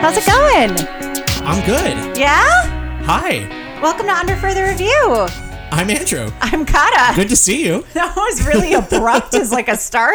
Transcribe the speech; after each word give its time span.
How's 0.00 0.16
it 0.16 0.26
going? 0.26 0.70
I'm 1.46 1.64
good. 1.66 2.16
Yeah? 2.16 2.44
Hi, 3.04 3.48
Welcome 3.82 4.06
to 4.06 4.12
Under 4.12 4.36
Further 4.36 4.64
Review. 4.64 5.26
I'm 5.70 5.90
Andrew. 5.90 6.30
I'm 6.40 6.64
Kata. 6.64 7.14
Good 7.16 7.28
to 7.28 7.36
see 7.36 7.66
you. 7.66 7.84
That 7.94 8.14
was 8.14 8.46
really 8.46 8.74
abrupt 8.74 9.34
as 9.34 9.52
like 9.52 9.68
a 9.68 9.76
start. 9.76 10.14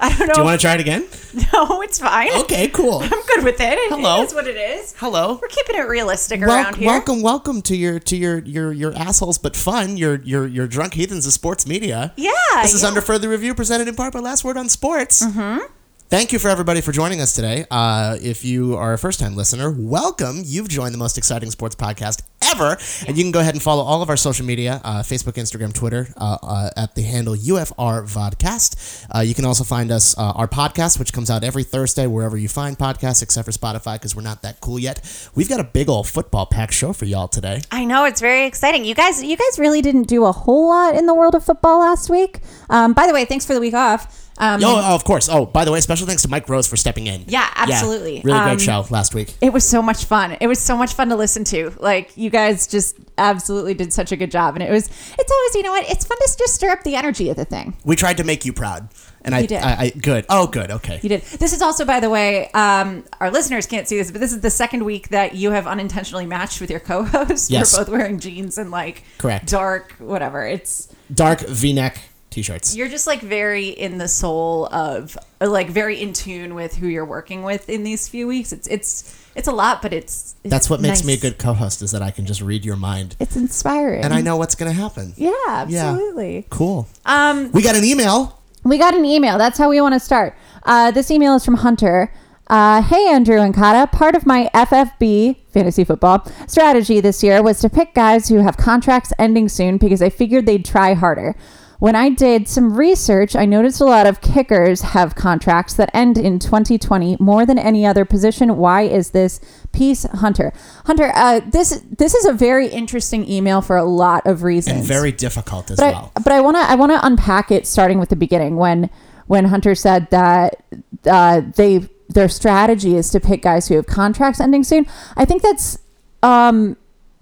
I 0.00 0.08
don't 0.16 0.28
know. 0.28 0.34
Do 0.34 0.40
you 0.40 0.44
want 0.44 0.60
to 0.60 0.64
try 0.66 0.74
it 0.74 0.80
again? 0.80 1.06
no, 1.52 1.82
it's 1.82 1.98
fine. 1.98 2.32
Okay, 2.40 2.68
cool. 2.68 2.98
I'm 3.02 3.08
good 3.10 3.44
with 3.44 3.60
it. 3.60 3.78
It 3.78 3.92
Hello. 3.92 4.22
is 4.22 4.34
what 4.34 4.46
it 4.46 4.56
is. 4.56 4.94
Hello. 4.98 5.38
We're 5.40 5.48
keeping 5.48 5.76
it 5.76 5.86
realistic 5.88 6.42
around 6.42 6.76
here. 6.76 6.86
welcome, 6.86 7.22
welcome 7.22 7.62
to 7.62 7.76
your 7.76 7.98
to 8.00 8.16
your 8.16 8.38
your 8.40 8.72
your 8.72 8.92
assholes 8.94 9.38
but 9.38 9.56
fun. 9.56 9.96
Your 9.96 10.16
your 10.22 10.46
your 10.46 10.66
drunk 10.66 10.94
heathens 10.94 11.26
of 11.26 11.32
sports 11.32 11.66
media. 11.66 12.12
Yeah. 12.16 12.32
This 12.62 12.74
is 12.74 12.82
yeah. 12.82 12.88
under 12.88 13.00
further 13.00 13.28
review, 13.28 13.54
presented 13.54 13.88
in 13.88 13.94
part 13.94 14.12
by 14.12 14.20
Last 14.20 14.42
Word 14.42 14.56
on 14.56 14.68
Sports. 14.68 15.24
Mm-hmm. 15.24 15.64
Thank 16.12 16.30
you 16.30 16.38
for 16.38 16.50
everybody 16.50 16.82
for 16.82 16.92
joining 16.92 17.22
us 17.22 17.32
today. 17.32 17.64
Uh, 17.70 18.18
if 18.20 18.44
you 18.44 18.76
are 18.76 18.92
a 18.92 18.98
first 18.98 19.18
time 19.18 19.34
listener, 19.34 19.70
welcome. 19.70 20.42
You've 20.44 20.68
joined 20.68 20.92
the 20.92 20.98
most 20.98 21.16
exciting 21.16 21.50
sports 21.50 21.74
podcast 21.74 22.20
ever. 22.42 22.76
And 23.06 23.16
you 23.16 23.24
can 23.24 23.32
go 23.32 23.40
ahead 23.40 23.54
and 23.54 23.62
follow 23.62 23.82
all 23.82 24.02
of 24.02 24.10
our 24.10 24.18
social 24.18 24.44
media 24.44 24.82
uh, 24.84 25.00
Facebook, 25.02 25.36
Instagram, 25.40 25.72
Twitter 25.72 26.08
uh, 26.18 26.36
uh, 26.42 26.68
at 26.76 26.94
the 26.96 27.00
handle 27.00 27.34
UFR 27.34 28.02
Vodcast. 28.04 29.06
Uh, 29.14 29.20
you 29.20 29.34
can 29.34 29.46
also 29.46 29.64
find 29.64 29.90
us, 29.90 30.14
uh, 30.18 30.32
our 30.32 30.46
podcast, 30.46 30.98
which 30.98 31.14
comes 31.14 31.30
out 31.30 31.42
every 31.42 31.64
Thursday 31.64 32.06
wherever 32.06 32.36
you 32.36 32.46
find 32.46 32.76
podcasts, 32.76 33.22
except 33.22 33.46
for 33.46 33.52
Spotify, 33.52 33.94
because 33.94 34.14
we're 34.14 34.20
not 34.20 34.42
that 34.42 34.60
cool 34.60 34.78
yet. 34.78 35.00
We've 35.34 35.48
got 35.48 35.60
a 35.60 35.64
big 35.64 35.88
old 35.88 36.08
football 36.08 36.44
packed 36.44 36.74
show 36.74 36.92
for 36.92 37.06
y'all 37.06 37.28
today. 37.28 37.62
I 37.70 37.86
know 37.86 38.04
it's 38.04 38.20
very 38.20 38.44
exciting. 38.44 38.84
You 38.84 38.94
guys, 38.94 39.24
you 39.24 39.38
guys 39.38 39.58
really 39.58 39.80
didn't 39.80 40.08
do 40.08 40.26
a 40.26 40.32
whole 40.32 40.68
lot 40.68 40.94
in 40.94 41.06
the 41.06 41.14
world 41.14 41.34
of 41.34 41.42
football 41.42 41.78
last 41.78 42.10
week. 42.10 42.40
Um, 42.68 42.92
by 42.92 43.06
the 43.06 43.14
way, 43.14 43.24
thanks 43.24 43.46
for 43.46 43.54
the 43.54 43.60
week 43.60 43.72
off. 43.72 44.21
Um, 44.38 44.60
Oh, 44.64 44.80
oh, 44.84 44.94
of 44.94 45.04
course. 45.04 45.28
Oh, 45.28 45.46
by 45.46 45.64
the 45.64 45.72
way, 45.72 45.80
special 45.80 46.06
thanks 46.06 46.22
to 46.22 46.28
Mike 46.28 46.48
Rose 46.48 46.66
for 46.66 46.76
stepping 46.76 47.06
in. 47.06 47.24
Yeah, 47.26 47.48
absolutely. 47.54 48.22
really 48.24 48.38
Um, 48.38 48.48
great 48.48 48.60
show 48.60 48.84
last 48.90 49.14
week. 49.14 49.34
it 49.40 49.52
was 49.52 49.68
so 49.68 49.82
much 49.82 50.04
fun. 50.04 50.36
It 50.40 50.46
was 50.46 50.58
so 50.58 50.76
much 50.76 50.94
fun 50.94 51.08
to 51.10 51.16
listen 51.16 51.44
to. 51.44 51.72
Like 51.78 52.16
you 52.16 52.30
guys 52.30 52.66
just 52.66 52.96
absolutely 53.18 53.74
did 53.74 53.92
such 53.92 54.10
a 54.12 54.16
good 54.16 54.30
job, 54.30 54.54
and 54.54 54.62
it 54.62 54.70
was. 54.70 54.86
It's 54.88 55.32
always, 55.32 55.54
you 55.54 55.62
know 55.62 55.72
what? 55.72 55.88
It's 55.90 56.04
fun 56.06 56.16
to 56.18 56.36
just 56.38 56.54
stir 56.54 56.70
up 56.70 56.82
the 56.82 56.96
energy 56.96 57.28
of 57.28 57.36
the 57.36 57.44
thing. 57.44 57.74
We 57.84 57.94
tried 57.96 58.16
to 58.18 58.24
make 58.24 58.44
you 58.44 58.52
proud. 58.52 58.88
And 59.24 59.36
I, 59.36 59.46
did. 59.46 59.62
I, 59.62 59.76
I, 59.84 59.90
good. 59.90 60.26
Oh, 60.28 60.48
good. 60.48 60.72
Okay. 60.72 60.98
You 61.00 61.08
did. 61.08 61.22
This 61.22 61.52
is 61.52 61.62
also, 61.62 61.84
by 61.84 62.00
the 62.00 62.10
way, 62.10 62.50
um, 62.54 63.04
our 63.20 63.30
listeners 63.30 63.66
can't 63.66 63.86
see 63.86 63.96
this, 63.96 64.10
but 64.10 64.20
this 64.20 64.32
is 64.32 64.40
the 64.40 64.50
second 64.50 64.84
week 64.84 65.10
that 65.10 65.36
you 65.36 65.52
have 65.52 65.68
unintentionally 65.68 66.26
matched 66.26 66.60
with 66.60 66.70
your 66.72 66.80
co-host. 66.80 67.48
Yes. 67.52 67.72
We're 67.72 67.84
both 67.84 67.88
wearing 67.92 68.18
jeans 68.18 68.58
and 68.58 68.72
like 68.72 69.04
Correct. 69.18 69.46
dark, 69.48 69.92
whatever. 70.00 70.44
It's 70.44 70.88
Dark 71.14 71.38
V-neck 71.42 72.00
t-shirts. 72.32 72.74
you're 72.76 72.88
just 72.88 73.06
like 73.06 73.20
very 73.20 73.68
in 73.68 73.98
the 73.98 74.08
soul 74.08 74.66
of, 74.72 75.16
like 75.40 75.68
very 75.70 76.00
in 76.00 76.12
tune 76.12 76.54
with 76.54 76.74
who 76.76 76.86
you're 76.88 77.04
working 77.04 77.42
with 77.42 77.68
in 77.68 77.84
these 77.84 78.08
few 78.08 78.26
weeks. 78.26 78.52
It's 78.52 78.66
it's 78.66 79.18
it's 79.34 79.48
a 79.48 79.52
lot, 79.52 79.80
but 79.80 79.92
it's, 79.94 80.34
it's 80.44 80.50
That's 80.50 80.68
what 80.68 80.80
makes 80.80 81.04
me 81.04 81.14
a 81.14 81.16
good 81.16 81.38
co-host 81.38 81.80
is 81.80 81.90
that 81.92 82.02
I 82.02 82.10
can 82.10 82.26
just 82.26 82.42
read 82.42 82.64
your 82.64 82.76
mind 82.76 83.16
it's 83.18 83.34
inspiring. 83.36 84.04
and 84.04 84.12
I 84.12 84.20
know 84.20 84.36
what's 84.36 84.54
going 84.54 84.70
to 84.70 84.78
happen. 84.78 85.14
yeah, 85.16 85.32
absolutely. 85.48 86.46
Cool. 86.50 86.86
Um, 87.06 87.50
We 87.52 87.62
got 87.62 87.76
an 87.76 87.84
email. 87.84 88.38
We 88.64 88.78
got 88.78 88.94
an 88.94 89.04
email. 89.04 89.38
That's 89.38 89.58
how 89.58 89.70
we 89.70 89.80
want 89.80 89.94
to 89.94 90.00
start. 90.00 90.34
Uh, 90.64 90.90
this 90.90 91.10
email 91.10 91.34
is 91.34 91.44
from 91.44 91.54
Hunter. 91.56 92.12
Uh, 92.46 92.82
hey, 92.82 93.08
Andrew 93.08 93.40
and 93.40 93.54
Kata. 93.54 93.86
Part 93.96 94.14
of 94.14 94.26
my 94.26 94.50
FFB, 94.54 95.36
fantasy 95.52 95.84
football, 95.84 96.26
strategy 96.46 97.00
this 97.00 97.22
year 97.22 97.42
was 97.42 97.60
to 97.60 97.70
pick 97.70 97.94
guys 97.94 98.28
who 98.28 98.38
have 98.42 98.56
contracts 98.58 99.12
ending 99.18 99.48
soon 99.48 99.78
because 99.78 100.02
I 100.02 100.10
figured 100.10 100.44
they'd 100.46 100.64
try 100.64 100.92
harder. 100.94 101.34
When 101.82 101.96
I 101.96 102.10
did 102.10 102.46
some 102.46 102.76
research, 102.78 103.34
I 103.34 103.44
noticed 103.44 103.80
a 103.80 103.84
lot 103.84 104.06
of 104.06 104.20
kickers 104.20 104.82
have 104.82 105.16
contracts 105.16 105.74
that 105.74 105.90
end 105.92 106.16
in 106.16 106.38
2020 106.38 107.16
more 107.18 107.44
than 107.44 107.58
any 107.58 107.84
other 107.84 108.04
position. 108.04 108.56
Why 108.56 108.82
is 108.82 109.10
this? 109.10 109.40
Peace, 109.72 110.04
Hunter. 110.04 110.52
Hunter, 110.86 111.10
uh, 111.12 111.40
this 111.40 111.82
this 111.90 112.14
is 112.14 112.24
a 112.24 112.32
very 112.32 112.68
interesting 112.68 113.28
email 113.28 113.60
for 113.62 113.76
a 113.76 113.82
lot 113.82 114.24
of 114.28 114.44
reasons 114.44 114.78
And 114.78 114.86
very 114.86 115.10
difficult 115.10 115.72
as 115.72 115.78
but 115.78 115.92
well. 115.92 116.12
I, 116.14 116.20
but 116.20 116.32
I 116.32 116.40
want 116.40 116.56
to 116.56 116.60
I 116.60 116.76
want 116.76 116.92
to 116.92 117.04
unpack 117.04 117.50
it 117.50 117.66
starting 117.66 117.98
with 117.98 118.10
the 118.10 118.16
beginning 118.16 118.54
when 118.54 118.88
when 119.26 119.46
Hunter 119.46 119.74
said 119.74 120.08
that 120.10 120.62
uh, 121.04 121.40
they 121.56 121.88
their 122.08 122.28
strategy 122.28 122.94
is 122.94 123.10
to 123.10 123.18
pick 123.18 123.42
guys 123.42 123.66
who 123.66 123.74
have 123.74 123.86
contracts 123.86 124.38
ending 124.38 124.62
soon. 124.62 124.86
I 125.16 125.24
think 125.24 125.42
that's 125.42 125.78
um, 126.22 126.76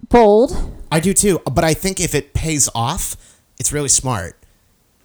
bold. 0.09 0.71
I 0.91 0.99
do 0.99 1.15
too, 1.15 1.39
but 1.51 1.63
I 1.63 1.73
think 1.73 1.99
if 1.99 2.13
it 2.13 2.35
pays 2.35 2.69
off, 2.75 3.17
it's 3.57 3.73
really 3.73 3.89
smart. 3.89 4.37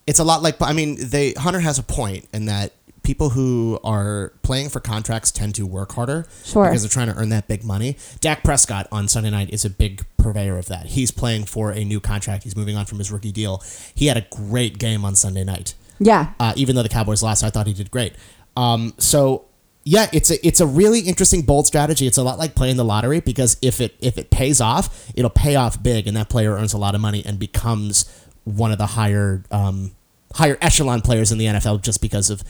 It's 0.06 0.18
a 0.18 0.24
lot 0.24 0.42
like 0.42 0.60
I 0.60 0.72
mean, 0.72 0.96
they 1.00 1.32
Hunter 1.32 1.60
has 1.60 1.78
a 1.78 1.82
point 1.82 2.28
in 2.32 2.46
that 2.46 2.72
people 3.02 3.30
who 3.30 3.78
are 3.84 4.32
playing 4.42 4.68
for 4.68 4.80
contracts 4.80 5.30
tend 5.30 5.54
to 5.54 5.64
work 5.64 5.92
harder 5.92 6.26
Sure. 6.44 6.64
because 6.64 6.82
they're 6.82 6.90
trying 6.90 7.06
to 7.06 7.14
earn 7.20 7.28
that 7.28 7.46
big 7.46 7.62
money. 7.64 7.96
Dak 8.20 8.42
Prescott 8.42 8.88
on 8.90 9.06
Sunday 9.08 9.30
night 9.30 9.50
is 9.52 9.64
a 9.64 9.70
big 9.70 10.04
purveyor 10.16 10.58
of 10.58 10.66
that. 10.66 10.86
He's 10.86 11.12
playing 11.12 11.44
for 11.44 11.70
a 11.70 11.84
new 11.84 12.00
contract. 12.00 12.42
He's 12.42 12.56
moving 12.56 12.76
on 12.76 12.84
from 12.84 12.98
his 12.98 13.12
rookie 13.12 13.30
deal. 13.32 13.62
He 13.94 14.06
had 14.06 14.16
a 14.16 14.26
great 14.30 14.78
game 14.78 15.04
on 15.04 15.14
Sunday 15.14 15.44
night. 15.44 15.74
Yeah, 15.98 16.32
uh, 16.40 16.52
even 16.56 16.76
though 16.76 16.82
the 16.82 16.88
Cowboys 16.88 17.22
lost, 17.22 17.42
I 17.44 17.50
thought 17.50 17.66
he 17.66 17.72
did 17.72 17.90
great. 17.90 18.12
Um, 18.56 18.92
so 18.98 19.46
yeah, 19.84 20.08
it's 20.12 20.30
a 20.30 20.46
it's 20.46 20.60
a 20.60 20.66
really 20.66 21.00
interesting 21.00 21.42
bold 21.42 21.66
strategy. 21.66 22.06
It's 22.06 22.18
a 22.18 22.22
lot 22.22 22.38
like 22.38 22.54
playing 22.54 22.76
the 22.76 22.84
lottery 22.84 23.20
because 23.20 23.56
if 23.62 23.80
it 23.80 23.94
if 24.00 24.18
it 24.18 24.30
pays 24.30 24.60
off, 24.60 25.10
it'll 25.14 25.30
pay 25.30 25.54
off 25.54 25.80
big, 25.82 26.06
and 26.06 26.16
that 26.16 26.28
player 26.28 26.52
earns 26.54 26.74
a 26.74 26.78
lot 26.78 26.94
of 26.94 27.00
money 27.00 27.24
and 27.24 27.38
becomes 27.38 28.04
one 28.44 28.72
of 28.72 28.78
the 28.78 28.86
higher 28.86 29.42
um, 29.50 29.92
higher 30.36 30.56
echelon 30.60 31.00
players 31.00 31.32
in 31.32 31.38
the 31.38 31.46
NFL 31.46 31.82
just 31.82 32.00
because 32.00 32.30
of 32.30 32.42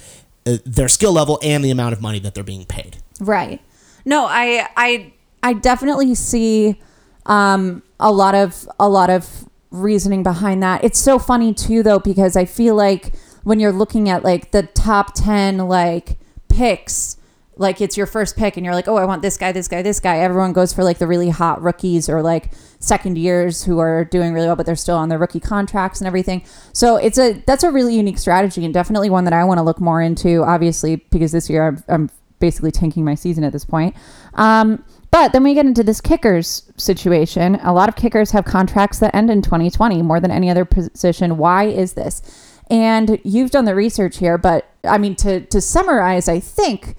uh, 0.46 0.58
their 0.64 0.88
skill 0.88 1.12
level 1.12 1.38
and 1.42 1.64
the 1.64 1.70
amount 1.70 1.92
of 1.92 2.00
money 2.00 2.18
that 2.20 2.34
they're 2.34 2.44
being 2.44 2.64
paid. 2.64 2.98
right. 3.20 3.60
no, 4.04 4.26
I 4.26 4.68
I 4.76 5.12
I 5.42 5.52
definitely 5.52 6.14
see 6.14 6.80
um, 7.26 7.82
a 8.00 8.12
lot 8.12 8.34
of 8.34 8.68
a 8.78 8.88
lot 8.88 9.10
of 9.10 9.48
reasoning 9.70 10.22
behind 10.22 10.62
that. 10.62 10.82
It's 10.84 10.98
so 10.98 11.18
funny 11.18 11.52
too, 11.52 11.82
though, 11.82 11.98
because 11.98 12.36
I 12.36 12.44
feel 12.44 12.74
like 12.74 13.14
when 13.44 13.60
you're 13.60 13.72
looking 13.72 14.08
at 14.08 14.24
like 14.24 14.50
the 14.50 14.64
top 14.64 15.14
ten 15.14 15.58
like 15.58 16.18
picks, 16.48 17.16
like 17.56 17.80
it's 17.80 17.96
your 17.96 18.06
first 18.06 18.36
pick, 18.36 18.56
and 18.56 18.64
you're 18.64 18.74
like, 18.74 18.88
oh, 18.88 18.96
I 18.96 19.04
want 19.04 19.22
this 19.22 19.36
guy, 19.36 19.52
this 19.52 19.68
guy, 19.68 19.82
this 19.82 20.00
guy. 20.00 20.18
Everyone 20.18 20.52
goes 20.52 20.72
for 20.72 20.84
like 20.84 20.98
the 20.98 21.06
really 21.06 21.30
hot 21.30 21.62
rookies 21.62 22.08
or 22.08 22.22
like 22.22 22.50
second 22.78 23.18
years 23.18 23.64
who 23.64 23.78
are 23.78 24.04
doing 24.04 24.32
really 24.32 24.46
well, 24.46 24.56
but 24.56 24.66
they're 24.66 24.76
still 24.76 24.96
on 24.96 25.08
their 25.08 25.18
rookie 25.18 25.40
contracts 25.40 26.00
and 26.00 26.06
everything. 26.06 26.44
So 26.72 26.96
it's 26.96 27.18
a 27.18 27.42
that's 27.46 27.64
a 27.64 27.70
really 27.70 27.94
unique 27.94 28.18
strategy 28.18 28.64
and 28.64 28.74
definitely 28.74 29.10
one 29.10 29.24
that 29.24 29.32
I 29.32 29.44
want 29.44 29.58
to 29.58 29.62
look 29.62 29.80
more 29.80 30.02
into. 30.02 30.42
Obviously, 30.42 30.96
because 30.96 31.32
this 31.32 31.48
year 31.48 31.68
I'm, 31.68 31.84
I'm 31.88 32.10
basically 32.38 32.70
tanking 32.70 33.04
my 33.04 33.14
season 33.14 33.44
at 33.44 33.52
this 33.52 33.64
point. 33.64 33.94
Um, 34.34 34.84
but 35.10 35.32
then 35.32 35.42
we 35.42 35.54
get 35.54 35.66
into 35.66 35.82
this 35.82 36.00
kickers 36.00 36.70
situation. 36.76 37.56
A 37.62 37.72
lot 37.72 37.88
of 37.88 37.96
kickers 37.96 38.32
have 38.32 38.44
contracts 38.44 38.98
that 38.98 39.14
end 39.14 39.30
in 39.30 39.40
2020 39.40 40.02
more 40.02 40.20
than 40.20 40.30
any 40.30 40.50
other 40.50 40.64
position. 40.64 41.38
Why 41.38 41.64
is 41.64 41.94
this? 41.94 42.22
And 42.68 43.20
you've 43.24 43.50
done 43.50 43.64
the 43.64 43.74
research 43.74 44.18
here, 44.18 44.36
but 44.36 44.68
I 44.84 44.98
mean, 44.98 45.14
to, 45.16 45.40
to 45.40 45.60
summarize, 45.60 46.28
I 46.28 46.40
think 46.40 46.96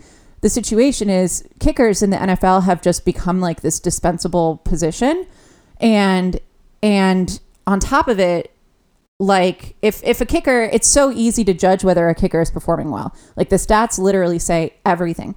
the 0.47 0.51
situation 0.51 1.09
is 1.09 1.43
kickers 1.59 2.01
in 2.01 2.09
the 2.09 2.15
NFL 2.15 2.63
have 2.63 2.81
just 2.81 3.03
become 3.03 3.41
like 3.41 3.59
this 3.59 3.81
dispensable 3.81 4.61
position. 4.63 5.27
And, 5.81 6.39
and 6.81 7.37
on 7.65 7.81
top 7.81 8.07
of 8.07 8.17
it, 8.17 8.53
like 9.19 9.75
if 9.81 10.01
if 10.03 10.21
a 10.21 10.25
kicker 10.25 10.69
it's 10.71 10.87
so 10.87 11.11
easy 11.11 11.43
to 11.43 11.51
judge 11.51 11.83
whether 11.83 12.07
a 12.07 12.13
kicker 12.13 12.39
is 12.39 12.51
performing 12.51 12.91
well 12.91 13.15
like 13.35 13.49
the 13.49 13.55
stats 13.55 13.97
literally 13.97 14.37
say 14.37 14.75
everything 14.85 15.33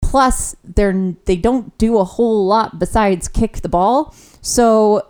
plus 0.00 0.54
they're 0.62 1.16
they 1.24 1.34
don't 1.34 1.76
do 1.76 1.98
a 1.98 2.04
whole 2.04 2.46
lot 2.46 2.78
besides 2.78 3.26
kick 3.26 3.62
the 3.62 3.68
ball 3.68 4.14
so 4.42 5.04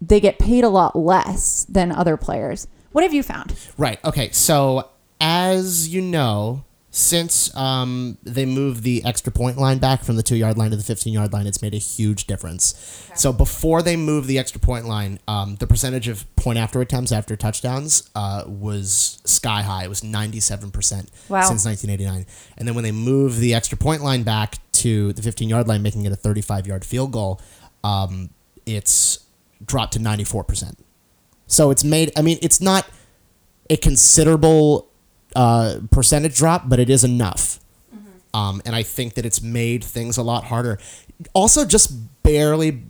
they 0.00 0.20
get 0.20 0.38
paid 0.38 0.64
a 0.64 0.70
lot 0.70 0.96
less 0.96 1.66
than 1.68 1.92
other 1.92 2.16
players 2.16 2.66
what 2.94 3.02
have 3.02 3.12
you 3.12 3.24
found? 3.24 3.56
Right. 3.76 3.98
Okay. 4.04 4.30
So 4.30 4.88
as 5.20 5.88
you 5.88 6.00
know, 6.00 6.64
since 6.96 7.52
um, 7.56 8.16
they 8.22 8.46
moved 8.46 8.84
the 8.84 9.04
extra 9.04 9.32
point 9.32 9.58
line 9.58 9.78
back 9.78 10.04
from 10.04 10.14
the 10.14 10.22
two 10.22 10.36
yard 10.36 10.56
line 10.56 10.70
to 10.70 10.76
the 10.76 10.82
15 10.84 11.12
yard 11.12 11.32
line, 11.32 11.44
it's 11.44 11.60
made 11.60 11.74
a 11.74 11.78
huge 11.78 12.28
difference. 12.28 13.10
So 13.16 13.32
before 13.32 13.82
they 13.82 13.96
moved 13.96 14.28
the 14.28 14.38
extra 14.38 14.60
point 14.60 14.86
line, 14.86 15.18
um, 15.26 15.56
the 15.56 15.66
percentage 15.66 16.06
of 16.06 16.24
point 16.36 16.56
after 16.56 16.80
attempts 16.80 17.10
after 17.10 17.34
touchdowns 17.34 18.08
uh, 18.14 18.44
was 18.46 19.20
sky 19.24 19.62
high. 19.62 19.82
It 19.82 19.88
was 19.88 20.02
97% 20.02 21.08
Wow. 21.28 21.40
since 21.42 21.64
1989. 21.64 22.26
And 22.58 22.68
then 22.68 22.76
when 22.76 22.84
they 22.84 22.92
moved 22.92 23.40
the 23.40 23.54
extra 23.54 23.76
point 23.76 24.04
line 24.04 24.22
back 24.22 24.58
to 24.74 25.12
the 25.14 25.22
15 25.22 25.48
yard 25.48 25.66
line, 25.66 25.82
making 25.82 26.04
it 26.04 26.12
a 26.12 26.16
35 26.16 26.68
yard 26.68 26.84
field 26.84 27.10
goal, 27.10 27.40
um, 27.82 28.30
it's 28.66 29.18
dropped 29.66 29.94
to 29.94 29.98
94%. 29.98 30.76
So 31.48 31.72
it's 31.72 31.82
made, 31.82 32.12
I 32.16 32.22
mean, 32.22 32.38
it's 32.40 32.60
not 32.60 32.86
a 33.68 33.76
considerable 33.76 34.88
uh, 35.34 35.80
percentage 35.90 36.36
drop, 36.36 36.68
but 36.68 36.78
it 36.78 36.90
is 36.90 37.04
enough. 37.04 37.60
Um, 38.32 38.60
and 38.64 38.74
I 38.74 38.82
think 38.82 39.14
that 39.14 39.24
it's 39.24 39.40
made 39.40 39.84
things 39.84 40.16
a 40.16 40.22
lot 40.22 40.44
harder. 40.44 40.78
Also, 41.34 41.64
just 41.64 42.22
barely, 42.24 42.82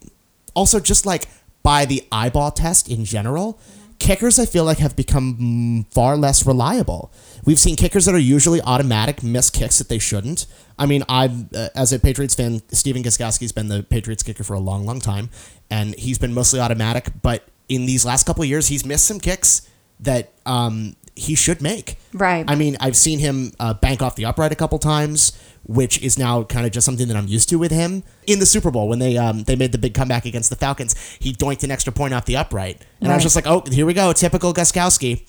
also 0.55 0.81
just 0.81 1.05
like 1.05 1.29
by 1.63 1.85
the 1.85 2.03
eyeball 2.11 2.51
test 2.51 2.89
in 2.89 3.05
general, 3.05 3.59
kickers 3.99 4.39
I 4.39 4.47
feel 4.47 4.65
like 4.65 4.79
have 4.79 4.97
become 4.97 5.87
far 5.91 6.17
less 6.17 6.47
reliable. 6.47 7.13
We've 7.45 7.59
seen 7.59 7.77
kickers 7.77 8.07
that 8.07 8.15
are 8.15 8.19
usually 8.19 8.61
automatic 8.63 9.23
miss 9.23 9.51
kicks 9.51 9.79
that 9.79 9.91
they 9.91 9.99
shouldn't. 9.99 10.47
I 10.79 10.87
mean, 10.87 11.05
I've 11.09 11.53
uh, 11.55 11.69
as 11.75 11.93
a 11.93 11.99
Patriots 11.99 12.35
fan, 12.35 12.63
Stephen 12.71 13.03
Gostkowski's 13.03 13.53
been 13.53 13.69
the 13.69 13.83
Patriots 13.83 14.23
kicker 14.23 14.45
for 14.45 14.55
a 14.55 14.59
long, 14.59 14.87
long 14.87 15.01
time, 15.01 15.29
and 15.71 15.95
he's 15.95 16.19
been 16.19 16.33
mostly 16.33 16.59
automatic. 16.59 17.09
But 17.23 17.45
in 17.69 17.87
these 17.87 18.05
last 18.05 18.27
couple 18.27 18.45
years, 18.45 18.69
he's 18.69 18.85
missed 18.85 19.07
some 19.07 19.21
kicks 19.21 19.69
that 20.01 20.33
um, 20.47 20.97
he 21.17 21.35
should 21.35 21.63
make. 21.63 21.97
Right. 22.13 22.45
I 22.49 22.55
mean, 22.55 22.77
I've 22.81 22.97
seen 22.97 23.19
him 23.19 23.53
uh, 23.61 23.75
bank 23.75 24.03
off 24.03 24.17
the 24.17 24.25
upright 24.25 24.53
a 24.53 24.57
couple 24.57 24.79
times, 24.79 25.33
which 25.65 26.03
is 26.03 26.19
now 26.19 26.43
kind 26.43 26.67
of 26.67 26.73
just 26.73 26.85
something 26.85 27.09
that 27.09 27.17
I'm 27.17 27.29
used 27.29 27.49
to 27.51 27.57
with 27.59 27.71
him. 27.71 28.03
In 28.27 28.39
the 28.41 28.47
Super 28.47 28.71
Bowl, 28.71 28.89
when 28.89 28.99
they 28.99 29.17
um, 29.17 29.45
they 29.45 29.57
made 29.57 29.73
the 29.73 29.79
big 29.79 29.95
comeback 29.95 30.25
against 30.27 30.51
the 30.51 30.57
Falcons, 30.57 30.95
he 31.21 31.33
doinked 31.33 31.63
an 31.63 31.71
extra 31.71 31.93
point 31.93 32.15
off 32.15 32.25
the 32.25 32.37
upright, 32.37 32.85
and 33.01 33.11
I 33.11 33.15
was 33.15 33.23
just 33.23 33.37
like, 33.37 33.47
oh, 33.47 33.63
here 33.71 33.87
we 33.87 33.95
go, 33.95 34.13
typical 34.13 34.53
Gostkowski. 34.53 35.23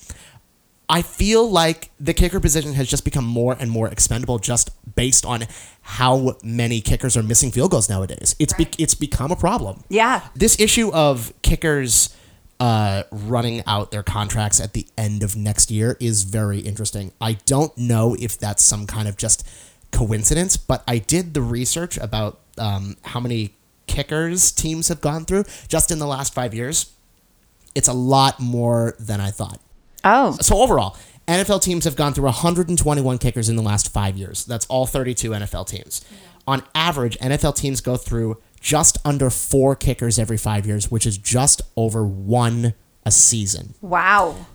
I 0.87 1.01
feel 1.01 1.49
like 1.49 1.89
the 1.99 2.13
kicker 2.13 2.39
position 2.39 2.73
has 2.73 2.87
just 2.87 3.03
become 3.05 3.25
more 3.25 3.57
and 3.59 3.71
more 3.71 3.87
expendable 3.87 4.37
just 4.37 4.69
based 4.95 5.25
on 5.25 5.45
how 5.81 6.37
many 6.43 6.79
kickers 6.79 7.17
are 7.17 7.23
missing 7.23 7.51
field 7.51 7.71
goals 7.71 7.89
nowadays. 7.89 8.35
It's 8.37 8.53
be- 8.53 8.69
it's 8.77 8.93
become 8.93 9.31
a 9.31 9.35
problem. 9.35 9.83
Yeah. 9.89 10.21
This 10.35 10.59
issue 10.59 10.91
of 10.93 11.33
kickers 11.41 12.15
uh, 12.59 13.03
running 13.11 13.63
out 13.67 13.91
their 13.91 14.03
contracts 14.03 14.59
at 14.59 14.73
the 14.73 14.87
end 14.97 15.23
of 15.23 15.35
next 15.35 15.71
year 15.71 15.97
is 15.99 16.23
very 16.23 16.59
interesting. 16.59 17.11
I 17.19 17.33
don't 17.45 17.77
know 17.77 18.15
if 18.19 18.37
that's 18.37 18.63
some 18.63 18.87
kind 18.87 19.07
of 19.07 19.17
just 19.17 19.47
coincidence, 19.91 20.57
but 20.57 20.83
I 20.87 20.97
did 20.97 21.33
the 21.33 21.41
research 21.41 21.97
about 21.97 22.39
um, 22.57 22.97
how 23.03 23.19
many 23.19 23.53
kickers 23.87 24.51
teams 24.51 24.87
have 24.87 25.01
gone 25.01 25.25
through 25.25 25.45
just 25.67 25.91
in 25.91 25.99
the 25.99 26.07
last 26.07 26.33
five 26.33 26.53
years. 26.53 26.91
It's 27.73 27.87
a 27.87 27.93
lot 27.93 28.39
more 28.39 28.95
than 28.99 29.19
I 29.19 29.31
thought. 29.31 29.59
Oh. 30.03 30.37
So 30.39 30.57
overall, 30.57 30.97
NFL 31.27 31.61
teams 31.61 31.85
have 31.85 31.95
gone 31.95 32.13
through 32.13 32.25
121 32.25 33.17
kickers 33.17 33.49
in 33.49 33.55
the 33.55 33.61
last 33.61 33.91
five 33.91 34.15
years. 34.15 34.45
That's 34.45 34.65
all 34.67 34.85
32 34.85 35.31
NFL 35.31 35.67
teams. 35.67 36.05
On 36.47 36.63
average, 36.75 37.17
NFL 37.17 37.55
teams 37.55 37.81
go 37.81 37.97
through 37.97 38.37
just 38.65 38.97
under 39.05 39.29
four 39.29 39.75
kickers 39.75 40.17
every 40.17 40.37
five 40.37 40.65
years, 40.65 40.89
which 40.89 41.05
is 41.05 41.19
just 41.19 41.61
over 41.77 42.03
one 42.03 42.73
a 43.05 43.11
season. 43.11 43.75
Wow. 43.79 44.47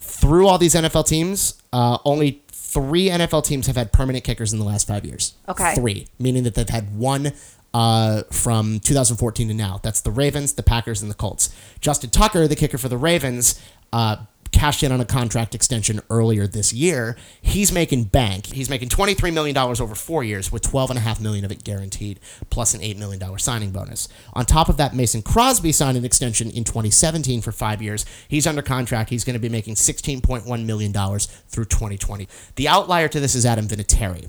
Through 0.00 0.46
all 0.46 0.56
these 0.56 0.74
NFL 0.74 1.06
teams, 1.06 1.62
uh, 1.70 1.98
only 2.06 2.42
three 2.50 3.10
NFL 3.10 3.44
teams 3.44 3.66
have 3.66 3.76
had 3.76 3.92
permanent 3.92 4.24
kickers 4.24 4.54
in 4.54 4.58
the 4.58 4.64
last 4.64 4.88
five 4.88 5.04
years. 5.04 5.34
Okay. 5.46 5.74
Three, 5.74 6.06
meaning 6.18 6.44
that 6.44 6.54
they've 6.54 6.66
had 6.66 6.96
one 6.96 7.32
uh, 7.74 8.22
from 8.32 8.80
2014 8.80 9.48
to 9.48 9.54
now. 9.54 9.80
That's 9.82 10.00
the 10.00 10.12
Ravens, 10.12 10.54
the 10.54 10.62
Packers, 10.62 11.02
and 11.02 11.10
the 11.10 11.14
Colts. 11.14 11.54
Justin 11.78 12.08
Tucker, 12.08 12.48
the 12.48 12.56
kicker 12.56 12.78
for 12.78 12.88
the 12.88 12.96
Ravens, 12.96 13.62
uh, 13.92 14.16
cashed 14.52 14.82
in 14.82 14.92
on 14.92 15.00
a 15.00 15.04
contract 15.04 15.54
extension 15.54 16.00
earlier 16.10 16.46
this 16.46 16.72
year. 16.72 17.16
He's 17.40 17.72
making 17.72 18.04
bank. 18.04 18.46
He's 18.46 18.68
making 18.70 18.88
$23 18.88 19.32
million 19.32 19.56
over 19.56 19.94
four 19.94 20.24
years, 20.24 20.50
with 20.50 20.62
12.5 20.62 21.20
million 21.20 21.44
of 21.44 21.52
it 21.52 21.64
guaranteed, 21.64 22.20
plus 22.50 22.74
an 22.74 22.80
$8 22.80 22.96
million 22.98 23.38
signing 23.38 23.70
bonus. 23.70 24.08
On 24.34 24.44
top 24.44 24.68
of 24.68 24.76
that, 24.78 24.94
Mason 24.94 25.22
Crosby 25.22 25.72
signed 25.72 25.96
an 25.96 26.04
extension 26.04 26.50
in 26.50 26.64
2017 26.64 27.40
for 27.40 27.52
five 27.52 27.80
years. 27.82 28.04
He's 28.28 28.46
under 28.46 28.62
contract. 28.62 29.10
He's 29.10 29.24
going 29.24 29.34
to 29.34 29.40
be 29.40 29.48
making 29.48 29.74
$16.1 29.74 30.64
million 30.64 30.92
through 30.92 31.64
2020. 31.66 32.28
The 32.56 32.68
outlier 32.68 33.08
to 33.08 33.20
this 33.20 33.34
is 33.34 33.44
Adam 33.46 33.68
Vinatieri, 33.68 34.28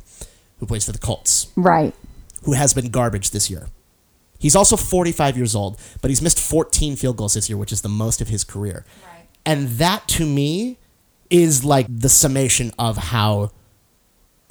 who 0.60 0.66
plays 0.66 0.86
for 0.86 0.92
the 0.92 1.00
Colts 1.00 1.48
Right. 1.56 1.94
who 2.44 2.54
has 2.54 2.74
been 2.74 2.90
garbage 2.90 3.32
this 3.32 3.50
year. 3.50 3.68
He's 4.38 4.56
also 4.56 4.78
45 4.78 5.36
years 5.36 5.54
old, 5.54 5.78
but 6.02 6.10
he's 6.10 6.22
missed 6.22 6.40
14 6.40 6.96
field 6.96 7.18
goals 7.18 7.34
this 7.34 7.50
year, 7.50 7.58
which 7.58 7.74
is 7.74 7.82
the 7.82 7.90
most 7.90 8.22
of 8.22 8.30
his 8.30 8.46
career. 8.46 8.86
Right. 9.06 9.09
And 9.46 9.68
that 9.70 10.08
to 10.10 10.26
me 10.26 10.78
is 11.30 11.64
like 11.64 11.86
the 11.90 12.10
summation 12.10 12.72
of 12.80 12.98
how 12.98 13.52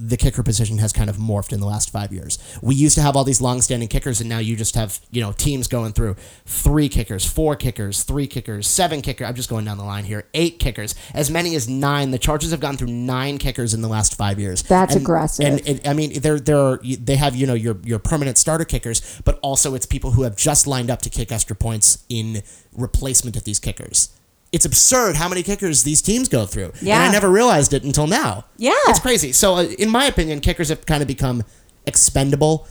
the 0.01 0.17
kicker 0.17 0.45
position 0.45 0.79
has 0.79 0.93
kind 0.93 1.11
of 1.11 1.17
morphed 1.17 1.53
in 1.53 1.59
the 1.59 1.67
last 1.67 1.91
five 1.91 2.13
years. 2.13 2.39
We 2.63 2.77
used 2.77 2.95
to 2.95 3.03
have 3.03 3.17
all 3.17 3.25
these 3.25 3.41
long-standing 3.41 3.89
kickers, 3.89 4.21
and 4.21 4.29
now 4.31 4.39
you 4.39 4.55
just 4.55 4.77
have 4.77 5.01
you 5.11 5.21
know 5.21 5.33
teams 5.33 5.67
going 5.67 5.93
through 5.93 6.15
three 6.47 6.89
kickers, 6.89 7.25
four 7.25 7.57
kickers, 7.57 8.05
three 8.05 8.29
kickers, 8.29 8.69
seven 8.69 9.03
kickers. 9.03 9.27
I'm 9.27 9.35
just 9.35 9.49
going 9.51 9.65
down 9.65 9.77
the 9.77 9.83
line 9.85 10.05
here. 10.05 10.27
Eight 10.35 10.61
kickers, 10.61 10.95
as 11.15 11.33
many 11.33 11.57
as 11.57 11.69
nine. 11.69 12.13
The 12.13 12.19
Chargers 12.19 12.53
have 12.53 12.61
gone 12.61 12.77
through 12.77 12.93
nine 12.93 13.39
kickers 13.39 13.75
in 13.75 13.83
the 13.83 13.89
last 13.89 14.15
five 14.17 14.39
years. 14.39 14.63
That's 14.63 14.95
And- 14.95 15.03
aggressive. 15.03 15.45
And 15.45 15.69
it, 15.69 15.89
I 15.89 15.95
mean, 15.95 16.21
they're 16.21 16.39
they're 16.39 16.77
they 16.79 17.17
have 17.17 17.35
you 17.35 17.49
know 17.49 17.55
your 17.55 17.77
your 17.83 17.99
permanent 17.99 18.39
starter 18.39 18.65
kickers, 18.65 19.21
but 19.25 19.41
also 19.43 19.75
it's 19.75 19.85
people 19.87 20.13
who 20.13 20.23
have 20.23 20.37
just 20.37 20.69
lined 20.69 20.91
up 20.91 21.03
to 21.03 21.11
kick 21.11 21.33
extra 21.33 21.57
points 21.57 22.05
in 22.09 22.43
replacement 22.73 23.37
of 23.37 23.43
these 23.43 23.59
kickers. 23.59 24.11
It's 24.51 24.65
absurd 24.65 25.17
how 25.17 25.29
many 25.29 25.43
kickers 25.43 25.83
these 25.83 26.01
teams 26.01 26.29
go 26.29 26.47
through. 26.47 26.73
And 26.81 26.91
I 26.93 27.11
never 27.11 27.29
realized 27.29 27.75
it 27.75 27.85
until 27.85 28.07
now. 28.07 28.47
Yeah. 28.57 28.73
It's 28.87 29.01
crazy. 29.01 29.33
So, 29.33 29.57
uh, 29.57 29.63
in 29.65 29.91
my 29.91 30.07
opinion, 30.07 30.41
kickers 30.41 30.71
have 30.71 30.87
kind 30.87 31.03
of 31.03 31.09
become 31.09 31.45
expendable. 31.87 32.67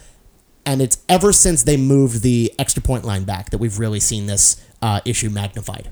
And 0.65 0.81
it's 0.81 0.97
ever 1.07 1.31
since 1.31 1.63
they 1.63 1.77
moved 1.77 2.24
the 2.24 2.51
extra 2.59 2.81
point 2.81 3.06
line 3.06 3.24
back 3.24 3.51
that 3.51 3.59
we've 3.59 3.79
really 3.79 4.00
seen 4.00 4.25
this 4.25 4.62
uh, 4.81 5.01
issue 5.06 5.29
magnified. 5.29 5.89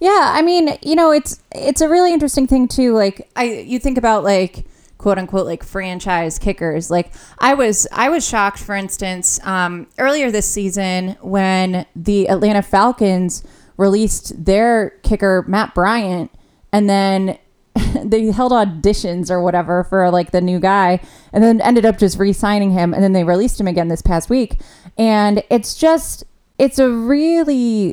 Yeah, 0.00 0.32
I 0.34 0.42
mean, 0.42 0.78
you 0.82 0.94
know, 0.94 1.10
it's 1.10 1.42
it's 1.52 1.80
a 1.80 1.88
really 1.88 2.12
interesting 2.12 2.46
thing 2.46 2.68
too. 2.68 2.94
Like, 2.94 3.28
I 3.34 3.44
you 3.44 3.78
think 3.78 3.98
about 3.98 4.22
like 4.22 4.64
quote 4.96 5.18
unquote 5.18 5.46
like 5.46 5.64
franchise 5.64 6.38
kickers. 6.38 6.90
Like, 6.90 7.12
I 7.38 7.54
was 7.54 7.86
I 7.92 8.08
was 8.08 8.26
shocked, 8.26 8.60
for 8.60 8.76
instance, 8.76 9.40
um, 9.44 9.88
earlier 9.98 10.30
this 10.30 10.48
season 10.48 11.16
when 11.20 11.84
the 11.96 12.28
Atlanta 12.28 12.62
Falcons 12.62 13.44
released 13.78 14.44
their 14.44 14.90
kicker 15.02 15.44
Matt 15.48 15.74
Bryant, 15.74 16.30
and 16.72 16.90
then 16.90 17.38
they 18.04 18.26
held 18.26 18.52
auditions 18.52 19.30
or 19.30 19.40
whatever 19.40 19.84
for 19.84 20.10
like 20.10 20.32
the 20.32 20.42
new 20.42 20.60
guy, 20.60 21.00
and 21.32 21.42
then 21.42 21.62
ended 21.62 21.86
up 21.86 21.98
just 21.98 22.18
re-signing 22.18 22.72
him, 22.72 22.92
and 22.92 23.02
then 23.02 23.14
they 23.14 23.24
released 23.24 23.58
him 23.58 23.66
again 23.66 23.88
this 23.88 24.02
past 24.02 24.28
week, 24.28 24.60
and 24.98 25.42
it's 25.48 25.74
just 25.74 26.24
it's 26.58 26.78
a 26.78 26.90
really 26.90 27.90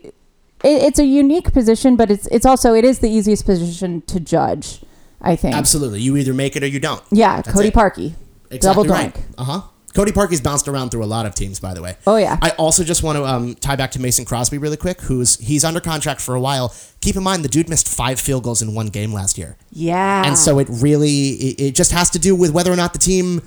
it, 0.63 0.83
it's 0.83 0.99
a 0.99 1.05
unique 1.05 1.53
position, 1.53 1.95
but 1.95 2.11
it's 2.11 2.27
it's 2.27 2.45
also 2.45 2.73
it 2.73 2.83
is 2.83 2.99
the 2.99 3.09
easiest 3.09 3.45
position 3.45 4.01
to 4.01 4.19
judge. 4.19 4.81
I 5.21 5.35
think. 5.35 5.55
Absolutely. 5.55 6.01
You 6.01 6.17
either 6.17 6.35
make 6.35 6.55
it 6.55 6.61
or 6.61 6.67
you 6.67 6.79
don't. 6.79 7.01
Yeah, 7.11 7.37
That's 7.37 7.51
Cody 7.51 7.69
it. 7.69 7.73
Parkey, 7.73 8.13
Exactly 8.51 8.59
double 8.59 8.85
right. 8.85 9.17
Uh 9.37 9.43
huh. 9.43 9.61
Cody 9.95 10.11
Parkey's 10.11 10.41
bounced 10.41 10.67
around 10.67 10.89
through 10.91 11.03
a 11.03 11.07
lot 11.07 11.25
of 11.25 11.33
teams, 11.33 11.59
by 11.59 11.73
the 11.73 11.81
way. 11.81 11.95
Oh, 12.05 12.17
yeah. 12.17 12.37
I 12.41 12.49
also 12.51 12.83
just 12.83 13.01
want 13.01 13.17
to 13.17 13.25
um, 13.25 13.55
tie 13.55 13.75
back 13.77 13.91
to 13.91 14.01
Mason 14.01 14.25
Crosby 14.25 14.57
really 14.57 14.77
quick, 14.77 15.01
who's 15.01 15.37
he's 15.39 15.63
under 15.63 15.79
contract 15.79 16.19
for 16.21 16.35
a 16.35 16.39
while. 16.41 16.75
Keep 17.01 17.15
in 17.15 17.23
mind 17.23 17.43
the 17.45 17.49
dude 17.49 17.69
missed 17.69 17.87
five 17.87 18.19
field 18.19 18.43
goals 18.43 18.61
in 18.61 18.75
one 18.75 18.87
game 18.87 19.13
last 19.13 19.37
year, 19.37 19.57
Yeah. 19.71 20.25
and 20.25 20.37
so 20.37 20.59
it 20.59 20.67
really 20.69 21.29
it, 21.29 21.61
it 21.61 21.75
just 21.75 21.91
has 21.93 22.09
to 22.11 22.19
do 22.19 22.35
with 22.35 22.51
whether 22.51 22.71
or 22.71 22.75
not 22.75 22.93
the 22.93 22.99
team 22.99 23.41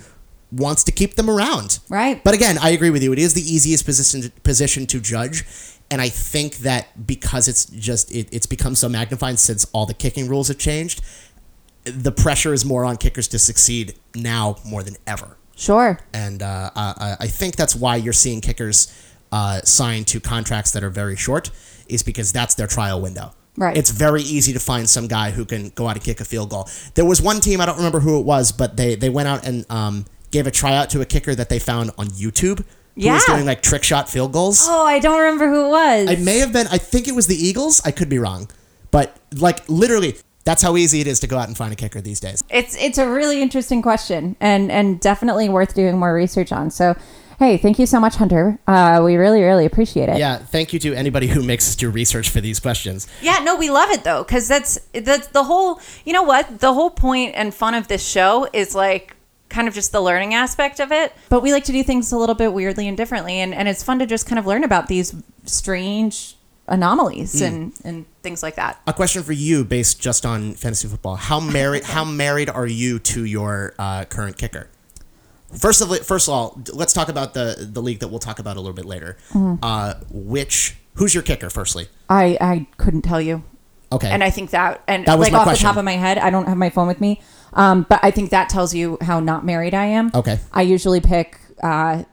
wants 0.51 0.83
to 0.85 0.91
keep 0.91 1.13
them 1.15 1.29
around. 1.29 1.79
Right. 1.89 2.23
But 2.23 2.33
again, 2.33 2.57
I 2.59 2.71
agree 2.71 2.89
with 2.89 3.03
you. 3.03 3.13
It 3.13 3.19
is 3.19 3.35
the 3.35 3.41
easiest 3.41 3.85
position 3.85 4.31
position 4.43 4.87
to 4.87 4.99
judge. 4.99 5.45
And 5.91 6.01
I 6.01 6.09
think 6.09 6.57
that 6.57 7.05
because 7.07 7.47
it's 7.47 7.65
just 7.65 8.11
it, 8.11 8.29
it's 8.31 8.45
become 8.45 8.75
so 8.75 8.87
magnified 8.89 9.39
since 9.39 9.65
all 9.73 9.85
the 9.87 9.93
kicking 9.93 10.27
rules 10.27 10.47
have 10.47 10.57
changed, 10.59 11.01
the 11.83 12.11
pressure 12.11 12.53
is 12.53 12.63
more 12.63 12.85
on 12.85 12.97
kickers 12.97 13.27
to 13.29 13.39
succeed 13.39 13.95
now 14.15 14.57
more 14.65 14.83
than 14.83 14.95
ever 15.07 15.35
Sure. 15.59 15.99
and 16.13 16.41
uh, 16.41 16.71
I, 16.75 17.17
I 17.19 17.27
think 17.27 17.55
that's 17.57 17.75
why 17.75 17.97
you're 17.97 18.13
seeing 18.13 18.39
kickers 18.41 18.87
uh, 19.31 19.59
sign 19.61 20.05
to 20.05 20.19
contracts 20.19 20.71
that 20.71 20.83
are 20.83 20.89
very 20.89 21.15
short, 21.15 21.51
is 21.87 22.01
because 22.01 22.31
that's 22.31 22.55
their 22.55 22.67
trial 22.67 23.01
window. 23.01 23.33
Right. 23.57 23.75
It's 23.75 23.89
very 23.91 24.21
easy 24.21 24.53
to 24.53 24.59
find 24.59 24.89
some 24.89 25.07
guy 25.07 25.31
who 25.31 25.43
can 25.43 25.69
go 25.75 25.87
out 25.89 25.97
and 25.97 26.03
kick 26.03 26.21
a 26.21 26.25
field 26.25 26.49
goal. 26.49 26.69
There 26.95 27.03
was 27.03 27.21
one 27.21 27.41
team 27.41 27.59
I 27.59 27.65
don't 27.65 27.75
remember 27.75 27.99
who 27.99 28.17
it 28.19 28.25
was, 28.25 28.53
but 28.53 28.77
they 28.77 28.95
they 28.95 29.09
went 29.09 29.27
out 29.27 29.45
and 29.45 29.65
um, 29.69 30.05
gave 30.31 30.47
a 30.47 30.51
tryout 30.51 30.89
to 30.91 31.01
a 31.01 31.05
kicker 31.05 31.35
that 31.35 31.49
they 31.49 31.59
found 31.59 31.91
on 31.97 32.07
YouTube. 32.07 32.63
Who 32.95 33.09
was 33.09 33.25
doing 33.25 33.45
like 33.45 33.61
trick 33.61 33.83
shot 33.83 34.09
field 34.09 34.31
goals. 34.33 34.59
oh, 34.67 34.85
I 34.85 34.99
don't 34.99 35.19
remember 35.19 35.49
who 35.49 35.65
it 35.65 35.69
was. 35.69 36.09
It 36.09 36.19
may 36.21 36.39
have 36.39 36.51
been. 36.53 36.67
I 36.67 36.77
think 36.77 37.07
it 37.07 37.15
was 37.15 37.27
the 37.27 37.35
Eagles. 37.35 37.81
I 37.85 37.91
could 37.91 38.09
be 38.09 38.17
wrong, 38.19 38.49
but 38.91 39.17
like 39.35 39.67
literally, 39.69 40.15
that's 40.49 40.63
how 40.63 40.75
easy 40.77 40.99
it 40.99 41.05
is 41.05 41.19
to 41.19 41.27
go 41.27 41.37
out 41.37 41.47
and 41.47 41.55
find 41.55 41.71
a 41.71 41.75
kicker 41.75 42.01
these 42.01 42.19
days. 42.19 42.43
It's 42.49 42.75
it's 42.75 42.97
a 42.97 43.07
really 43.07 43.39
interesting 43.39 43.83
question 43.83 44.35
and 44.39 44.71
and 44.71 44.99
definitely 44.99 45.47
worth 45.47 45.75
doing 45.75 45.99
more 45.99 46.11
research 46.11 46.51
on. 46.51 46.71
So, 46.71 46.95
hey, 47.37 47.57
thank 47.57 47.77
you 47.77 47.85
so 47.85 47.99
much, 47.99 48.15
Hunter. 48.15 48.57
Uh, 48.65 48.99
we 49.05 49.15
really 49.15 49.43
really 49.43 49.67
appreciate 49.67 50.09
it. 50.09 50.17
Yeah, 50.17 50.37
thank 50.37 50.73
you 50.73 50.79
to 50.79 50.95
anybody 50.95 51.27
who 51.27 51.43
makes 51.43 51.69
us 51.69 51.75
do 51.75 51.91
research 51.91 52.31
for 52.31 52.41
these 52.41 52.59
questions. 52.59 53.07
Yeah, 53.21 53.37
no, 53.43 53.57
we 53.57 53.69
love 53.69 53.91
it 53.91 54.03
though, 54.03 54.23
because 54.23 54.47
that's 54.47 54.79
that's 54.91 55.27
the 55.27 55.43
whole. 55.43 55.79
You 56.03 56.13
know 56.13 56.23
what? 56.23 56.59
The 56.59 56.73
whole 56.73 56.89
point 56.89 57.35
and 57.35 57.53
fun 57.53 57.75
of 57.75 57.87
this 57.87 58.03
show 58.03 58.49
is 58.51 58.73
like 58.73 59.15
kind 59.49 59.67
of 59.67 59.75
just 59.75 59.91
the 59.91 60.01
learning 60.01 60.33
aspect 60.33 60.79
of 60.79 60.91
it. 60.91 61.13
But 61.29 61.43
we 61.43 61.51
like 61.51 61.65
to 61.65 61.71
do 61.71 61.83
things 61.83 62.11
a 62.11 62.17
little 62.17 62.35
bit 62.35 62.53
weirdly 62.53 62.87
and 62.87 62.97
differently, 62.97 63.39
and, 63.39 63.53
and 63.53 63.67
it's 63.67 63.83
fun 63.83 63.99
to 63.99 64.07
just 64.07 64.25
kind 64.25 64.39
of 64.39 64.47
learn 64.47 64.63
about 64.63 64.87
these 64.87 65.13
strange 65.45 66.37
anomalies 66.67 67.39
and 67.39 67.73
and 67.83 68.05
things 68.21 68.43
like 68.43 68.55
that. 68.55 68.81
A 68.87 68.93
question 68.93 69.23
for 69.23 69.33
you, 69.33 69.63
based 69.63 69.99
just 70.01 70.25
on 70.25 70.53
fantasy 70.53 70.87
football. 70.87 71.15
How 71.15 71.39
married? 71.39 71.83
how 71.83 72.03
married 72.05 72.49
are 72.49 72.67
you 72.67 72.99
to 72.99 73.23
your 73.25 73.73
uh, 73.79 74.05
current 74.05 74.37
kicker? 74.37 74.69
First 75.57 75.81
of 75.81 76.05
first 76.05 76.27
of 76.27 76.33
all, 76.33 76.61
let's 76.73 76.93
talk 76.93 77.09
about 77.09 77.33
the 77.33 77.55
the 77.71 77.81
league 77.81 77.99
that 77.99 78.09
we'll 78.09 78.19
talk 78.19 78.39
about 78.39 78.55
a 78.55 78.59
little 78.59 78.75
bit 78.75 78.85
later. 78.85 79.17
Uh, 79.35 79.95
which 80.11 80.77
who's 80.95 81.13
your 81.13 81.23
kicker? 81.23 81.49
Firstly, 81.49 81.87
I 82.09 82.37
I 82.39 82.67
couldn't 82.77 83.01
tell 83.01 83.19
you. 83.21 83.43
Okay. 83.91 84.09
And 84.09 84.23
I 84.23 84.29
think 84.29 84.51
that 84.51 84.83
and 84.87 85.05
That 85.05 85.17
was 85.17 85.29
like 85.31 85.33
off 85.33 85.43
question. 85.45 85.63
the 85.65 85.69
top 85.69 85.77
of 85.77 85.85
my 85.85 85.93
head, 85.93 86.19
I 86.19 86.29
don't 86.29 86.47
have 86.47 86.57
my 86.57 86.69
phone 86.69 86.87
with 86.87 87.01
me. 87.01 87.21
Um, 87.53 87.87
but 87.89 87.99
I 88.03 88.11
think 88.11 88.29
that 88.29 88.49
tells 88.49 88.75
you 88.75 88.99
how 89.01 89.19
not 89.19 89.43
married 89.43 89.73
I 89.73 89.85
am. 89.85 90.11
Okay. 90.13 90.39
I 90.53 90.61
usually 90.61 91.01
pick 91.01 91.39
uh, 91.63 92.03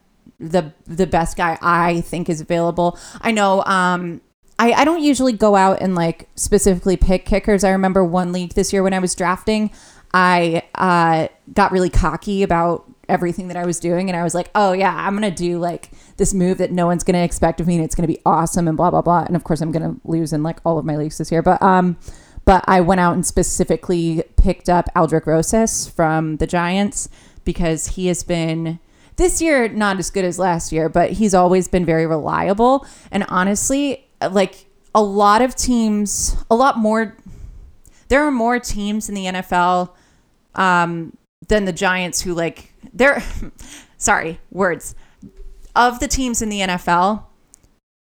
the 0.41 0.73
the 0.87 1.07
best 1.07 1.37
guy 1.37 1.59
I 1.61 2.01
think 2.01 2.31
is 2.31 2.41
available. 2.41 2.99
I 3.21 3.33
know 3.33 3.63
um, 3.65 4.23
I, 4.59 4.73
I 4.73 4.85
don't 4.85 5.03
usually 5.03 5.33
go 5.33 5.55
out 5.55 5.83
and 5.83 5.95
like 5.95 6.29
specifically 6.35 6.97
pick 6.97 7.25
kickers. 7.25 7.65
I 7.65 7.71
remember 7.71 8.05
one 8.05 8.33
league 8.33 8.55
this 8.55 8.73
year 8.73 8.83
when 8.83 8.95
I 8.95 8.99
was 8.99 9.15
drafting, 9.15 9.71
I 10.15 10.63
uh, 10.75 11.29
got 11.53 11.73
really 11.73 11.91
cocky 11.91 12.43
about 12.43 12.91
everything 13.09 13.49
that 13.49 13.57
I 13.57 13.67
was 13.67 13.79
doing, 13.79 14.09
and 14.09 14.19
I 14.19 14.23
was 14.23 14.35
like, 14.35 14.51
"Oh 14.55 14.73
yeah, 14.73 14.95
I'm 14.95 15.15
gonna 15.15 15.31
do 15.31 15.59
like 15.59 15.91
this 16.17 16.33
move 16.33 16.59
that 16.59 16.73
no 16.73 16.87
one's 16.87 17.05
gonna 17.05 17.23
expect 17.23 17.61
of 17.61 17.67
me, 17.67 17.77
and 17.77 17.85
it's 17.85 17.95
gonna 17.95 18.09
be 18.09 18.21
awesome," 18.25 18.67
and 18.67 18.77
blah 18.77 18.91
blah 18.91 19.03
blah. 19.03 19.25
And 19.25 19.37
of 19.37 19.45
course, 19.45 19.61
I'm 19.61 19.73
gonna 19.73 19.97
lose 20.05 20.33
in 20.33 20.43
like 20.43 20.59
all 20.65 20.79
of 20.79 20.85
my 20.85 20.97
leagues 20.97 21.19
this 21.19 21.31
year, 21.31 21.43
but 21.43 21.61
um, 21.63 21.99
but 22.45 22.65
I 22.67 22.81
went 22.81 23.01
out 23.01 23.15
and 23.15 23.27
specifically 23.27 24.23
picked 24.37 24.69
up 24.69 24.89
Aldrick 24.97 25.27
Rosas 25.27 25.89
from 25.89 26.37
the 26.39 26.47
Giants 26.47 27.09
because 27.45 27.89
he 27.89 28.07
has 28.07 28.23
been 28.23 28.79
this 29.17 29.43
year 29.43 29.69
not 29.69 29.99
as 29.99 30.11
good 30.11 30.25
as 30.25 30.39
last 30.39 30.73
year, 30.73 30.89
but 30.89 31.13
he's 31.13 31.35
always 31.35 31.69
been 31.69 31.85
very 31.85 32.07
reliable. 32.07 32.87
And 33.11 33.25
honestly, 33.29 34.06
like 34.21 34.67
a 34.95 35.03
lot 35.03 35.43
of 35.43 35.55
teams, 35.55 36.37
a 36.51 36.57
lot 36.57 36.79
more, 36.79 37.17
there 38.09 38.23
are 38.25 38.31
more 38.31 38.59
teams 38.59 39.09
in 39.09 39.15
the 39.15 39.27
NFL 39.27 39.91
um, 40.55 41.17
than 41.49 41.65
the 41.65 41.73
Giants 41.73 42.21
who 42.23 42.35
like 42.35 42.73
they're 42.93 43.23
sorry 43.99 44.41
words 44.51 44.95
of 45.75 46.01
the 46.01 46.09
teams 46.09 46.43
in 46.43 46.49
the 46.49 46.61
NFL. 46.61 47.25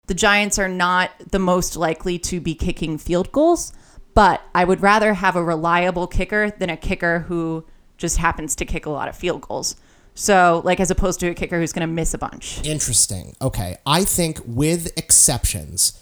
The 0.08 0.14
Giants 0.14 0.58
are 0.58 0.70
not 0.70 1.12
the 1.32 1.40
most 1.40 1.76
likely 1.76 2.18
to 2.20 2.40
be 2.40 2.56
kicking 2.56 2.98
field 2.98 3.32
goals, 3.32 3.74
but 4.14 4.42
I 4.54 4.64
would 4.64 4.82
rather 4.82 5.16
have 5.16 5.36
a 5.36 5.44
reliable 5.44 6.08
kicker 6.08 6.52
than 6.52 6.70
a 6.70 6.78
kicker 6.78 7.20
who 7.20 7.66
just 7.98 8.18
happens 8.18 8.56
to 8.58 8.66
kick 8.66 8.86
a 8.86 8.90
lot 8.90 9.08
of 9.08 9.16
field 9.16 9.42
goals. 9.42 9.76
So, 10.14 10.62
like, 10.64 10.80
as 10.80 10.90
opposed 10.90 11.20
to 11.20 11.28
a 11.28 11.34
kicker 11.34 11.60
who's 11.60 11.74
going 11.74 11.88
to 11.88 11.94
miss 11.94 12.14
a 12.14 12.18
bunch. 12.18 12.66
Interesting. 12.66 13.36
Okay. 13.42 13.76
I 13.86 14.06
think 14.06 14.40
with 14.46 14.98
exceptions, 14.98 16.00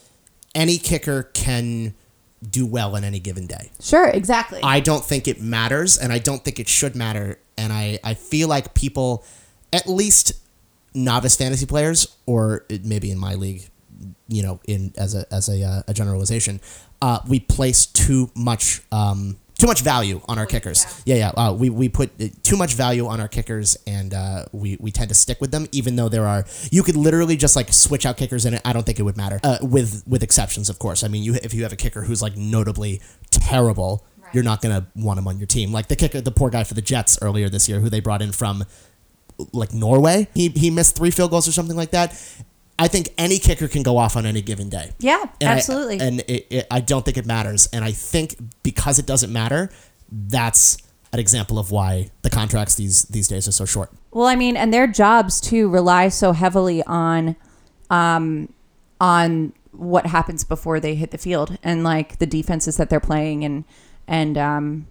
any 0.55 0.77
kicker 0.77 1.23
can 1.33 1.93
do 2.47 2.65
well 2.65 2.95
in 2.95 3.03
any 3.03 3.19
given 3.19 3.47
day. 3.47 3.71
Sure, 3.81 4.07
exactly. 4.07 4.59
I 4.63 4.79
don't 4.81 5.03
think 5.03 5.27
it 5.27 5.41
matters, 5.41 5.97
and 5.97 6.11
I 6.11 6.19
don't 6.19 6.43
think 6.43 6.59
it 6.59 6.67
should 6.67 6.95
matter. 6.95 7.39
And 7.57 7.71
I, 7.71 7.99
I 8.03 8.13
feel 8.15 8.47
like 8.49 8.73
people, 8.73 9.23
at 9.71 9.87
least 9.87 10.33
novice 10.93 11.35
fantasy 11.35 11.65
players, 11.65 12.07
or 12.25 12.65
it- 12.69 12.83
maybe 12.85 13.11
in 13.11 13.17
my 13.17 13.35
league, 13.35 13.63
you 14.27 14.43
know, 14.43 14.59
in 14.67 14.93
as 14.97 15.15
a 15.15 15.25
as 15.33 15.47
a, 15.49 15.63
uh, 15.63 15.81
a 15.87 15.93
generalization, 15.93 16.59
uh, 17.01 17.19
we 17.27 17.39
place 17.39 17.85
too 17.85 18.29
much 18.35 18.81
um, 18.91 19.37
too 19.63 19.67
much 19.67 19.81
value 19.81 20.19
on 20.27 20.37
our 20.37 20.45
kickers. 20.45 21.01
Yeah, 21.05 21.15
yeah. 21.15 21.29
Uh, 21.29 21.53
we 21.53 21.69
we 21.69 21.87
put 21.87 22.11
uh, 22.21 22.27
too 22.43 22.57
much 22.57 22.73
value 22.73 23.07
on 23.07 23.21
our 23.21 23.29
kickers, 23.29 23.77
and 23.87 24.13
uh, 24.13 24.45
we 24.51 24.77
we 24.81 24.91
tend 24.91 25.07
to 25.07 25.15
stick 25.15 25.39
with 25.39 25.51
them, 25.51 25.67
even 25.71 25.95
though 25.95 26.09
there 26.09 26.27
are 26.27 26.45
you 26.69 26.83
could 26.83 26.97
literally 26.97 27.37
just 27.37 27.55
like 27.55 27.71
switch 27.71 28.05
out 28.05 28.17
kickers, 28.17 28.43
and 28.43 28.59
I 28.65 28.73
don't 28.73 28.85
think 28.85 28.99
it 28.99 29.03
would 29.03 29.15
matter. 29.15 29.39
Uh, 29.41 29.59
with 29.61 30.03
with 30.05 30.21
exceptions, 30.21 30.69
of 30.69 30.79
course. 30.79 31.01
I 31.03 31.07
mean, 31.07 31.23
you 31.23 31.35
if 31.35 31.53
you 31.53 31.63
have 31.63 31.71
a 31.71 31.77
kicker 31.77 32.01
who's 32.01 32.21
like 32.21 32.35
notably 32.35 33.01
terrible. 33.31 34.05
You're 34.33 34.43
not 34.43 34.61
gonna 34.61 34.87
want 34.95 35.19
him 35.19 35.27
on 35.27 35.37
your 35.37 35.45
team, 35.45 35.71
like 35.71 35.87
the 35.87 35.95
kicker, 35.95 36.19
the 36.19 36.31
poor 36.31 36.49
guy 36.49 36.63
for 36.63 36.73
the 36.73 36.81
Jets 36.81 37.19
earlier 37.21 37.49
this 37.49 37.69
year, 37.69 37.79
who 37.79 37.89
they 37.89 37.99
brought 37.99 38.21
in 38.21 38.31
from 38.31 38.65
like 39.53 39.73
Norway. 39.73 40.27
He 40.33 40.49
he 40.49 40.71
missed 40.71 40.97
three 40.97 41.11
field 41.11 41.29
goals 41.29 41.47
or 41.47 41.51
something 41.51 41.77
like 41.77 41.91
that. 41.91 42.19
I 42.79 42.87
think 42.87 43.09
any 43.17 43.37
kicker 43.39 43.67
can 43.67 43.83
go 43.83 43.97
off 43.97 44.17
on 44.17 44.25
any 44.25 44.41
given 44.41 44.69
day. 44.69 44.91
yeah, 44.99 45.23
And 45.39 45.49
I- 45.49 45.53
absolutely. 45.53 45.99
and 45.99 46.21
it, 46.21 46.47
it, 46.49 46.67
I 46.71 46.79
don't 46.81 47.05
think 47.05 47.17
it 47.17 47.25
matters. 47.25 47.67
And 47.71 47.85
I 47.85 47.91
think 47.91 48.35
because 48.63 48.97
it 48.99 49.05
doesn't 49.05 49.31
matter, 49.31 49.69
that's 50.11 50.77
an 51.11 51.19
example 51.19 51.59
of 51.59 51.69
why 51.69 52.09
the 52.23 52.29
contracts 52.31 52.73
these 52.75 53.03
these 53.03 53.27
days 53.27 53.47
are 53.47 53.51
so 53.51 53.65
short. 53.65 53.91
Well, 54.11 54.25
I 54.27 54.35
mean, 54.35 54.57
and 54.57 54.73
their 54.73 54.87
jobs 54.87 55.39
too 55.39 55.69
rely 55.69 56.09
so 56.09 56.31
heavily 56.33 56.83
on, 56.83 57.35
um, 57.91 58.51
on 58.99 59.53
what 59.71 60.05
happens 60.07 60.43
before 60.43 60.79
they 60.79 60.95
hit 60.95 61.11
the 61.11 61.17
field 61.17 61.57
and 61.63 61.83
like 61.83 62.17
the 62.19 62.25
defenses 62.27 62.77
that 62.77 62.89
they're 62.89 62.99
playing 62.99 63.43
and 63.43 63.65
and 64.07 64.37
um, 64.37 64.87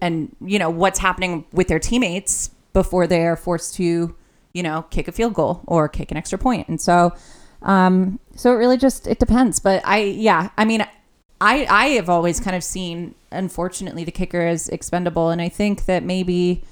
and 0.00 0.34
you 0.40 0.58
know 0.58 0.70
what's 0.70 0.98
happening 1.00 1.44
with 1.52 1.66
their 1.68 1.78
teammates 1.80 2.50
before 2.72 3.06
they 3.08 3.26
are 3.26 3.36
forced 3.36 3.74
to, 3.74 4.14
you 4.58 4.64
know, 4.64 4.82
kick 4.90 5.06
a 5.06 5.12
field 5.12 5.34
goal 5.34 5.62
or 5.68 5.88
kick 5.88 6.10
an 6.10 6.16
extra 6.16 6.36
point. 6.36 6.66
And 6.66 6.80
so, 6.80 7.14
um, 7.62 8.18
so 8.34 8.52
it 8.52 8.56
really 8.56 8.76
just 8.76 9.06
it 9.06 9.20
depends. 9.20 9.60
But 9.60 9.82
I, 9.84 9.98
yeah, 10.00 10.50
I 10.58 10.64
mean, 10.64 10.82
I 11.40 11.66
I 11.70 11.86
have 11.98 12.08
always 12.10 12.40
kind 12.40 12.56
of 12.56 12.64
seen, 12.64 13.14
unfortunately, 13.30 14.02
the 14.02 14.10
kicker 14.10 14.40
as 14.40 14.68
expendable, 14.68 15.30
and 15.30 15.40
I 15.40 15.48
think 15.48 15.84
that 15.84 16.02
maybe 16.02 16.64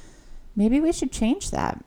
maybe 0.56 0.80
we 0.80 0.92
should 0.92 1.12
change 1.12 1.52
that. 1.52 1.78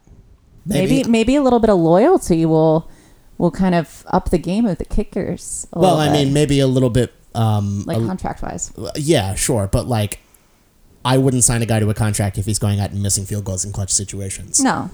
Maybe 0.65 0.98
Maybe. 0.98 1.10
maybe, 1.10 1.36
a 1.36 1.41
little 1.41 1.60
bit 1.60 1.70
of 1.70 1.79
loyalty 1.79 2.46
will 2.46 2.89
will 3.38 3.51
kind 3.51 3.75
of 3.75 4.06
up 4.08 4.29
the 4.29 4.38
game 4.38 4.65
of 4.65 4.77
the 4.77 4.86
kickers. 4.86 5.68
Well, 5.74 5.98
I 5.98 6.08
bit, 6.08 6.13
mean, 6.13 6.34
maybe 6.34 6.60
a 6.62 6.68
little 6.68 6.89
bit. 6.89 7.12
Um, 7.36 7.84
like 7.86 7.98
contract 7.98 8.41
wise. 8.41 8.72
yeah, 8.96 9.36
sure, 9.36 9.68
but 9.68 9.88
like, 9.88 10.20
I 11.03 11.18
wouldn't 11.18 11.44
sign 11.44 11.62
a 11.62 11.65
guy 11.65 11.79
to 11.79 11.89
a 11.89 11.94
contract 11.94 12.38
if 12.38 12.46
he's 12.46 12.60
going 12.60 12.79
out 12.79 12.91
and 12.91 13.01
missing 13.01 13.25
field 13.25 13.46
goals 13.46 13.65
in 13.65 13.72
clutch 13.72 13.91
situations. 13.91 14.60
No, 14.60 14.89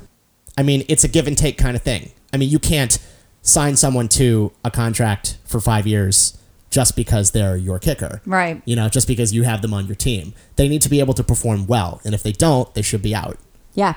I 0.57 0.63
mean, 0.63 0.83
it's 0.88 1.03
a 1.03 1.07
give 1.07 1.27
and 1.27 1.38
take 1.38 1.57
kind 1.57 1.75
of 1.75 1.81
thing. 1.81 2.12
I 2.33 2.38
mean, 2.38 2.50
you 2.50 2.59
can't 2.59 2.97
sign 3.41 3.75
someone 3.75 4.07
to 4.09 4.51
a 4.63 4.71
contract 4.71 5.38
for 5.45 5.59
five 5.59 5.85
years 5.85 6.38
just 6.69 6.95
because 6.95 7.31
they're 7.31 7.55
your 7.55 7.79
kicker. 7.79 8.21
right. 8.25 8.62
You 8.65 8.75
know, 8.75 8.89
just 8.89 9.07
because 9.07 9.33
you 9.33 9.43
have 9.43 9.62
them 9.62 9.74
on 9.74 9.85
your 9.85 9.95
team. 9.95 10.33
They 10.57 10.67
need 10.67 10.81
to 10.81 10.89
be 10.89 11.00
able 11.00 11.13
to 11.13 11.24
perform 11.24 11.67
well. 11.67 12.01
And 12.03 12.13
if 12.13 12.21
they 12.24 12.31
don't, 12.33 12.74
they 12.74 12.81
should 12.81 13.01
be 13.01 13.15
out. 13.15 13.38
Yeah. 13.74 13.95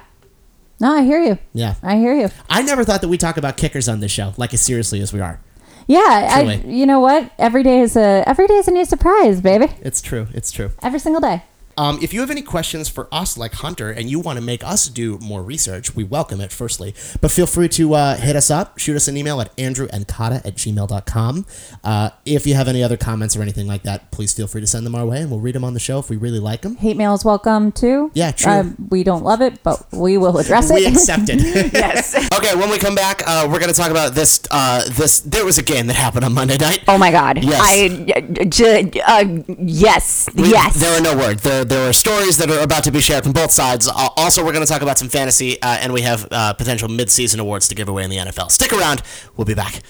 No, 0.81 0.93
I 0.95 1.03
hear 1.03 1.21
you. 1.21 1.38
Yeah. 1.53 1.75
I 1.83 1.97
hear 1.97 2.15
you. 2.15 2.29
I 2.49 2.62
never 2.62 2.85
thought 2.85 3.00
that 3.00 3.09
we 3.09 3.19
talk 3.19 3.37
about 3.37 3.57
kickers 3.57 3.88
on 3.88 3.99
this 4.00 4.12
show, 4.12 4.33
like 4.37 4.55
as 4.55 4.61
seriously 4.61 5.00
as 5.00 5.12
we 5.12 5.21
are. 5.21 5.41
Yeah, 5.88 5.99
I, 6.31 6.62
you 6.67 6.85
know 6.85 7.00
what? 7.00 7.33
Every 7.38 7.62
day 7.62 7.81
is 7.81 7.97
a 7.97 8.23
every 8.27 8.47
day 8.47 8.57
is 8.57 8.69
a 8.69 8.71
new 8.71 8.85
surprise, 8.85 9.41
baby. 9.41 9.73
It's 9.81 10.03
true. 10.03 10.29
It's 10.35 10.53
true. 10.53 10.71
Every 10.83 11.00
single 11.00 11.23
day. 11.23 11.45
Um, 11.79 12.01
if 12.03 12.13
you 12.13 12.19
have 12.21 12.31
any 12.31 12.43
questions 12.43 12.89
for 12.89 13.07
us, 13.13 13.39
like 13.39 13.53
Hunter, 13.55 13.89
and 13.91 14.11
you 14.11 14.19
want 14.19 14.37
to 14.37 14.45
make 14.45 14.65
us 14.65 14.89
do 14.89 15.17
more 15.21 15.45
research, 15.45 15.95
we 15.95 16.03
welcome 16.03 16.41
it, 16.41 16.51
firstly. 16.51 16.93
But 17.21 17.31
feel 17.31 17.47
free 17.47 17.69
to 17.69 17.95
uh, 17.95 18.17
hit 18.17 18.35
us 18.35 18.51
up, 18.51 18.79
shoot 18.79 18.97
us 18.97 19.07
an 19.07 19.17
email 19.17 19.41
at 19.41 19.57
andrewandkata 19.57 20.45
at 20.45 20.57
gmail.com. 20.57 21.47
Uh, 21.85 22.11
if 22.27 22.49
you 22.49 22.55
have 22.55 22.67
any 22.67 22.83
other 22.83 22.97
comments 22.97 23.37
or 23.37 23.43
anything 23.43 23.69
like 23.69 23.85
that, 23.85 24.11
please 24.11 24.35
feel 24.35 24.49
free 24.49 24.61
to 24.61 24.67
send 24.67 24.85
them 24.85 24.97
our 24.97 25.07
way, 25.07 25.21
and 25.23 25.31
we'll 25.31 25.39
read 25.39 25.55
them 25.55 25.63
on 25.65 25.73
the 25.75 25.81
show 25.81 26.01
if 26.01 26.11
we 26.11 26.17
really 26.17 26.41
like 26.41 26.63
them. 26.63 26.75
Hate 26.77 26.97
mail 26.97 27.15
is 27.15 27.25
welcome 27.25 27.71
too. 27.71 28.11
Yeah, 28.13 28.33
true. 28.33 28.51
Um, 28.51 28.89
we 28.91 29.05
don't 29.05 29.23
love 29.23 29.41
it, 29.41 29.63
but 29.63 29.87
we 29.93 30.19
will 30.19 30.37
address 30.39 30.71
it. 30.71 30.75
We 30.75 30.87
accept 30.87 31.29
it. 31.29 31.39
Yes. 31.79 32.15
okay, 32.37 32.57
when 32.57 32.71
we 32.71 32.79
come 32.79 32.95
back, 32.97 33.23
uh, 33.27 33.47
we're 33.49 33.61
going 33.61 33.73
to 33.73 33.79
talk 33.79 33.91
about 33.93 34.15
this. 34.15 34.41
Uh, 34.51 34.83
this 34.97 35.21
There 35.21 35.45
was 35.45 35.59
a 35.59 35.63
game 35.63 35.87
that 35.87 35.95
happened 35.97 36.25
on 36.25 36.35
Monday 36.35 36.57
night. 36.57 36.83
Oh 36.89 36.99
my 36.99 37.13
God. 37.13 37.43
Yes. 37.45 37.61
I 37.63 38.13
uh, 38.17 38.45
j- 38.45 39.01
uh, 39.07 39.25
yes. 39.59 40.29
We- 40.35 40.51
yes. 40.51 40.75
There 40.81 40.99
are 40.99 41.01
no 41.03 41.17
words. 41.17 41.43
There, 41.43 41.65
there 41.69 41.89
are 41.89 41.93
stories 41.93 42.39
that 42.39 42.51
are 42.51 42.61
about 42.61 42.85
to 42.85 42.91
be 42.91 43.01
shared 43.01 43.25
from 43.25 43.33
both 43.33 43.51
sides. 43.51 43.89
Uh, 43.89 44.09
also, 44.17 44.45
we're 44.45 44.53
going 44.53 44.65
to 44.65 44.71
talk 44.71 44.83
about 44.83 44.99
some 44.99 45.09
fantasy, 45.09 45.61
uh, 45.61 45.67
and 45.81 45.93
we 45.93 46.03
have 46.03 46.27
uh, 46.31 46.53
potential 46.55 46.89
mid-season 46.89 47.41
awards 47.41 47.69
to 47.69 47.75
give 47.75 47.89
away 47.89 48.05
in 48.05 48.11
the 48.11 48.17
NFL. 48.17 48.51
Stick 48.51 48.73
around. 48.73 49.03
We'll 49.37 49.45
be 49.45 49.55
back. 49.55 49.83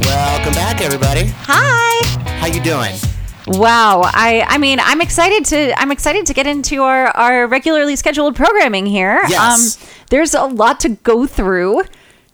Welcome 0.00 0.54
back, 0.54 0.80
everybody. 0.80 1.32
Hi. 1.46 2.38
How 2.38 2.46
you 2.46 2.60
doing? 2.62 3.11
Wow. 3.46 4.02
I 4.04 4.44
I 4.48 4.58
mean, 4.58 4.78
I'm 4.80 5.00
excited 5.00 5.44
to 5.46 5.80
I'm 5.80 5.90
excited 5.92 6.26
to 6.26 6.34
get 6.34 6.46
into 6.46 6.82
our 6.82 7.06
our 7.16 7.46
regularly 7.46 7.96
scheduled 7.96 8.36
programming 8.36 8.86
here. 8.86 9.18
Um, 9.24 9.30
Yes. 9.30 9.78
there's 10.10 10.34
a 10.34 10.44
lot 10.44 10.80
to 10.80 10.90
go 10.90 11.26
through. 11.26 11.82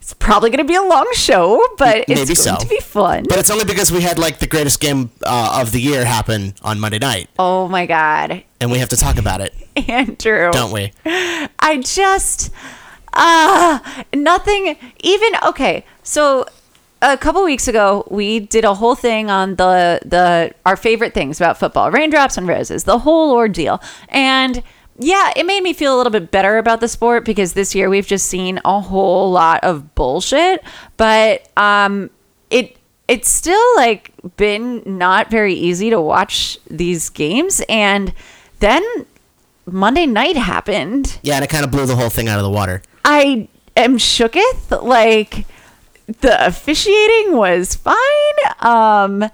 It's 0.00 0.14
probably 0.14 0.48
going 0.48 0.58
to 0.58 0.64
be 0.64 0.74
a 0.74 0.82
long 0.82 1.06
show, 1.12 1.62
but 1.76 1.98
it's 1.98 2.08
Maybe 2.08 2.34
going 2.34 2.36
so. 2.36 2.56
to 2.56 2.66
be 2.66 2.80
fun. 2.80 3.24
But 3.28 3.38
it's 3.38 3.50
only 3.50 3.66
because 3.66 3.92
we 3.92 4.00
had 4.00 4.18
like 4.18 4.38
the 4.38 4.46
greatest 4.46 4.80
game 4.80 5.10
uh, 5.22 5.58
of 5.60 5.70
the 5.72 5.80
year 5.80 6.04
happen 6.06 6.54
on 6.62 6.80
Monday 6.80 6.98
night, 6.98 7.28
oh 7.38 7.68
my 7.68 7.84
god. 7.84 8.42
and 8.58 8.70
we 8.70 8.78
have 8.78 8.88
to 8.88 8.96
talk 8.96 9.18
about 9.18 9.42
it, 9.42 9.52
Andrew. 9.88 10.50
don't 10.50 10.72
we? 10.72 10.92
I 11.04 11.82
just 11.84 12.50
uh 13.12 13.80
nothing 14.14 14.76
even 15.00 15.32
okay. 15.46 15.84
So 16.02 16.46
a 17.02 17.16
couple 17.16 17.42
weeks 17.44 17.68
ago 17.68 18.06
we 18.10 18.40
did 18.40 18.64
a 18.64 18.74
whole 18.74 18.94
thing 18.94 19.30
on 19.30 19.56
the 19.56 20.00
the 20.04 20.52
our 20.66 20.76
favorite 20.76 21.14
things 21.14 21.40
about 21.40 21.58
football, 21.58 21.90
raindrops 21.90 22.36
and 22.36 22.46
roses, 22.48 22.84
the 22.84 22.98
whole 22.98 23.32
ordeal. 23.34 23.80
And 24.08 24.62
yeah, 24.98 25.32
it 25.36 25.46
made 25.46 25.62
me 25.62 25.72
feel 25.72 25.94
a 25.94 25.96
little 25.96 26.10
bit 26.10 26.30
better 26.30 26.58
about 26.58 26.80
the 26.80 26.88
sport 26.88 27.24
because 27.24 27.52
this 27.52 27.74
year 27.74 27.88
we've 27.88 28.06
just 28.06 28.26
seen 28.26 28.60
a 28.64 28.80
whole 28.80 29.30
lot 29.30 29.62
of 29.62 29.94
bullshit, 29.94 30.62
but 30.96 31.48
um 31.56 32.10
it 32.50 32.76
it's 33.06 33.28
still 33.28 33.76
like 33.76 34.12
been 34.36 34.82
not 34.84 35.30
very 35.30 35.54
easy 35.54 35.90
to 35.90 36.00
watch 36.00 36.58
these 36.68 37.08
games 37.08 37.62
and 37.68 38.12
then 38.60 38.82
Monday 39.66 40.06
night 40.06 40.36
happened. 40.36 41.18
Yeah, 41.22 41.36
and 41.36 41.44
it 41.44 41.50
kind 41.50 41.64
of 41.64 41.70
blew 41.70 41.86
the 41.86 41.96
whole 41.96 42.10
thing 42.10 42.28
out 42.28 42.38
of 42.38 42.44
the 42.44 42.50
water. 42.50 42.82
I 43.04 43.48
am 43.76 43.98
shooketh. 43.98 44.82
Like 44.82 45.46
the 46.20 46.46
officiating 46.46 47.36
was 47.36 47.74
fine. 47.74 47.96
Um 48.60 49.30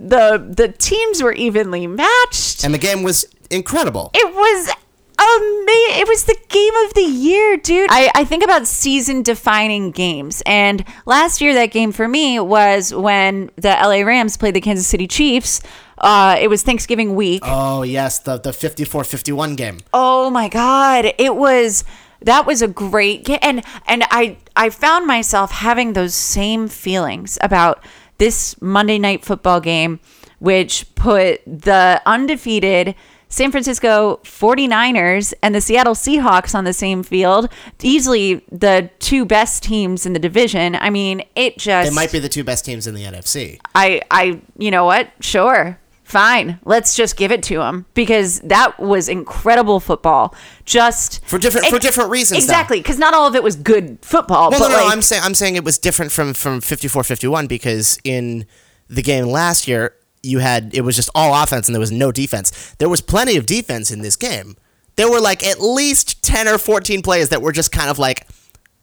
the 0.00 0.38
the 0.56 0.68
teams 0.78 1.22
were 1.22 1.32
evenly 1.32 1.86
matched. 1.86 2.64
And 2.64 2.72
the 2.74 2.78
game 2.78 3.02
was 3.02 3.24
incredible. 3.50 4.10
It 4.14 4.34
was 4.34 4.70
amazing. 5.18 6.00
It 6.00 6.08
was 6.08 6.24
the 6.24 6.36
game 6.48 6.74
of 6.86 6.94
the 6.94 7.02
year, 7.02 7.56
dude. 7.56 7.90
I, 7.90 8.10
I 8.14 8.24
think 8.24 8.44
about 8.44 8.66
season 8.66 9.22
defining 9.22 9.90
games. 9.90 10.42
And 10.46 10.84
last 11.06 11.40
year, 11.40 11.54
that 11.54 11.66
game 11.72 11.90
for 11.92 12.06
me 12.06 12.38
was 12.38 12.94
when 12.94 13.50
the 13.56 13.70
LA 13.70 14.02
Rams 14.02 14.36
played 14.36 14.54
the 14.54 14.60
Kansas 14.60 14.86
City 14.86 15.08
Chiefs. 15.08 15.60
Uh, 15.98 16.36
it 16.40 16.48
was 16.48 16.62
Thanksgiving 16.62 17.16
week. 17.16 17.42
Oh, 17.44 17.82
yes, 17.82 18.20
the, 18.20 18.38
the 18.38 18.52
54 18.52 19.02
51 19.02 19.56
game. 19.56 19.78
Oh 19.92 20.30
my 20.30 20.48
god, 20.48 21.12
it 21.18 21.34
was 21.34 21.84
that 22.22 22.46
was 22.46 22.62
a 22.62 22.68
great 22.68 23.24
game 23.24 23.38
and 23.42 23.64
and 23.86 24.04
I 24.10 24.38
I 24.56 24.70
found 24.70 25.06
myself 25.06 25.50
having 25.50 25.92
those 25.92 26.14
same 26.14 26.68
feelings 26.68 27.38
about 27.42 27.82
this 28.18 28.60
Monday 28.60 28.98
night 28.98 29.24
football 29.24 29.60
game 29.60 30.00
which 30.38 30.94
put 30.94 31.40
the 31.46 32.00
undefeated 32.06 32.94
San 33.28 33.50
Francisco 33.50 34.20
49ers 34.24 35.34
and 35.42 35.54
the 35.54 35.60
Seattle 35.60 35.94
Seahawks 35.94 36.54
on 36.54 36.64
the 36.64 36.72
same 36.72 37.02
field, 37.02 37.50
easily 37.82 38.42
the 38.50 38.90
two 39.00 39.24
best 39.26 39.62
teams 39.62 40.06
in 40.06 40.14
the 40.14 40.18
division. 40.18 40.74
I 40.74 40.88
mean, 40.88 41.22
it 41.36 41.58
just 41.58 41.92
It 41.92 41.94
might 41.94 42.10
be 42.10 42.20
the 42.20 42.28
two 42.28 42.44
best 42.44 42.64
teams 42.64 42.86
in 42.86 42.94
the 42.94 43.04
NFC. 43.04 43.60
I, 43.74 44.00
I, 44.10 44.40
you 44.56 44.70
know 44.70 44.86
what? 44.86 45.10
Sure. 45.20 45.78
Fine. 46.08 46.58
Let's 46.64 46.96
just 46.96 47.16
give 47.18 47.30
it 47.30 47.42
to 47.44 47.60
him 47.60 47.84
because 47.92 48.40
that 48.40 48.80
was 48.80 49.10
incredible 49.10 49.78
football. 49.78 50.34
Just 50.64 51.22
For 51.26 51.38
different- 51.38 51.66
for 51.66 51.78
different 51.78 52.08
reasons. 52.10 52.42
Exactly, 52.42 52.78
because 52.80 52.96
not 52.98 53.12
all 53.12 53.26
of 53.26 53.34
it 53.34 53.42
was 53.42 53.56
good 53.56 53.98
football. 54.00 54.50
Well, 54.50 54.58
but 54.58 54.68
no, 54.70 54.76
no, 54.78 54.84
like, 54.84 54.92
I'm 54.92 55.02
saying 55.02 55.22
I'm 55.22 55.34
saying 55.34 55.56
it 55.56 55.64
was 55.64 55.76
different 55.76 56.10
from 56.10 56.32
from 56.32 56.60
54-51 56.62 57.46
because 57.46 57.98
in 58.04 58.46
the 58.88 59.02
game 59.02 59.26
last 59.26 59.68
year 59.68 59.94
you 60.22 60.38
had 60.38 60.70
it 60.74 60.80
was 60.80 60.96
just 60.96 61.10
all 61.14 61.34
offense 61.42 61.68
and 61.68 61.74
there 61.74 61.80
was 61.80 61.92
no 61.92 62.10
defense. 62.10 62.74
There 62.78 62.88
was 62.88 63.02
plenty 63.02 63.36
of 63.36 63.44
defense 63.44 63.90
in 63.90 64.00
this 64.00 64.16
game. 64.16 64.56
There 64.96 65.10
were 65.10 65.20
like 65.20 65.44
at 65.46 65.60
least 65.60 66.22
10 66.24 66.48
or 66.48 66.56
14 66.56 67.02
plays 67.02 67.28
that 67.28 67.42
were 67.42 67.52
just 67.52 67.70
kind 67.70 67.90
of 67.90 67.98
like 67.98 68.26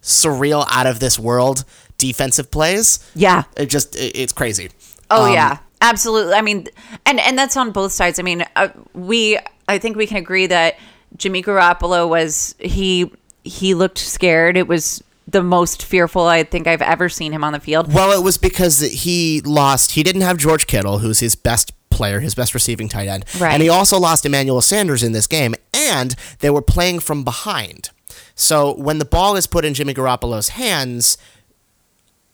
surreal 0.02 0.66
out 0.70 0.86
of 0.86 1.00
this 1.00 1.18
world 1.18 1.64
defensive 1.98 2.52
plays. 2.52 3.00
yeah. 3.16 3.44
It 3.58 3.66
just 3.66 3.96
it- 3.96 4.16
it's 4.16 4.32
crazy. 4.34 4.70
Oh 5.10 5.26
Um, 5.26 5.34
yeah, 5.34 5.58
absolutely. 5.82 6.34
I 6.34 6.42
mean, 6.42 6.68
and 7.06 7.20
and 7.20 7.38
that's 7.38 7.58
on 7.58 7.72
both 7.72 7.92
sides. 7.92 8.20
I 8.20 8.24
mean, 8.24 8.46
uh, 8.56 8.70
we 8.94 9.38
I 9.68 9.78
think 9.78 9.98
we 9.98 10.08
can 10.08 10.18
agree 10.18 10.48
that 10.48 10.78
Jimmy 11.18 11.42
Garoppolo 11.44 12.08
was 12.10 12.56
he 12.60 13.12
he 13.44 13.74
looked 13.74 13.98
scared. 13.98 14.58
It 14.58 14.68
was 14.68 15.04
the 15.28 15.42
most 15.44 15.84
fearful 15.84 16.24
I 16.24 16.44
think 16.44 16.68
I've 16.68 16.82
ever 16.82 17.10
seen 17.10 17.32
him 17.32 17.44
on 17.44 17.54
the 17.54 17.60
field. 17.60 17.92
Well, 17.94 18.12
it 18.18 18.24
was 18.24 18.38
because 18.38 18.80
he 18.80 19.42
lost. 19.42 19.92
He 19.94 20.04
didn't 20.04 20.22
have 20.22 20.38
George 20.38 20.68
Kittle, 20.68 21.00
who's 21.00 21.20
his 21.20 21.36
best 21.36 21.72
player, 21.90 22.20
his 22.20 22.36
best 22.36 22.54
receiving 22.54 22.88
tight 22.90 23.08
end, 23.08 23.26
Right. 23.40 23.54
and 23.54 23.64
he 23.64 23.70
also 23.70 23.98
lost 23.98 24.26
Emmanuel 24.26 24.62
Sanders 24.62 25.02
in 25.02 25.14
this 25.14 25.26
game. 25.28 25.56
And 25.74 26.16
they 26.40 26.50
were 26.50 26.62
playing 26.62 27.00
from 27.00 27.24
behind. 27.24 27.90
So 28.36 28.76
when 28.76 29.00
the 29.00 29.06
ball 29.06 29.36
is 29.36 29.48
put 29.48 29.64
in 29.66 29.74
Jimmy 29.74 29.94
Garoppolo's 29.94 30.50
hands, 30.50 31.18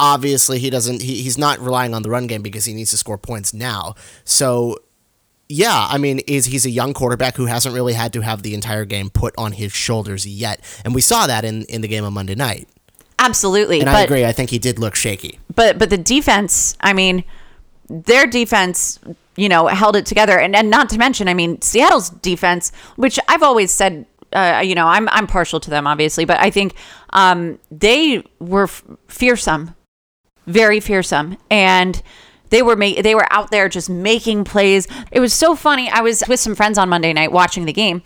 obviously 0.01 0.60
he 0.60 0.70
doesn't. 0.70 1.01
He, 1.01 1.22
he's 1.22 1.38
not 1.38 1.60
relying 1.60 1.93
on 1.93 2.01
the 2.01 2.10
run 2.10 2.27
game 2.27 2.41
because 2.41 2.65
he 2.65 2.74
needs 2.74 2.89
to 2.91 2.98
score 2.98 3.17
points 3.17 3.53
now. 3.53 3.96
So. 4.25 4.77
Yeah, 5.53 5.85
I 5.90 5.98
mean, 5.98 6.20
is 6.27 6.46
he's 6.46 6.66
a 6.66 6.70
young 6.70 6.94
quarterback 6.94 7.35
who 7.35 7.46
hasn't 7.48 7.75
really 7.75 7.92
had 7.92 8.14
to 8.14 8.22
have 8.22 8.42
the 8.42 8.53
entire 8.53 8.85
game 8.85 9.09
put 9.09 9.33
on 9.37 9.51
his 9.51 9.74
shoulders 9.74 10.25
yet, 10.25 10.61
and 10.85 10.96
we 10.96 11.01
saw 11.01 11.27
that 11.27 11.44
in, 11.44 11.64
in 11.66 11.81
the 11.81 11.90
game 11.90 12.05
on 12.05 12.14
Monday 12.14 12.35
night. 12.35 12.70
Absolutely, 13.20 13.81
And 13.81 13.87
but 13.87 13.96
I 13.96 14.01
agree. 14.03 14.24
I 14.24 14.31
think 14.31 14.50
he 14.50 14.59
did 14.59 14.79
look 14.79 14.96
shaky. 14.96 15.40
but 15.53 15.77
but 15.77 15.90
the 15.90 15.98
defense 15.98 16.77
i 16.79 16.94
mean 16.94 17.25
their 17.90 18.25
defense 18.25 18.98
you 19.35 19.50
know 19.50 19.68
held 19.68 19.98
it 19.98 20.05
together 20.05 20.40
and, 20.40 20.55
and 20.55 20.70
not 20.70 20.87
to 20.92 20.98
mention 20.98 21.27
i 21.27 21.33
mean 21.33 21.61
seattle's 21.61 22.09
defense 22.09 22.72
which 22.96 23.20
i've 23.27 23.44
always 23.44 23.72
said 23.72 24.05
uh, 24.31 24.61
you 24.64 24.74
know 24.74 24.87
i'm 24.87 25.09
i'm 25.09 25.27
partial 25.27 25.59
to 25.59 25.70
them 25.70 25.85
obviously 25.85 26.24
but 26.24 26.40
i 26.40 26.50
think 26.50 26.74
um 27.09 27.59
they 27.70 28.24
were 28.40 28.64
f- 28.64 28.83
fearsome 29.09 29.75
very 30.48 30.80
fearsome. 30.80 31.38
And 31.50 32.01
they 32.50 32.62
were 32.62 32.75
ma- 32.75 33.01
they 33.01 33.16
were 33.16 33.32
out 33.32 33.51
there 33.51 33.70
just 33.70 33.90
making 33.90 34.44
plays. 34.44 34.88
It 35.12 35.20
was 35.20 35.34
so 35.34 35.56
funny. 35.56 35.90
I 35.90 36.01
was 36.01 36.24
with 36.27 36.40
some 36.40 36.56
friends 36.56 36.77
on 36.77 36.90
monday 36.90 37.14
night 37.14 37.32
watching 37.32 37.66
the 37.66 37.74
game 37.74 38.01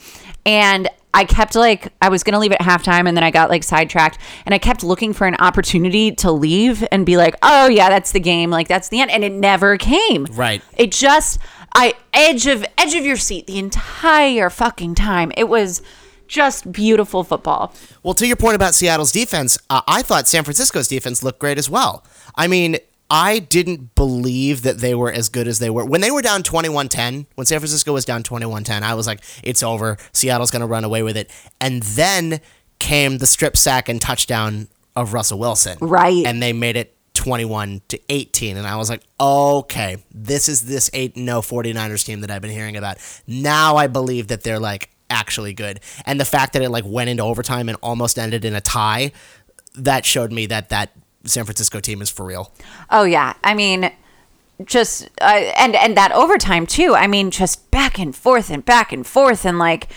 and 0.45 0.87
i 1.13 1.23
kept 1.23 1.55
like 1.55 1.91
i 2.01 2.09
was 2.09 2.23
gonna 2.23 2.37
leave 2.37 2.51
at 2.51 2.59
halftime 2.59 3.07
and 3.07 3.17
then 3.17 3.23
i 3.23 3.31
got 3.31 3.49
like 3.49 3.63
sidetracked 3.63 4.19
and 4.45 4.53
i 4.53 4.59
kept 4.59 4.83
looking 4.83 5.13
for 5.13 5.25
an 5.25 5.35
opportunity 5.35 6.11
to 6.11 6.31
leave 6.31 6.85
and 6.91 7.05
be 7.05 7.17
like 7.17 7.35
oh 7.41 7.67
yeah 7.67 7.89
that's 7.89 8.11
the 8.11 8.19
game. 8.19 8.49
Like 8.51 8.67
that's 8.67 8.89
the 8.89 9.01
end. 9.01 9.09
And 9.11 9.23
it 9.23 9.31
never 9.31 9.77
came. 9.77 10.25
Right. 10.31 10.61
it 10.77 10.91
just 10.91 11.39
i 11.73 11.93
edge 12.13 12.45
of 12.47 12.65
edge 12.77 12.93
of 12.93 13.05
your 13.05 13.17
seat 13.17 13.47
the 13.47 13.57
entire 13.57 14.49
fucking 14.49 14.93
time. 14.95 15.31
It 15.35 15.49
was 15.49 15.81
just 16.27 16.71
beautiful 16.71 17.23
football 17.23 17.73
Well, 18.03 18.13
to 18.15 18.27
your 18.27 18.35
point 18.35 18.55
about 18.55 18.75
Seattle's 18.75 19.11
defense, 19.11 19.57
uh, 19.69 19.81
I 19.87 20.01
thought 20.01 20.27
San 20.27 20.43
Francisco's 20.43 20.87
defense 20.87 21.23
looked 21.23 21.39
great 21.39 21.57
as 21.57 21.69
well. 21.69 22.03
I 22.35 22.47
mean, 22.47 22.77
I 23.09 23.39
didn't 23.39 23.93
believe 23.95 24.63
that 24.63 24.79
they 24.79 24.95
were 24.95 25.11
as 25.11 25.29
good 25.29 25.47
as 25.47 25.59
they 25.59 25.69
were. 25.69 25.85
When 25.85 26.01
they 26.01 26.11
were 26.11 26.21
down 26.21 26.43
21 26.43 26.89
10, 26.89 27.27
when 27.35 27.45
San 27.45 27.59
Francisco 27.59 27.93
was 27.93 28.05
down 28.05 28.23
21 28.23 28.63
10, 28.63 28.83
I 28.83 28.93
was 28.95 29.07
like, 29.07 29.21
it's 29.43 29.61
over. 29.61 29.97
Seattle's 30.11 30.51
going 30.51 30.61
to 30.61 30.67
run 30.67 30.83
away 30.83 31.03
with 31.03 31.15
it. 31.17 31.29
And 31.61 31.83
then 31.83 32.41
came 32.79 33.19
the 33.19 33.27
strip 33.27 33.55
sack 33.55 33.89
and 33.89 34.01
touchdown 34.01 34.67
of 34.95 35.13
Russell 35.13 35.39
Wilson. 35.39 35.77
Right. 35.81 36.25
And 36.25 36.41
they 36.41 36.53
made 36.53 36.75
it 36.75 36.95
21 37.13 37.81
to 37.87 37.99
18 38.09 38.57
and 38.57 38.67
I 38.67 38.75
was 38.75 38.89
like, 38.89 39.01
"Okay, 39.19 39.97
this 40.13 40.49
is 40.49 40.63
this 40.63 40.89
8 40.93 41.15
no 41.15 41.41
49ers 41.41 42.05
team 42.05 42.21
that 42.21 42.29
I've 42.29 42.41
been 42.41 42.51
hearing 42.51 42.75
about. 42.75 42.97
Now 43.25 43.77
I 43.77 43.87
believe 43.87 44.27
that 44.27 44.43
they're 44.43 44.59
like 44.59 44.89
actually 45.09 45.53
good." 45.53 45.79
And 46.05 46.19
the 46.19 46.25
fact 46.25 46.53
that 46.53 46.61
it 46.61 46.69
like 46.69 46.83
went 46.85 47.09
into 47.09 47.23
overtime 47.23 47.69
and 47.69 47.77
almost 47.81 48.17
ended 48.17 48.45
in 48.45 48.55
a 48.55 48.61
tie, 48.61 49.11
that 49.75 50.05
showed 50.05 50.31
me 50.31 50.45
that 50.47 50.69
that 50.69 50.91
San 51.25 51.43
Francisco 51.45 51.79
team 51.79 52.01
is 52.01 52.09
for 52.09 52.25
real. 52.25 52.51
Oh 52.89 53.03
yeah, 53.03 53.33
I 53.43 53.53
mean, 53.55 53.91
just 54.63 55.09
uh, 55.21 55.51
and 55.57 55.75
and 55.75 55.97
that 55.97 56.11
overtime 56.11 56.65
too. 56.65 56.95
I 56.95 57.07
mean, 57.07 57.31
just 57.31 57.71
back 57.71 57.99
and 57.99 58.15
forth 58.15 58.49
and 58.49 58.63
back 58.63 58.93
and 58.93 59.05
forth 59.05 59.45
and 59.45 59.59
like 59.59 59.87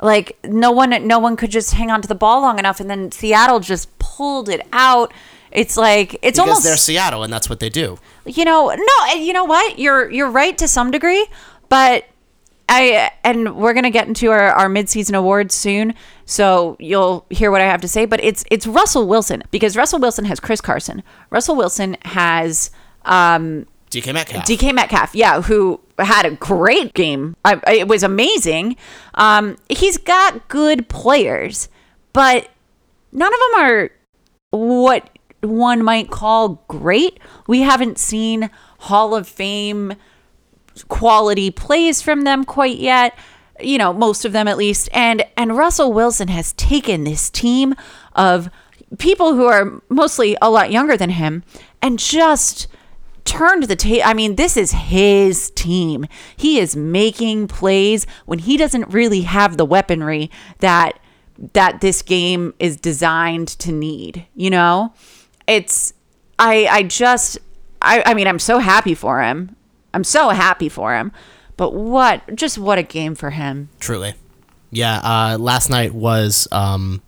like 0.00 0.38
no 0.44 0.70
one 0.70 1.06
no 1.06 1.18
one 1.18 1.36
could 1.36 1.50
just 1.50 1.74
hang 1.74 1.90
on 1.90 2.00
to 2.02 2.08
the 2.08 2.14
ball 2.14 2.40
long 2.40 2.58
enough, 2.58 2.80
and 2.80 2.88
then 2.90 3.12
Seattle 3.12 3.60
just 3.60 3.96
pulled 3.98 4.48
it 4.48 4.66
out. 4.72 5.12
It's 5.52 5.76
like 5.76 6.14
it's 6.22 6.38
Because 6.38 6.38
almost 6.38 6.62
they're 6.64 6.76
Seattle 6.76 7.22
and 7.22 7.32
that's 7.32 7.50
what 7.50 7.60
they 7.60 7.68
do. 7.68 7.98
you 8.24 8.44
know 8.44 8.68
no 8.68 9.06
and 9.10 9.24
you 9.24 9.32
know 9.32 9.44
what 9.44 9.78
you're 9.78 10.10
you're 10.10 10.30
right 10.30 10.56
to 10.58 10.66
some 10.66 10.90
degree, 10.90 11.26
but. 11.68 12.04
I 12.70 13.10
and 13.24 13.56
we're 13.56 13.74
gonna 13.74 13.90
get 13.90 14.06
into 14.06 14.30
our, 14.30 14.52
our 14.52 14.68
midseason 14.68 15.18
awards 15.18 15.54
soon, 15.56 15.92
so 16.24 16.76
you'll 16.78 17.26
hear 17.28 17.50
what 17.50 17.60
I 17.60 17.64
have 17.64 17.80
to 17.80 17.88
say. 17.88 18.06
But 18.06 18.22
it's 18.22 18.44
it's 18.48 18.64
Russell 18.64 19.08
Wilson 19.08 19.42
because 19.50 19.76
Russell 19.76 19.98
Wilson 19.98 20.24
has 20.26 20.38
Chris 20.38 20.60
Carson. 20.60 21.02
Russell 21.30 21.56
Wilson 21.56 21.96
has 22.02 22.70
um, 23.04 23.66
DK 23.90 24.14
Metcalf. 24.14 24.44
DK 24.44 24.72
Metcalf, 24.72 25.16
yeah, 25.16 25.42
who 25.42 25.80
had 25.98 26.24
a 26.24 26.30
great 26.30 26.94
game. 26.94 27.34
I, 27.44 27.60
it 27.66 27.88
was 27.88 28.04
amazing. 28.04 28.76
Um, 29.14 29.56
he's 29.68 29.98
got 29.98 30.46
good 30.46 30.88
players, 30.88 31.68
but 32.12 32.48
none 33.10 33.32
of 33.34 33.40
them 33.40 33.64
are 33.64 33.90
what 34.50 35.10
one 35.42 35.82
might 35.82 36.08
call 36.08 36.62
great. 36.68 37.18
We 37.48 37.62
haven't 37.62 37.98
seen 37.98 38.48
Hall 38.78 39.16
of 39.16 39.26
Fame 39.26 39.94
quality 40.88 41.50
plays 41.50 42.02
from 42.02 42.22
them 42.22 42.44
quite 42.44 42.78
yet 42.78 43.16
you 43.62 43.78
know 43.78 43.92
most 43.92 44.24
of 44.24 44.32
them 44.32 44.48
at 44.48 44.56
least. 44.56 44.88
And 44.92 45.24
and 45.36 45.56
Russell 45.56 45.92
Wilson 45.92 46.28
has 46.28 46.52
taken 46.54 47.04
this 47.04 47.30
team 47.30 47.74
of 48.14 48.48
people 48.98 49.34
who 49.34 49.46
are 49.46 49.80
mostly 49.88 50.36
a 50.42 50.50
lot 50.50 50.72
younger 50.72 50.96
than 50.96 51.10
him 51.10 51.44
and 51.80 51.98
just 51.98 52.66
turned 53.24 53.64
the 53.64 53.76
tape 53.76 54.02
I 54.04 54.14
mean 54.14 54.36
this 54.36 54.56
is 54.56 54.72
his 54.72 55.50
team. 55.50 56.06
He 56.36 56.58
is 56.58 56.76
making 56.76 57.48
plays 57.48 58.06
when 58.26 58.40
he 58.40 58.56
doesn't 58.56 58.88
really 58.88 59.22
have 59.22 59.56
the 59.56 59.64
weaponry 59.64 60.30
that 60.58 60.98
that 61.54 61.80
this 61.80 62.02
game 62.02 62.52
is 62.58 62.76
designed 62.76 63.48
to 63.48 63.72
need 63.72 64.26
you 64.34 64.50
know? 64.50 64.92
It's 65.46 65.94
I 66.38 66.66
I 66.66 66.82
just 66.84 67.38
I 67.82 68.02
I 68.04 68.14
mean 68.14 68.26
I'm 68.26 68.38
so 68.38 68.58
happy 68.58 68.94
for 68.94 69.22
him. 69.22 69.56
I'm 69.94 70.04
so 70.04 70.30
happy 70.30 70.68
for 70.68 70.94
him. 70.94 71.12
But 71.56 71.74
what 71.74 72.34
just 72.34 72.58
what 72.58 72.78
a 72.78 72.82
game 72.82 73.14
for 73.14 73.30
him. 73.30 73.68
Truly. 73.80 74.14
Yeah, 74.70 74.98
uh, 74.98 75.36
last 75.38 75.68
night 75.68 75.92
was 75.92 76.48
um, 76.52 77.02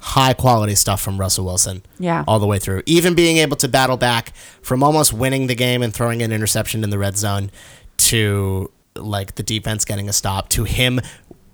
high 0.00 0.34
quality 0.34 0.74
stuff 0.74 1.00
from 1.00 1.18
Russell 1.18 1.46
Wilson. 1.46 1.82
Yeah. 1.98 2.24
All 2.28 2.38
the 2.38 2.46
way 2.46 2.58
through. 2.58 2.82
Even 2.86 3.14
being 3.14 3.38
able 3.38 3.56
to 3.56 3.68
battle 3.68 3.96
back 3.96 4.34
from 4.60 4.82
almost 4.82 5.12
winning 5.12 5.46
the 5.46 5.54
game 5.54 5.82
and 5.82 5.94
throwing 5.94 6.22
an 6.22 6.32
interception 6.32 6.84
in 6.84 6.90
the 6.90 6.98
red 6.98 7.16
zone 7.16 7.50
to 7.96 8.70
like 8.96 9.36
the 9.36 9.42
defense 9.42 9.84
getting 9.84 10.08
a 10.08 10.12
stop 10.12 10.48
to 10.50 10.64
him, 10.64 11.00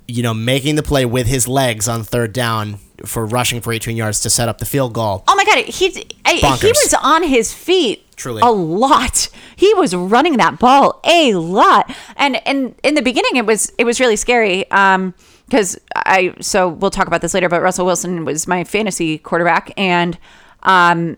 you 0.08 0.22
know, 0.22 0.34
making 0.34 0.74
the 0.74 0.82
play 0.82 1.04
with 1.04 1.26
his 1.26 1.46
legs 1.46 1.86
on 1.86 2.02
third 2.02 2.32
down 2.32 2.78
for 3.04 3.24
rushing 3.24 3.60
for 3.60 3.72
18 3.72 3.96
yards 3.96 4.20
to 4.20 4.30
set 4.30 4.48
up 4.48 4.58
the 4.58 4.66
field 4.66 4.92
goal. 4.92 5.22
Oh 5.28 5.36
my 5.36 5.44
god, 5.44 5.64
he 5.66 6.06
I, 6.24 6.34
he 6.34 6.66
was 6.66 6.94
on 7.02 7.22
his 7.22 7.52
feet 7.52 7.99
Truly. 8.20 8.42
a 8.42 8.50
lot. 8.50 9.28
He 9.56 9.72
was 9.74 9.94
running 9.94 10.36
that 10.36 10.58
ball 10.58 11.00
a 11.04 11.34
lot, 11.34 11.90
and 12.16 12.46
and 12.46 12.74
in 12.82 12.94
the 12.94 13.02
beginning 13.02 13.36
it 13.36 13.46
was 13.46 13.72
it 13.78 13.84
was 13.84 13.98
really 13.98 14.16
scary. 14.16 14.70
Um, 14.70 15.14
because 15.46 15.80
I 15.96 16.34
so 16.40 16.68
we'll 16.68 16.92
talk 16.92 17.08
about 17.08 17.22
this 17.22 17.34
later, 17.34 17.48
but 17.48 17.60
Russell 17.60 17.84
Wilson 17.84 18.24
was 18.24 18.46
my 18.46 18.62
fantasy 18.62 19.18
quarterback, 19.18 19.72
and 19.76 20.16
um, 20.62 21.16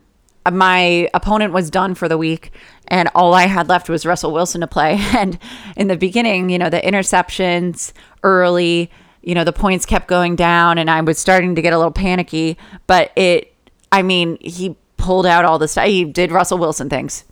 my 0.50 1.08
opponent 1.12 1.52
was 1.52 1.70
done 1.70 1.94
for 1.94 2.08
the 2.08 2.16
week, 2.16 2.50
and 2.88 3.10
all 3.14 3.34
I 3.34 3.46
had 3.46 3.68
left 3.68 3.88
was 3.88 4.06
Russell 4.06 4.32
Wilson 4.32 4.60
to 4.62 4.66
play. 4.66 4.98
And 5.16 5.38
in 5.76 5.88
the 5.88 5.96
beginning, 5.96 6.50
you 6.50 6.58
know, 6.58 6.70
the 6.70 6.80
interceptions 6.80 7.92
early, 8.22 8.90
you 9.20 9.34
know, 9.34 9.44
the 9.44 9.52
points 9.52 9.84
kept 9.84 10.08
going 10.08 10.34
down, 10.34 10.78
and 10.78 10.90
I 10.90 11.00
was 11.02 11.18
starting 11.18 11.54
to 11.54 11.62
get 11.62 11.72
a 11.72 11.76
little 11.76 11.92
panicky. 11.92 12.56
But 12.86 13.12
it, 13.16 13.54
I 13.92 14.02
mean, 14.02 14.38
he 14.40 14.76
pulled 15.02 15.26
out 15.26 15.44
all 15.44 15.58
the 15.58 15.68
stuff. 15.68 15.86
He 15.86 16.04
did 16.04 16.32
Russell 16.32 16.58
Wilson 16.58 16.88
things. 16.88 17.24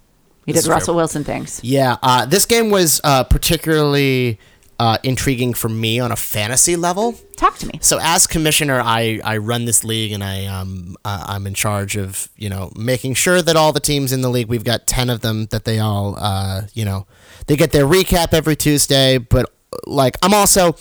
He 0.44 0.52
did 0.52 0.66
Russell. 0.66 0.96
Wilson 0.96 1.22
things. 1.22 1.60
Yeah, 1.62 1.96
uh, 2.02 2.26
this 2.26 2.44
game 2.44 2.70
was 2.70 3.00
uh, 3.04 3.24
particularly 3.24 4.38
uh, 4.80 4.98
intriguing 5.02 5.54
for 5.54 5.68
me 5.68 6.00
on 6.00 6.10
a 6.10 6.16
fantasy 6.16 6.74
level. 6.74 7.14
Talk 7.36 7.58
to 7.58 7.66
me. 7.66 7.78
So 7.82 7.98
as 8.02 8.26
commissioner, 8.26 8.80
I, 8.82 9.20
I 9.22 9.36
run 9.36 9.64
this 9.66 9.84
league 9.84 10.12
and 10.12 10.24
I 10.24 10.46
um 10.46 10.96
uh, 11.04 11.24
I'm 11.28 11.46
in 11.46 11.54
charge 11.54 11.96
of 11.96 12.28
you 12.36 12.48
know 12.48 12.72
making 12.76 13.14
sure 13.14 13.40
that 13.42 13.56
all 13.56 13.72
the 13.72 13.80
teams 13.80 14.12
in 14.12 14.22
the 14.22 14.30
league 14.30 14.48
we've 14.48 14.64
got 14.64 14.86
ten 14.86 15.08
of 15.10 15.20
them 15.20 15.46
that 15.46 15.64
they 15.64 15.78
all 15.78 16.16
uh 16.18 16.62
you 16.72 16.84
know 16.84 17.06
they 17.46 17.56
get 17.56 17.72
their 17.72 17.84
recap 17.86 18.32
every 18.32 18.56
Tuesday. 18.56 19.18
But 19.18 19.52
like 19.86 20.16
I'm 20.22 20.34
also 20.34 20.74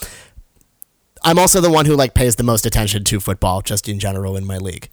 I'm 1.24 1.38
also 1.38 1.62
the 1.62 1.70
one 1.70 1.86
who 1.86 1.96
like 1.96 2.14
pays 2.14 2.38
the 2.38 2.44
most 2.44 2.66
attention 2.66 3.04
to 3.04 3.20
football 3.20 3.62
just 3.62 3.88
in 3.88 4.00
general 4.00 4.36
in 4.38 4.46
my 4.46 4.58
league 4.58 4.90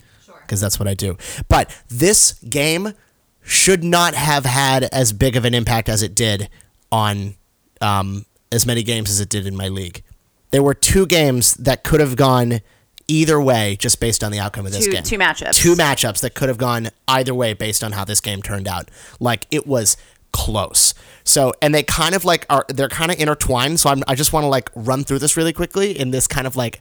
because 0.47 0.61
that's 0.61 0.79
what 0.79 0.89
I 0.89 0.95
do. 0.95 1.17
But 1.49 1.75
this 1.89 2.33
game 2.49 2.93
should 3.43 3.85
not 3.85 4.15
have 4.15 4.45
had 4.45 4.85
as 4.85 5.13
big 5.13 5.37
of 5.37 5.45
an 5.45 5.55
impact 5.55 5.89
as 5.89 6.03
it 6.03 6.15
did 6.15 6.49
on 6.91 7.35
um, 7.81 8.25
as 8.51 8.67
many 8.67 8.83
games 8.83 9.11
as 9.11 9.21
it 9.21 9.29
did 9.29 9.47
in 9.47 9.55
my 9.57 9.69
league. 9.69 10.03
There 10.51 10.63
were 10.63 10.75
two 10.75 11.07
games 11.07 11.55
that 11.55 11.85
could 11.85 12.01
have 12.01 12.17
gone 12.17 12.61
either 13.09 13.41
way 13.41 13.77
just 13.79 14.01
based 14.01 14.25
on 14.25 14.33
the 14.33 14.39
outcome 14.41 14.67
of 14.67 14.73
this 14.73 14.85
Two- 14.87 14.93
game. 14.93 15.03
two 15.05 15.19
matchups. 15.19 15.55
Two 15.55 15.75
matchups 15.75 16.21
that 16.21 16.35
could 16.35 16.49
have 16.49 16.59
gone 16.59 16.89
either 17.07 17.35
way 17.35 17.53
based 17.53 17.85
on 17.85 17.93
how 17.93 18.05
this 18.05 18.21
game 18.21 18.43
turned 18.43 18.67
out. 18.67 18.91
Like 19.21 19.47
it 19.51 19.67
was 19.67 19.97
close. 20.33 20.93
So 21.25 21.53
and 21.63 21.75
they 21.75 21.83
kind 21.83 22.15
of 22.15 22.25
like 22.25 22.47
are 22.51 22.65
they're 22.69 22.89
kind 22.89 23.11
of 23.13 23.19
intertwined. 23.21 23.79
So 23.81 23.91
I'm, 23.91 24.03
I 24.09 24.15
just 24.17 24.33
want 24.33 24.45
to 24.45 24.49
like 24.49 24.71
run 24.75 25.05
through 25.05 25.21
this 25.21 25.37
really 25.37 25.53
quickly 25.53 25.97
in 25.99 26.11
this 26.11 26.27
kind 26.27 26.47
of 26.49 26.57
like 26.57 26.81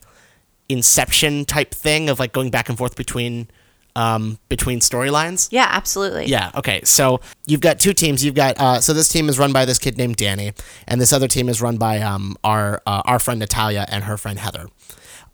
inception 0.69 1.45
type 1.45 1.73
thing 1.73 2.09
of 2.09 2.19
like 2.19 2.33
going 2.33 2.49
back 2.49 2.69
and 2.69 2.77
forth 2.77 2.95
between 2.95 3.47
um 3.95 4.37
between 4.49 4.79
storylines. 4.79 5.47
Yeah, 5.51 5.67
absolutely. 5.69 6.25
Yeah. 6.25 6.51
Okay. 6.55 6.81
So 6.83 7.21
you've 7.45 7.61
got 7.61 7.79
two 7.79 7.93
teams. 7.93 8.23
You've 8.25 8.35
got 8.35 8.59
uh, 8.59 8.81
so 8.81 8.93
this 8.93 9.07
team 9.07 9.29
is 9.29 9.39
run 9.39 9.53
by 9.53 9.65
this 9.65 9.79
kid 9.79 9.97
named 9.97 10.17
Danny, 10.17 10.53
and 10.87 10.99
this 10.99 11.13
other 11.13 11.27
team 11.27 11.47
is 11.49 11.61
run 11.61 11.77
by 11.77 12.01
um, 12.01 12.35
our 12.43 12.81
uh, 12.85 13.03
our 13.05 13.19
friend 13.19 13.39
Natalia 13.39 13.85
and 13.89 14.03
her 14.03 14.17
friend 14.17 14.39
Heather. 14.39 14.67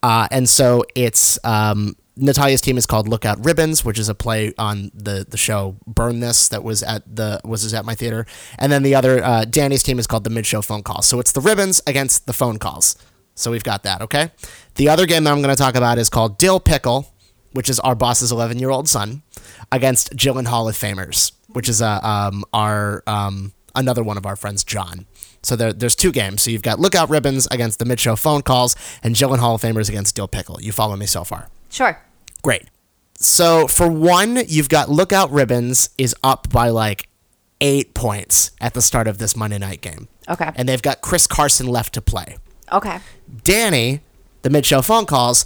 Uh, 0.03 0.27
and 0.31 0.49
so 0.49 0.83
it's 0.95 1.37
um, 1.43 1.95
Natalia's 2.17 2.61
team 2.61 2.77
is 2.77 2.85
called 2.85 3.07
Lookout 3.07 3.43
Ribbons, 3.43 3.85
which 3.85 3.97
is 3.97 4.09
a 4.09 4.15
play 4.15 4.53
on 4.57 4.91
the 4.93 5.25
the 5.27 5.37
show 5.37 5.77
Burn 5.87 6.19
This 6.19 6.49
that 6.49 6.63
was 6.63 6.83
at 6.83 7.15
the 7.15 7.39
was 7.43 7.73
at 7.73 7.85
my 7.85 7.95
theater. 7.95 8.25
And 8.57 8.71
then 8.71 8.83
the 8.83 8.95
other 8.95 9.23
uh, 9.23 9.45
Danny's 9.45 9.83
team 9.83 9.97
is 9.97 10.07
called 10.07 10.23
the 10.23 10.29
Mid 10.29 10.45
Show 10.45 10.61
Phone 10.61 10.83
Calls. 10.83 11.07
So 11.07 11.19
it's 11.19 11.31
the 11.31 11.41
ribbons 11.41 11.81
against 11.87 12.27
the 12.27 12.33
phone 12.33 12.57
calls. 12.57 12.95
So 13.41 13.51
we've 13.51 13.63
got 13.63 13.83
that. 13.83 14.01
Okay. 14.01 14.31
The 14.75 14.89
other 14.89 15.05
game 15.05 15.23
that 15.25 15.31
I'm 15.31 15.41
going 15.41 15.55
to 15.55 15.61
talk 15.61 15.75
about 15.75 15.97
is 15.97 16.09
called 16.09 16.37
Dill 16.37 16.59
Pickle 16.59 17.11
which 17.53 17.69
is 17.69 17.79
our 17.79 17.95
boss's 17.95 18.31
11 18.31 18.59
year 18.59 18.69
old 18.69 18.87
son, 18.87 19.23
against 19.71 20.15
Gillen 20.15 20.45
Hall 20.45 20.67
of 20.67 20.75
Famers, 20.75 21.31
which 21.49 21.69
is 21.69 21.81
uh, 21.81 21.99
um, 22.01 22.43
our 22.53 23.03
um, 23.07 23.53
another 23.75 24.03
one 24.03 24.17
of 24.17 24.25
our 24.25 24.35
friends, 24.35 24.63
John. 24.63 25.05
So 25.43 25.55
there, 25.55 25.73
there's 25.73 25.95
two 25.95 26.11
games. 26.11 26.43
So 26.43 26.51
you've 26.51 26.61
got 26.61 26.79
Lookout 26.79 27.09
Ribbons 27.09 27.47
against 27.51 27.79
the 27.79 27.85
Mid 27.85 27.99
Show 27.99 28.15
Phone 28.15 28.41
Calls, 28.41 28.75
and 29.03 29.15
Gillen 29.15 29.39
Hall 29.39 29.55
of 29.55 29.61
Famers 29.61 29.89
against 29.89 30.15
Dill 30.15 30.27
Pickle. 30.27 30.61
You 30.61 30.71
follow 30.71 30.95
me 30.95 31.05
so 31.05 31.23
far? 31.23 31.49
Sure. 31.69 31.99
Great. 32.41 32.63
So 33.15 33.67
for 33.67 33.89
one, 33.89 34.39
you've 34.47 34.69
got 34.69 34.89
Lookout 34.89 35.31
Ribbons 35.31 35.89
is 35.97 36.15
up 36.23 36.49
by 36.49 36.69
like 36.69 37.07
eight 37.59 37.93
points 37.93 38.51
at 38.59 38.73
the 38.73 38.81
start 38.81 39.07
of 39.07 39.19
this 39.19 39.35
Monday 39.35 39.59
night 39.59 39.81
game. 39.81 40.07
Okay. 40.27 40.49
And 40.55 40.67
they've 40.67 40.81
got 40.81 41.01
Chris 41.01 41.27
Carson 41.27 41.67
left 41.67 41.93
to 41.93 42.01
play. 42.01 42.37
Okay. 42.71 42.99
Danny, 43.43 44.01
the 44.41 44.49
mid 44.49 44.65
show 44.65 44.81
phone 44.81 45.05
calls, 45.05 45.45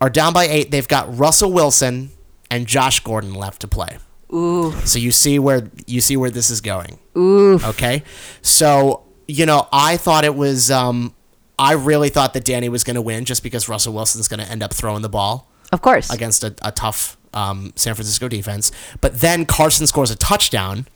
are 0.00 0.10
down 0.10 0.32
by 0.32 0.44
eight. 0.44 0.70
They've 0.70 0.88
got 0.88 1.16
Russell 1.18 1.52
Wilson 1.52 2.10
and 2.50 2.66
Josh 2.66 3.00
Gordon 3.00 3.34
left 3.34 3.60
to 3.60 3.68
play. 3.68 3.98
Ooh. 4.32 4.72
So 4.84 4.98
you 4.98 5.10
see 5.12 5.38
where 5.38 5.70
you 5.86 6.00
see 6.00 6.16
where 6.16 6.30
this 6.30 6.50
is 6.50 6.60
going. 6.60 6.98
Ooh. 7.16 7.60
Okay. 7.64 8.02
So, 8.40 9.02
you 9.28 9.44
know, 9.46 9.68
I 9.72 9.96
thought 9.96 10.24
it 10.24 10.34
was 10.34 10.70
um 10.70 11.14
I 11.58 11.72
really 11.72 12.08
thought 12.08 12.32
that 12.34 12.44
Danny 12.44 12.68
was 12.68 12.82
gonna 12.84 13.02
win 13.02 13.24
just 13.24 13.42
because 13.42 13.68
Russell 13.68 13.92
Wilson's 13.92 14.28
gonna 14.28 14.44
end 14.44 14.62
up 14.62 14.72
throwing 14.72 15.02
the 15.02 15.08
ball 15.10 15.50
Of 15.70 15.82
course. 15.82 16.10
against 16.10 16.42
a, 16.44 16.54
a 16.62 16.72
tough 16.72 17.16
um, 17.34 17.72
San 17.76 17.94
Francisco 17.94 18.28
defense. 18.28 18.72
But 19.00 19.20
then 19.20 19.46
Carson 19.46 19.86
scores 19.86 20.10
a 20.10 20.16
touchdown. 20.16 20.86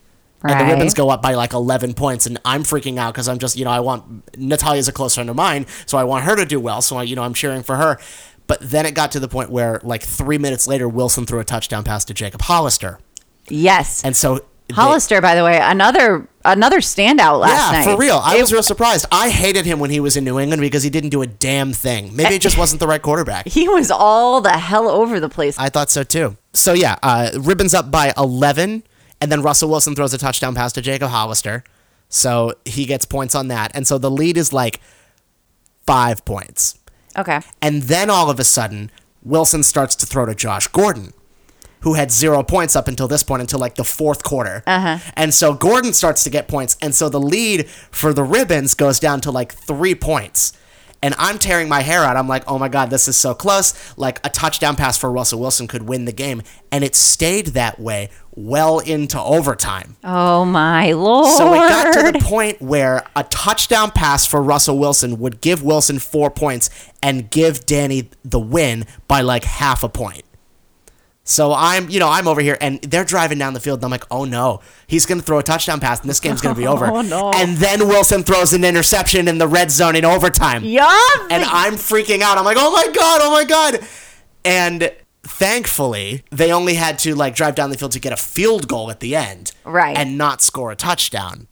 And 0.43 0.59
the 0.59 0.65
ribbons 0.65 0.93
go 0.93 1.09
up 1.09 1.21
by 1.21 1.33
like 1.33 1.53
11 1.53 1.93
points, 1.95 2.25
and 2.27 2.39
I'm 2.45 2.63
freaking 2.63 2.97
out 2.97 3.13
because 3.13 3.27
I'm 3.27 3.39
just, 3.39 3.57
you 3.57 3.65
know, 3.65 3.71
I 3.71 3.79
want 3.79 4.37
Natalia's 4.37 4.87
a 4.87 4.91
close 4.91 5.15
friend 5.15 5.29
of 5.29 5.35
mine, 5.35 5.65
so 5.87 5.97
I 5.97 6.03
want 6.03 6.25
her 6.25 6.35
to 6.35 6.45
do 6.45 6.59
well. 6.59 6.81
So, 6.81 6.97
I, 6.97 7.03
you 7.03 7.15
know, 7.15 7.23
I'm 7.23 7.33
cheering 7.33 7.63
for 7.63 7.75
her. 7.75 7.97
But 8.45 8.59
then 8.61 8.85
it 8.85 8.93
got 8.93 9.11
to 9.13 9.19
the 9.19 9.27
point 9.27 9.49
where, 9.49 9.81
like, 9.83 10.03
three 10.03 10.37
minutes 10.37 10.67
later, 10.67 10.87
Wilson 10.87 11.25
threw 11.25 11.39
a 11.39 11.43
touchdown 11.43 11.83
pass 11.83 12.05
to 12.05 12.13
Jacob 12.13 12.41
Hollister. 12.43 12.99
yes. 13.49 14.03
And 14.05 14.15
so. 14.15 14.35
they- 14.67 14.73
Hollister, 14.75 15.21
by 15.21 15.33
the 15.35 15.43
way, 15.43 15.59
another 15.61 16.27
another 16.45 16.79
standout 16.79 17.39
last 17.41 17.73
yeah, 17.73 17.79
night. 17.79 17.83
for 17.93 17.97
real. 17.99 18.21
I 18.23 18.37
It- 18.37 18.41
was 18.41 18.53
real 18.53 18.63
surprised. 18.63 19.05
I 19.11 19.29
hated 19.29 19.65
him 19.65 19.79
when 19.79 19.89
he 19.89 19.99
was 19.99 20.15
in 20.15 20.23
New 20.23 20.39
England 20.39 20.61
because 20.61 20.83
he 20.83 20.89
didn't 20.89 21.09
do 21.09 21.21
a 21.21 21.27
damn 21.27 21.73
thing. 21.73 22.15
Maybe 22.15 22.35
it 22.35 22.41
just 22.41 22.57
wasn't 22.63 22.79
the 22.79 22.87
right 22.87 23.01
quarterback. 23.01 23.47
He 23.47 23.67
was 23.67 23.89
all 23.91 24.39
the 24.39 24.51
hell 24.57 24.87
over 24.89 25.19
the 25.19 25.29
place. 25.29 25.57
I 25.59 25.67
thought 25.69 25.89
so 25.89 26.03
too. 26.03 26.37
So 26.53 26.71
yeah, 26.73 26.95
uh, 27.03 27.31
Ribbons 27.37 27.73
up 27.73 27.91
by 27.91 28.13
11, 28.17 28.83
and 29.21 29.31
then 29.31 29.41
Russell 29.41 29.69
Wilson 29.69 29.95
throws 29.95 30.13
a 30.13 30.17
touchdown 30.17 30.55
pass 30.55 30.73
to 30.73 30.81
Jacob 30.81 31.09
Hollister. 31.09 31.63
So 32.09 32.53
he 32.65 32.85
gets 32.85 33.05
points 33.05 33.35
on 33.35 33.47
that. 33.49 33.71
And 33.73 33.85
so 33.85 33.97
the 33.97 34.11
lead 34.11 34.37
is 34.37 34.53
like 34.53 34.79
five 35.85 36.23
points. 36.25 36.77
okay. 37.17 37.41
And 37.61 37.83
then 37.83 38.09
all 38.09 38.29
of 38.29 38.39
a 38.39 38.43
sudden, 38.43 38.91
Wilson 39.23 39.63
starts 39.63 39.95
to 39.97 40.05
throw 40.05 40.25
to 40.25 40.35
Josh 40.35 40.67
Gordon, 40.67 41.13
who 41.81 41.95
had 41.95 42.11
zero 42.11 42.43
points 42.43 42.75
up 42.75 42.87
until 42.87 43.07
this 43.07 43.23
point, 43.23 43.41
until 43.41 43.59
like 43.59 43.75
the 43.75 43.83
fourth 43.83 44.23
quarter. 44.23 44.63
Uh-huh. 44.65 44.99
And 45.15 45.33
so 45.33 45.53
Gordon 45.53 45.93
starts 45.93 46.23
to 46.23 46.29
get 46.29 46.47
points. 46.47 46.77
And 46.81 46.95
so 46.95 47.09
the 47.09 47.19
lead 47.19 47.67
for 47.69 48.13
the 48.13 48.23
Ribbons 48.23 48.73
goes 48.73 48.99
down 48.99 49.19
to 49.21 49.31
like 49.31 49.53
three 49.53 49.95
points. 49.95 50.53
And 51.01 51.13
I'm 51.17 51.37
tearing 51.37 51.69
my 51.69 51.81
hair 51.81 52.03
out. 52.03 52.17
I'm 52.17 52.27
like, 52.27 52.43
oh 52.47 52.57
my 52.57 52.69
God, 52.69 52.89
this 52.89 53.07
is 53.07 53.15
so 53.15 53.33
close. 53.33 53.97
Like 53.97 54.19
a 54.25 54.29
touchdown 54.29 54.75
pass 54.75 54.97
for 54.97 55.11
Russell 55.11 55.39
Wilson 55.39 55.67
could 55.67 55.83
win 55.83 56.05
the 56.05 56.11
game. 56.11 56.41
And 56.71 56.83
it 56.83 56.95
stayed 56.95 57.47
that 57.47 57.79
way 57.79 58.09
well 58.35 58.79
into 58.79 59.19
overtime. 59.19 59.95
Oh 60.03 60.45
my 60.45 60.91
lord. 60.91 61.37
So 61.37 61.53
it 61.53 61.57
got 61.57 61.93
to 61.93 62.11
the 62.11 62.19
point 62.19 62.61
where 62.61 63.03
a 63.15 63.23
touchdown 63.25 63.91
pass 63.91 64.25
for 64.25 64.41
Russell 64.41 64.77
Wilson 64.77 65.19
would 65.19 65.41
give 65.41 65.63
Wilson 65.63 65.99
four 65.99 66.29
points 66.29 66.69
and 67.01 67.29
give 67.29 67.65
Danny 67.65 68.09
the 68.23 68.39
win 68.39 68.85
by 69.07 69.21
like 69.21 69.43
half 69.43 69.83
a 69.83 69.89
point. 69.89 70.23
So 71.27 71.53
I'm, 71.53 71.89
you 71.89 71.99
know, 71.99 72.07
I'm 72.07 72.25
over 72.25 72.39
here 72.39 72.57
and 72.61 72.81
they're 72.81 73.03
driving 73.03 73.37
down 73.37 73.53
the 73.53 73.59
field 73.59 73.79
and 73.79 73.85
I'm 73.85 73.91
like, 73.91 74.05
oh 74.09 74.23
no, 74.23 74.61
he's 74.87 75.05
going 75.05 75.19
to 75.19 75.25
throw 75.25 75.39
a 75.39 75.43
touchdown 75.43 75.81
pass 75.81 75.99
and 75.99 76.09
this 76.09 76.21
game's 76.21 76.39
going 76.39 76.55
to 76.55 76.59
be 76.59 76.65
oh, 76.67 76.73
over. 76.73 76.87
Oh, 76.87 77.01
no. 77.01 77.33
And 77.33 77.57
then 77.57 77.89
Wilson 77.89 78.23
throws 78.23 78.53
an 78.53 78.63
interception 78.63 79.27
in 79.27 79.37
the 79.37 79.47
red 79.47 79.69
zone 79.69 79.97
in 79.97 80.05
overtime. 80.05 80.63
Yup. 80.63 80.87
And 81.29 81.43
I'm 81.43 81.73
freaking 81.73 82.21
out. 82.21 82.37
I'm 82.37 82.45
like, 82.45 82.55
oh 82.57 82.71
my 82.71 82.85
God, 82.93 83.19
oh 83.21 83.31
my 83.31 83.43
God. 83.43 83.85
And 84.45 84.89
thankfully, 85.23 86.23
they 86.31 86.53
only 86.53 86.75
had 86.75 86.97
to 86.99 87.13
like 87.13 87.35
drive 87.35 87.55
down 87.55 87.71
the 87.71 87.77
field 87.77 87.91
to 87.91 87.99
get 87.99 88.13
a 88.13 88.17
field 88.17 88.69
goal 88.69 88.89
at 88.89 89.01
the 89.01 89.13
end. 89.13 89.51
Right. 89.65 89.97
And 89.97 90.17
not 90.17 90.41
score 90.41 90.71
a 90.71 90.77
touchdown. 90.77 91.49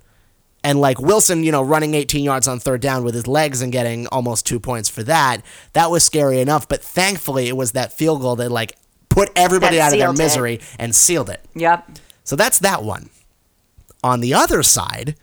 And 0.63 0.79
like 0.79 1.01
Wilson, 1.01 1.43
you 1.43 1.51
know, 1.51 1.61
running 1.61 1.93
18 1.93 2.23
yards 2.23 2.47
on 2.47 2.59
third 2.59 2.79
down 2.79 3.03
with 3.03 3.13
his 3.13 3.27
legs 3.27 3.61
and 3.61 3.73
getting 3.73 4.07
almost 4.07 4.47
two 4.47 4.59
points 4.59 4.87
for 4.87 5.03
that, 5.03 5.43
that 5.73 5.91
was 5.91 6.05
scary 6.05 6.39
enough. 6.39 6.67
But 6.67 6.81
thankfully, 6.81 7.49
it 7.49 7.57
was 7.57 7.73
that 7.73 7.91
field 7.91 8.21
goal 8.21 8.37
that 8.37 8.49
like 8.49 8.75
put 9.15 9.31
everybody 9.35 9.77
That 9.77 9.87
out 9.87 9.93
of 9.93 9.99
their 9.99 10.07
sealed 10.09 10.19
it. 10.19 10.23
misery 10.23 10.59
and 10.77 10.93
sealed 10.93 11.29
it. 11.29 11.43
Yep. 11.55 11.89
So 12.23 12.35
that's 12.35 12.59
that 12.59 12.83
one. 12.83 13.09
On 14.03 14.19
the 14.19 14.33
other 14.33 14.61
side, 14.61 15.15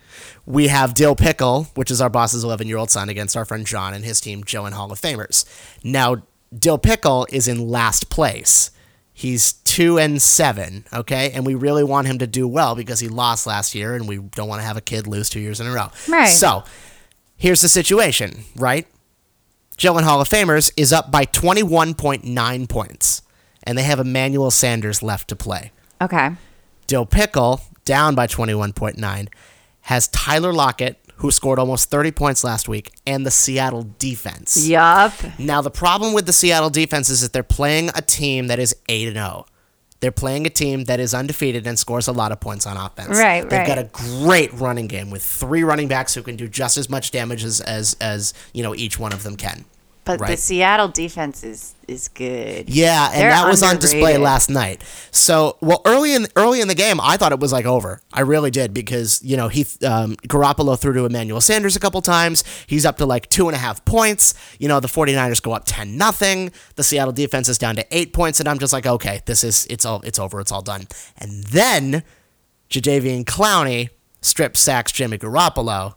we 0.44 0.66
have 0.68 0.94
Dill 0.94 1.14
Pickle, 1.14 1.64
which 1.74 1.90
is 1.90 2.00
our 2.00 2.08
boss's 2.10 2.42
11 2.42 2.66
year 2.66 2.78
old 2.78 2.90
son, 2.90 3.08
against 3.08 3.36
our 3.36 3.44
friend 3.44 3.64
John 3.66 3.94
and 3.94 4.04
his 4.04 4.20
team, 4.20 4.42
Joe 4.44 4.64
and 4.64 4.74
Hall 4.74 4.90
of 4.90 5.00
Famers. 5.00 5.44
Now, 5.84 6.22
Dill 6.56 6.78
Pickle 6.78 7.26
is 7.30 7.46
in 7.46 7.68
last 7.68 8.08
place. 8.10 8.70
He's 9.14 9.52
two 9.52 9.98
and 9.98 10.20
seven, 10.20 10.84
okay, 10.92 11.30
and 11.32 11.44
we 11.46 11.54
really 11.54 11.84
want 11.84 12.06
him 12.08 12.18
to 12.18 12.26
do 12.26 12.48
well 12.48 12.74
because 12.74 12.98
he 12.98 13.08
lost 13.08 13.46
last 13.46 13.74
year, 13.74 13.94
and 13.94 14.08
we 14.08 14.16
don't 14.16 14.48
want 14.48 14.60
to 14.62 14.66
have 14.66 14.76
a 14.78 14.80
kid 14.80 15.06
lose 15.06 15.28
two 15.28 15.38
years 15.38 15.60
in 15.60 15.66
a 15.66 15.70
row. 15.72 15.88
Right. 16.08 16.26
So, 16.28 16.64
here's 17.36 17.60
the 17.60 17.68
situation, 17.68 18.44
right? 18.56 18.86
Joe 19.76 19.96
and 19.96 20.06
Hall 20.06 20.20
of 20.20 20.28
Famers 20.28 20.72
is 20.76 20.92
up 20.92 21.10
by 21.10 21.24
21.9 21.26 22.68
points, 22.68 23.22
and 23.64 23.76
they 23.76 23.82
have 23.82 23.98
Emmanuel 24.00 24.50
Sanders 24.50 25.02
left 25.02 25.28
to 25.28 25.36
play. 25.36 25.72
Okay. 26.00 26.30
Dill 26.86 27.06
Pickle, 27.06 27.60
down 27.84 28.14
by 28.14 28.26
21.9, 28.26 29.28
has 29.82 30.08
Tyler 30.08 30.52
Lockett, 30.52 30.98
who 31.16 31.30
scored 31.30 31.58
almost 31.58 31.90
30 31.90 32.10
points 32.12 32.42
last 32.44 32.68
week, 32.68 32.92
and 33.06 33.24
the 33.24 33.30
Seattle 33.30 33.88
defense. 33.98 34.66
Yup. 34.66 35.12
Now, 35.38 35.60
the 35.62 35.70
problem 35.70 36.12
with 36.12 36.26
the 36.26 36.32
Seattle 36.32 36.70
defense 36.70 37.08
is 37.08 37.20
that 37.20 37.32
they're 37.32 37.42
playing 37.42 37.90
a 37.94 38.02
team 38.02 38.48
that 38.48 38.58
is 38.58 38.74
8 38.88 39.12
0. 39.12 39.46
They're 40.00 40.10
playing 40.10 40.46
a 40.46 40.50
team 40.50 40.84
that 40.84 40.98
is 40.98 41.14
undefeated 41.14 41.64
and 41.64 41.78
scores 41.78 42.08
a 42.08 42.12
lot 42.12 42.32
of 42.32 42.40
points 42.40 42.66
on 42.66 42.76
offense. 42.76 43.16
Right, 43.16 43.48
They've 43.48 43.60
right. 43.60 43.66
got 43.68 43.78
a 43.78 43.88
great 43.92 44.52
running 44.52 44.88
game 44.88 45.10
with 45.10 45.22
three 45.22 45.62
running 45.62 45.86
backs 45.86 46.12
who 46.12 46.22
can 46.22 46.34
do 46.34 46.48
just 46.48 46.76
as 46.76 46.90
much 46.90 47.12
damage 47.12 47.44
as 47.44 47.60
as, 47.60 47.94
as 48.00 48.34
you 48.52 48.64
know 48.64 48.74
each 48.74 48.98
one 48.98 49.12
of 49.12 49.22
them 49.22 49.36
can. 49.36 49.64
But 50.04 50.18
the 50.26 50.36
Seattle 50.36 50.88
defense 50.88 51.44
is 51.44 51.74
is 51.86 52.08
good. 52.08 52.68
Yeah, 52.68 53.10
and 53.12 53.20
They're 53.20 53.30
that 53.30 53.46
was 53.46 53.62
on 53.62 53.78
display 53.78 54.18
last 54.18 54.50
night. 54.50 54.82
So, 55.12 55.58
well, 55.60 55.80
early 55.84 56.12
in 56.14 56.26
early 56.34 56.60
in 56.60 56.66
the 56.66 56.74
game, 56.74 57.00
I 57.00 57.16
thought 57.16 57.30
it 57.30 57.38
was 57.38 57.52
like 57.52 57.66
over. 57.66 58.00
I 58.12 58.22
really 58.22 58.50
did 58.50 58.74
because 58.74 59.22
you 59.22 59.36
know 59.36 59.46
he 59.46 59.62
um, 59.86 60.16
Garoppolo 60.26 60.76
threw 60.78 60.92
to 60.94 61.04
Emmanuel 61.04 61.40
Sanders 61.40 61.76
a 61.76 61.80
couple 61.80 62.02
times. 62.02 62.42
He's 62.66 62.84
up 62.84 62.96
to 62.96 63.06
like 63.06 63.28
two 63.28 63.46
and 63.48 63.54
a 63.54 63.58
half 63.58 63.84
points. 63.84 64.34
You 64.58 64.66
know 64.66 64.80
the 64.80 64.88
49ers 64.88 65.40
go 65.40 65.52
up 65.52 65.64
ten 65.66 65.96
nothing. 65.96 66.50
The 66.74 66.82
Seattle 66.82 67.12
defense 67.12 67.48
is 67.48 67.58
down 67.58 67.76
to 67.76 67.86
eight 67.96 68.12
points, 68.12 68.40
and 68.40 68.48
I'm 68.48 68.58
just 68.58 68.72
like, 68.72 68.86
okay, 68.86 69.22
this 69.26 69.44
is 69.44 69.66
it's 69.70 69.84
all 69.84 70.00
it's 70.02 70.18
over. 70.18 70.40
It's 70.40 70.50
all 70.50 70.62
done. 70.62 70.88
And 71.18 71.44
then 71.44 72.02
Jadeveon 72.70 73.24
Clowney 73.24 73.90
strip 74.20 74.56
sacks 74.56 74.90
Jimmy 74.90 75.18
Garoppolo 75.18 75.94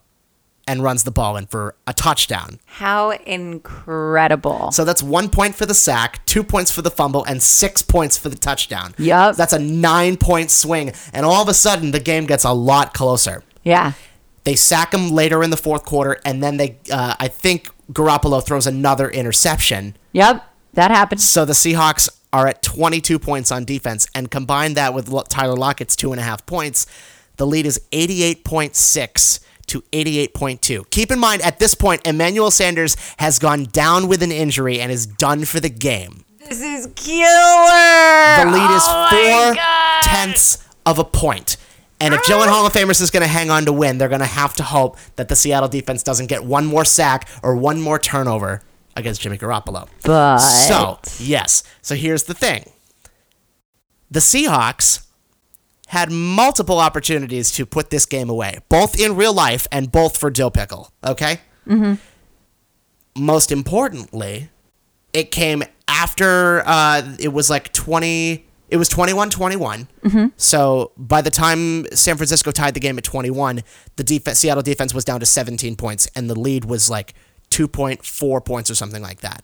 and 0.67 0.81
runs 0.83 1.03
the 1.03 1.11
ball 1.11 1.37
in 1.37 1.45
for 1.45 1.75
a 1.85 1.93
touchdown. 1.93 2.59
How 2.65 3.11
incredible. 3.11 4.71
So 4.71 4.83
that's 4.83 5.03
one 5.03 5.29
point 5.29 5.55
for 5.55 5.65
the 5.65 5.73
sack, 5.73 6.25
two 6.25 6.43
points 6.43 6.71
for 6.71 6.81
the 6.81 6.89
fumble, 6.91 7.23
and 7.25 7.41
six 7.41 7.81
points 7.81 8.17
for 8.17 8.29
the 8.29 8.35
touchdown. 8.35 8.95
Yup. 8.97 9.35
That's 9.35 9.53
a 9.53 9.59
nine 9.59 10.17
point 10.17 10.51
swing. 10.51 10.91
And 11.13 11.25
all 11.25 11.41
of 11.41 11.49
a 11.49 11.53
sudden, 11.53 11.91
the 11.91 11.99
game 11.99 12.25
gets 12.25 12.43
a 12.43 12.53
lot 12.53 12.93
closer. 12.93 13.43
yeah. 13.63 13.93
They 14.43 14.55
sack 14.55 14.93
him 14.93 15.09
later 15.09 15.41
in 15.41 15.49
the 15.49 15.57
fourth 15.57 15.85
quarter, 15.85 16.19
and 16.23 16.43
then 16.43 16.57
they, 16.57 16.77
uh, 16.91 17.15
I 17.19 17.27
think 17.29 17.67
Garoppolo 17.91 18.45
throws 18.45 18.67
another 18.67 19.09
interception. 19.09 19.97
Yep. 20.11 20.43
That 20.73 20.91
happened. 20.91 21.19
So 21.19 21.45
the 21.45 21.53
Seahawks 21.53 22.09
are 22.31 22.45
at 22.45 22.61
22 22.61 23.17
points 23.17 23.51
on 23.51 23.65
defense, 23.65 24.07
and 24.13 24.29
combine 24.29 24.75
that 24.75 24.93
with 24.93 25.11
Tyler 25.29 25.55
Lockett's 25.55 25.95
two 25.95 26.11
and 26.11 26.19
a 26.19 26.23
half 26.23 26.45
points, 26.45 26.85
the 27.37 27.47
lead 27.47 27.65
is 27.65 27.81
88.6 27.91 29.39
to 29.67 29.81
88.2. 29.91 30.89
Keep 30.89 31.11
in 31.11 31.19
mind, 31.19 31.41
at 31.41 31.59
this 31.59 31.73
point, 31.73 32.05
Emmanuel 32.05 32.51
Sanders 32.51 32.95
has 33.17 33.39
gone 33.39 33.65
down 33.65 34.07
with 34.07 34.21
an 34.23 34.31
injury 34.31 34.79
and 34.79 34.91
is 34.91 35.05
done 35.05 35.45
for 35.45 35.59
the 35.59 35.69
game. 35.69 36.23
This 36.39 36.61
is 36.61 36.87
killer. 36.95 37.25
The 37.25 38.51
lead 38.51 38.75
is 38.75 38.83
Oh 38.85 39.09
four 39.09 39.55
tenths 40.03 40.63
of 40.85 40.99
a 40.99 41.03
point. 41.03 41.57
And 41.99 42.13
if 42.13 42.21
Jalen 42.23 42.49
Hall 42.49 42.65
of 42.65 42.73
Famers 42.73 43.01
is 43.01 43.09
going 43.09 43.21
to 43.21 43.27
hang 43.27 43.49
on 43.49 43.65
to 43.65 43.73
win, 43.73 43.97
they're 43.97 44.09
going 44.09 44.19
to 44.19 44.25
have 44.27 44.53
to 44.55 44.63
hope 44.63 44.97
that 45.15 45.29
the 45.29 45.35
Seattle 45.35 45.69
defense 45.69 46.03
doesn't 46.03 46.27
get 46.27 46.43
one 46.43 46.65
more 46.65 46.85
sack 46.85 47.27
or 47.41 47.55
one 47.55 47.81
more 47.81 47.97
turnover 47.97 48.61
against 48.95 49.21
Jimmy 49.21 49.37
Garoppolo. 49.37 49.87
But 50.03 50.39
So, 50.39 50.99
yes. 51.19 51.63
So 51.81 51.95
here's 51.95 52.23
the 52.23 52.33
thing 52.33 52.69
the 54.11 54.19
Seahawks 54.19 55.04
had 55.87 56.11
multiple 56.11 56.79
opportunities 56.79 57.51
to 57.51 57.65
put 57.65 57.89
this 57.89 58.05
game 58.05 58.29
away, 58.29 58.59
both 58.69 58.99
in 58.99 59.15
real 59.15 59.33
life 59.33 59.67
and 59.71 59.91
both 59.91 60.17
for 60.17 60.29
Dill 60.29 60.51
Pickle. 60.51 60.91
Okay? 61.05 61.39
Mm-hmm. 61.67 61.95
Most 63.17 63.51
importantly, 63.51 64.49
it 65.13 65.31
came 65.31 65.63
after 65.87 66.63
uh, 66.65 67.15
it 67.19 67.29
was 67.29 67.49
like 67.49 67.71
20. 67.71 68.45
It 68.67 68.77
was 68.77 68.89
21 68.89 69.29
21. 69.29 69.87
So 70.37 70.91
by 70.97 71.21
the 71.21 71.29
time 71.29 71.85
San 71.93 72.17
Francisco 72.17 72.51
tied 72.51 72.73
the 72.73 72.79
game 72.79 72.97
at 72.97 73.03
21, 73.03 73.61
the 73.95 74.03
def- 74.03 74.35
Seattle 74.35 74.63
defense 74.63 74.93
was 74.93 75.05
down 75.05 75.19
to 75.19 75.25
17 75.25 75.75
points, 75.75 76.07
and 76.15 76.29
the 76.29 76.37
lead 76.37 76.65
was 76.65 76.89
like 76.89 77.13
2.4 77.51 78.43
points 78.43 78.69
or 78.71 78.75
something 78.75 79.03
like 79.03 79.21
that. 79.21 79.43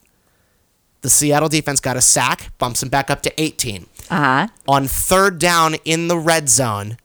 The 1.01 1.09
Seattle 1.09 1.49
defense 1.49 1.79
got 1.79 1.97
a 1.97 2.01
sack, 2.01 2.51
bumps 2.57 2.79
them 2.81 2.89
back 2.89 3.09
up 3.09 3.21
to 3.21 3.41
18. 3.41 3.87
Uh-huh. 4.11 4.47
On 4.67 4.87
third 4.87 5.39
down 5.39 5.75
in 5.85 6.07
the 6.09 6.17
red 6.17 6.49
zone, 6.49 6.97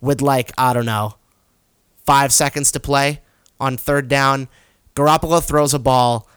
with 0.00 0.22
like, 0.22 0.52
I 0.56 0.72
don't 0.72 0.86
know, 0.86 1.16
five 2.06 2.32
seconds 2.32 2.70
to 2.72 2.80
play 2.80 3.20
on 3.58 3.76
third 3.76 4.08
down, 4.08 4.48
Garoppolo 4.94 5.42
throws 5.42 5.74
a 5.74 5.78
ball 5.78 6.28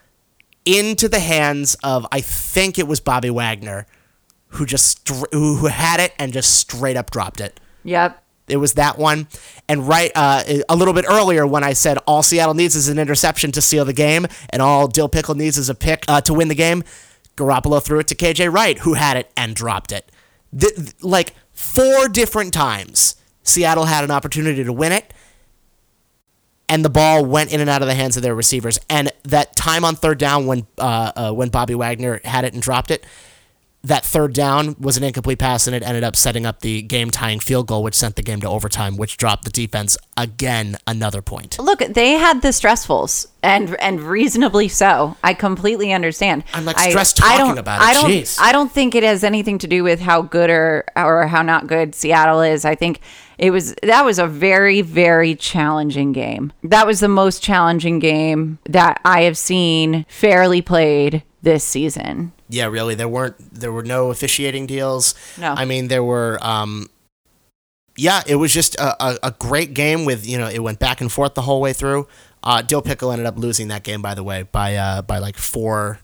into 0.64 1.08
the 1.08 1.20
hands 1.20 1.76
of, 1.82 2.06
I 2.10 2.20
think 2.20 2.78
it 2.78 2.88
was 2.88 3.00
Bobby 3.00 3.30
Wagner, 3.30 3.86
who 4.48 4.66
just 4.66 5.08
who 5.32 5.66
had 5.66 6.00
it 6.00 6.12
and 6.18 6.32
just 6.32 6.56
straight 6.56 6.96
up 6.96 7.10
dropped 7.10 7.40
it. 7.40 7.60
Yep. 7.84 8.22
It 8.48 8.56
was 8.56 8.74
that 8.74 8.98
one. 8.98 9.28
And 9.68 9.86
right 9.86 10.10
uh, 10.14 10.42
a 10.68 10.74
little 10.74 10.94
bit 10.94 11.04
earlier, 11.08 11.46
when 11.46 11.62
I 11.62 11.74
said 11.74 11.98
all 12.06 12.22
Seattle 12.22 12.54
needs 12.54 12.74
is 12.74 12.88
an 12.88 12.98
interception 12.98 13.52
to 13.52 13.60
seal 13.60 13.84
the 13.84 13.92
game, 13.92 14.26
and 14.50 14.62
all 14.62 14.88
Dill 14.88 15.08
Pickle 15.08 15.34
needs 15.34 15.58
is 15.58 15.68
a 15.68 15.74
pick 15.74 16.04
uh, 16.08 16.22
to 16.22 16.32
win 16.34 16.48
the 16.48 16.54
game, 16.54 16.82
Garoppolo 17.38 17.82
threw 17.82 18.00
it 18.00 18.08
to 18.08 18.14
KJ 18.14 18.52
Wright, 18.52 18.78
who 18.78 18.94
had 18.94 19.16
it 19.16 19.30
and 19.36 19.54
dropped 19.54 19.92
it. 19.92 20.10
Like 21.00 21.34
four 21.52 22.08
different 22.08 22.52
times, 22.52 23.16
Seattle 23.42 23.86
had 23.86 24.04
an 24.04 24.10
opportunity 24.10 24.64
to 24.64 24.72
win 24.72 24.92
it, 24.92 25.14
and 26.68 26.84
the 26.84 26.90
ball 26.90 27.24
went 27.24 27.52
in 27.52 27.60
and 27.60 27.70
out 27.70 27.80
of 27.82 27.88
the 27.88 27.94
hands 27.94 28.16
of 28.16 28.22
their 28.22 28.34
receivers. 28.34 28.78
And 28.90 29.10
that 29.24 29.56
time 29.56 29.84
on 29.84 29.96
third 29.96 30.18
down 30.18 30.46
when 30.46 30.66
uh, 30.76 31.12
uh, 31.16 31.32
when 31.32 31.48
Bobby 31.48 31.74
Wagner 31.74 32.20
had 32.24 32.44
it 32.44 32.52
and 32.52 32.62
dropped 32.62 32.90
it, 32.90 33.06
that 33.84 34.04
third 34.04 34.32
down 34.34 34.74
was 34.80 34.96
an 34.96 35.04
incomplete 35.04 35.38
pass 35.38 35.66
and 35.68 35.74
it 35.76 35.82
ended 35.84 36.02
up 36.02 36.16
setting 36.16 36.44
up 36.44 36.60
the 36.60 36.82
game 36.82 37.10
tying 37.10 37.38
field 37.38 37.68
goal, 37.68 37.82
which 37.82 37.94
sent 37.94 38.16
the 38.16 38.22
game 38.22 38.40
to 38.40 38.48
overtime, 38.48 38.96
which 38.96 39.16
dropped 39.16 39.44
the 39.44 39.50
defense 39.50 39.96
again 40.16 40.76
another 40.86 41.22
point. 41.22 41.58
Look, 41.60 41.78
they 41.78 42.12
had 42.12 42.42
the 42.42 42.48
stressfuls, 42.48 43.28
and 43.42 43.76
and 43.80 44.00
reasonably 44.00 44.66
so. 44.68 45.16
I 45.22 45.32
completely 45.32 45.92
understand. 45.92 46.42
I'm, 46.52 46.64
like, 46.64 46.76
I- 46.78 46.90
stressed 46.90 47.22
I 47.22 47.36
talking 47.36 47.46
don't- 47.46 47.58
about 47.58 47.80
it. 47.80 47.84
I 47.84 47.94
don't. 47.94 48.10
Jeez. 48.10 48.36
I 48.40 48.50
don't 48.52 48.70
think 48.72 48.94
it 48.96 49.04
has 49.04 49.22
anything 49.22 49.58
to 49.58 49.68
do 49.68 49.84
with 49.84 50.00
how 50.00 50.22
good 50.22 50.50
or 50.50 50.84
or 50.96 51.28
how 51.28 51.42
not 51.42 51.66
good 51.68 51.94
Seattle 51.94 52.40
is. 52.40 52.64
I 52.64 52.74
think 52.74 53.00
it 53.38 53.52
was 53.52 53.74
that 53.84 54.04
was 54.04 54.18
a 54.18 54.26
very 54.26 54.80
very 54.82 55.36
challenging 55.36 56.12
game. 56.12 56.52
That 56.64 56.84
was 56.86 56.98
the 56.98 57.08
most 57.08 57.42
challenging 57.44 58.00
game 58.00 58.58
that 58.68 59.00
I 59.04 59.22
have 59.22 59.38
seen 59.38 60.04
fairly 60.08 60.62
played 60.62 61.22
this 61.42 61.62
season. 61.62 62.32
Yeah, 62.48 62.66
really. 62.66 62.94
There 62.94 63.08
weren't 63.08 63.36
there 63.54 63.72
were 63.72 63.82
no 63.82 64.10
officiating 64.10 64.66
deals. 64.66 65.14
No. 65.38 65.54
I 65.54 65.64
mean 65.64 65.88
there 65.88 66.04
were 66.04 66.38
um 66.40 66.88
yeah, 67.96 68.22
it 68.28 68.36
was 68.36 68.54
just 68.54 68.76
a, 68.76 69.04
a, 69.04 69.18
a 69.24 69.30
great 69.32 69.74
game 69.74 70.04
with 70.04 70.26
you 70.26 70.38
know 70.38 70.48
it 70.48 70.60
went 70.60 70.78
back 70.78 71.00
and 71.00 71.10
forth 71.10 71.34
the 71.34 71.42
whole 71.42 71.60
way 71.60 71.72
through. 71.72 72.06
Uh, 72.42 72.62
Dill 72.62 72.80
Pickle 72.80 73.10
ended 73.10 73.26
up 73.26 73.36
losing 73.36 73.68
that 73.68 73.82
game 73.82 74.00
by 74.00 74.14
the 74.14 74.22
way 74.22 74.44
by 74.44 74.76
uh, 74.76 75.02
by 75.02 75.18
like 75.18 75.36
four 75.36 75.98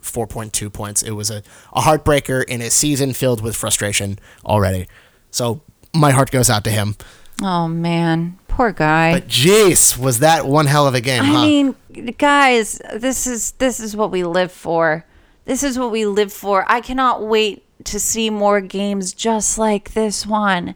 four 0.00 0.26
point 0.26 0.52
two 0.52 0.68
points. 0.70 1.02
It 1.02 1.12
was 1.12 1.30
a, 1.30 1.42
a 1.72 1.80
heartbreaker 1.80 2.44
in 2.44 2.60
a 2.60 2.70
season 2.70 3.14
filled 3.14 3.42
with 3.42 3.56
frustration 3.56 4.18
already. 4.44 4.86
So 5.30 5.62
my 5.94 6.10
heart 6.10 6.30
goes 6.30 6.50
out 6.50 6.64
to 6.64 6.70
him. 6.70 6.96
Oh 7.42 7.66
man, 7.68 8.38
poor 8.48 8.72
guy. 8.72 9.12
But 9.12 9.28
jeez, 9.28 9.96
was 9.96 10.18
that 10.18 10.46
one 10.46 10.66
hell 10.66 10.86
of 10.86 10.94
a 10.94 11.00
game, 11.00 11.22
I 11.22 11.26
huh? 11.26 11.42
mean, 11.46 11.76
guys, 12.18 12.80
this 12.94 13.26
is 13.26 13.52
this 13.52 13.80
is 13.80 13.96
what 13.96 14.10
we 14.10 14.24
live 14.24 14.52
for. 14.52 15.04
This 15.48 15.62
is 15.64 15.78
what 15.78 15.90
we 15.90 16.04
live 16.06 16.32
for. 16.32 16.64
I 16.70 16.80
cannot 16.80 17.22
wait 17.26 17.64
to 17.84 17.98
see 17.98 18.28
more 18.30 18.60
games 18.60 19.12
just 19.12 19.58
like 19.58 19.94
this 19.94 20.26
one. 20.26 20.74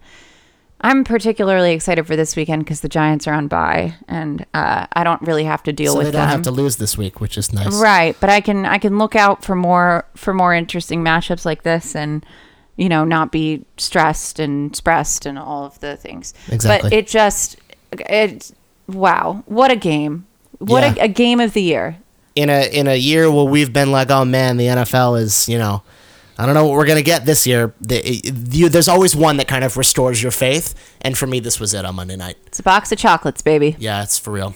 I'm 0.80 1.04
particularly 1.04 1.72
excited 1.72 2.06
for 2.08 2.16
this 2.16 2.34
weekend 2.34 2.64
because 2.64 2.80
the 2.80 2.88
Giants 2.88 3.28
are 3.28 3.34
on 3.34 3.46
bye, 3.46 3.94
and 4.08 4.44
uh, 4.52 4.86
I 4.92 5.04
don't 5.04 5.22
really 5.22 5.44
have 5.44 5.62
to 5.64 5.72
deal 5.72 5.92
so 5.92 5.98
with 5.98 6.06
they 6.08 6.12
don't 6.12 6.22
them. 6.22 6.30
have 6.30 6.42
to 6.42 6.50
lose 6.50 6.76
this 6.76 6.98
week, 6.98 7.20
which 7.20 7.38
is 7.38 7.52
nice. 7.52 7.72
Right, 7.80 8.16
but 8.18 8.30
I 8.30 8.40
can 8.40 8.66
I 8.66 8.78
can 8.78 8.98
look 8.98 9.14
out 9.14 9.44
for 9.44 9.54
more 9.54 10.04
for 10.16 10.34
more 10.34 10.52
interesting 10.54 11.04
matchups 11.04 11.44
like 11.44 11.62
this, 11.62 11.94
and 11.94 12.26
you 12.76 12.88
know 12.88 13.04
not 13.04 13.30
be 13.30 13.64
stressed 13.76 14.40
and 14.40 14.74
stressed 14.74 15.24
and 15.24 15.38
all 15.38 15.64
of 15.66 15.78
the 15.78 15.96
things. 15.96 16.34
Exactly. 16.50 16.90
But 16.90 16.96
it 16.96 17.06
just 17.06 17.56
it 17.92 18.50
wow, 18.88 19.44
what 19.46 19.70
a 19.70 19.76
game! 19.76 20.26
What 20.58 20.82
Yeah. 20.82 21.02
a, 21.02 21.04
a 21.04 21.08
game 21.08 21.38
of 21.38 21.52
the 21.52 21.62
year. 21.62 21.98
In 22.34 22.48
a 22.50 22.68
in 22.72 22.86
a 22.88 22.94
year 22.96 23.30
where 23.30 23.44
we've 23.44 23.72
been 23.72 23.92
like, 23.92 24.10
oh 24.10 24.24
man, 24.24 24.56
the 24.56 24.66
NFL 24.66 25.20
is 25.20 25.48
you 25.48 25.58
know, 25.58 25.82
I 26.38 26.46
don't 26.46 26.54
know 26.54 26.64
what 26.66 26.74
we're 26.74 26.86
gonna 26.86 27.02
get 27.02 27.24
this 27.26 27.46
year. 27.46 27.74
The, 27.80 28.02
you, 28.50 28.68
there's 28.68 28.88
always 28.88 29.14
one 29.14 29.36
that 29.38 29.48
kind 29.48 29.64
of 29.64 29.76
restores 29.76 30.22
your 30.22 30.32
faith, 30.32 30.74
and 31.02 31.16
for 31.16 31.26
me, 31.26 31.40
this 31.40 31.60
was 31.60 31.74
it 31.74 31.84
on 31.84 31.94
Monday 31.94 32.16
night. 32.16 32.36
It's 32.46 32.58
a 32.58 32.62
box 32.62 32.90
of 32.92 32.98
chocolates, 32.98 33.42
baby. 33.42 33.76
Yeah, 33.78 34.02
it's 34.02 34.18
for 34.18 34.32
real. 34.32 34.54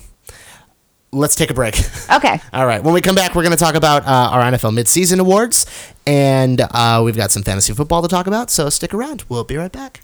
let's 1.13 1.35
take 1.35 1.51
a 1.51 1.55
break. 1.55 1.77
Okay. 2.09 2.41
All 2.53 2.67
right. 2.67 2.83
When 2.85 2.95
we 2.95 3.01
come 3.01 3.17
back, 3.17 3.35
we're 3.35 3.43
going 3.43 3.57
to 3.57 3.59
talk 3.63 3.75
about 3.75 4.05
uh, 4.07 4.31
our 4.31 4.43
NFL 4.43 4.73
midseason 4.79 5.19
awards, 5.19 5.67
and 6.07 6.61
uh, 6.61 7.03
we've 7.05 7.17
got 7.17 7.33
some 7.33 7.43
fantasy 7.43 7.73
football 7.75 8.01
to 8.03 8.07
talk 8.09 8.29
about. 8.29 8.49
So 8.49 8.71
stick 8.71 8.95
around. 8.95 9.25
We'll 9.29 9.43
be 9.43 9.57
right 9.57 9.73
back. 9.73 10.03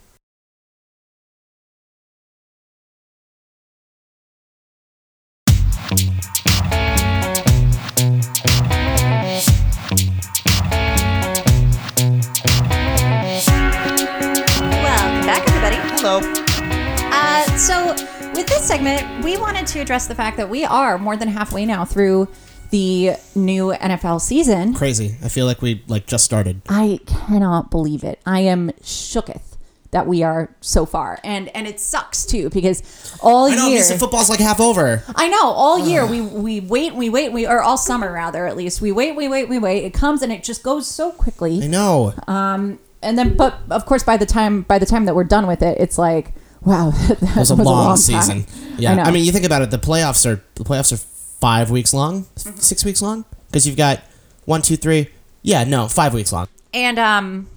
This 18.63 18.69
segment, 18.69 19.25
we 19.25 19.37
wanted 19.39 19.67
to 19.67 19.81
address 19.81 20.07
the 20.07 20.15
fact 20.15 20.37
that 20.37 20.49
we 20.49 20.65
are 20.65 20.97
more 20.97 21.17
than 21.17 21.27
halfway 21.27 21.67
now 21.67 21.85
through 21.85 22.29
the 22.71 23.13
new 23.35 23.73
NFL 23.73 24.21
season. 24.21 24.73
Crazy. 24.73 25.17
I 25.23 25.29
feel 25.29 25.47
like 25.47 25.61
we 25.61 25.83
like 25.89 26.07
just 26.07 26.25
started. 26.25 26.63
I 26.69 27.01
cannot 27.07 27.71
believe 27.71 28.05
it. 28.05 28.21
I 28.25 28.41
am 28.41 28.71
shooketh 28.83 29.57
that 29.91 30.07
we 30.07 30.23
are 30.23 30.55
so 30.61 30.87
far, 30.87 31.19
and 31.25 31.49
and 31.57 31.67
it 31.67 31.81
sucks 31.81 32.25
too 32.25 32.51
because 32.51 33.19
all 33.21 33.47
I 33.47 33.57
know. 33.57 33.69
year 33.69 33.81
Because 33.81 33.99
football's 33.99 34.31
like 34.31 34.41
half 34.41 34.61
over. 34.61 35.03
I 35.17 35.29
know 35.29 35.49
all 35.49 35.79
year 35.79 36.07
we 36.07 36.21
we 36.21 36.61
wait, 36.61 36.95
we 36.95 37.11
wait, 37.11 37.33
we 37.33 37.47
or 37.47 37.63
all 37.63 37.77
summer 37.77 38.13
rather 38.13 38.47
at 38.47 38.57
least 38.57 38.81
we 38.81 38.93
wait, 38.93 39.17
we 39.17 39.29
wait, 39.29 39.49
we 39.49 39.59
wait. 39.59 39.85
It 39.85 39.93
comes 39.93 40.23
and 40.23 40.33
it 40.33 40.45
just 40.45 40.63
goes 40.63 40.87
so 40.87 41.11
quickly. 41.11 41.63
I 41.63 41.67
know. 41.67 42.15
Um, 42.29 42.79
and 43.03 43.19
then 43.19 43.37
but 43.37 43.59
of 43.71 43.87
course 43.87 44.05
by 44.05 44.17
the 44.17 44.27
time 44.27 44.63
by 44.63 44.79
the 44.79 44.87
time 44.87 45.07
that 45.07 45.17
we're 45.17 45.25
done 45.25 45.47
with 45.49 45.63
it, 45.63 45.79
it's 45.81 45.99
like 45.99 46.33
wow, 46.65 46.91
that 46.91 47.23
It 47.23 47.37
was 47.37 47.51
a 47.51 47.55
long, 47.57 47.97
season. 47.97 48.45
time. 48.45 48.55
Yeah. 48.79 48.97
I. 49.05 49.09
I 49.09 49.11
mean, 49.11 49.25
you 49.25 49.33
think 49.33 49.45
about 49.45 49.63
it. 49.63 49.71
The 49.71 49.79
playoffs 49.79 50.25
are 50.31 50.43
the 50.55 50.65
playoffs 50.65 50.93
are 50.93 50.97
five 50.97 51.71
weeks 51.71 51.93
long, 51.95 52.25
Mm-hmm. 52.37 52.57
six 52.59 52.85
weeks 52.85 53.03
long, 53.03 53.25
because 53.49 53.67
you've 53.67 53.77
got 53.77 54.01
one, 54.45 54.63
two, 54.63 54.77
three. 54.77 55.09
Yeah, 55.43 55.65
no, 55.65 55.89
five 55.89 56.15
weeks 56.15 56.33
long. 56.33 56.49
And 56.75 56.99
um, 56.99 57.49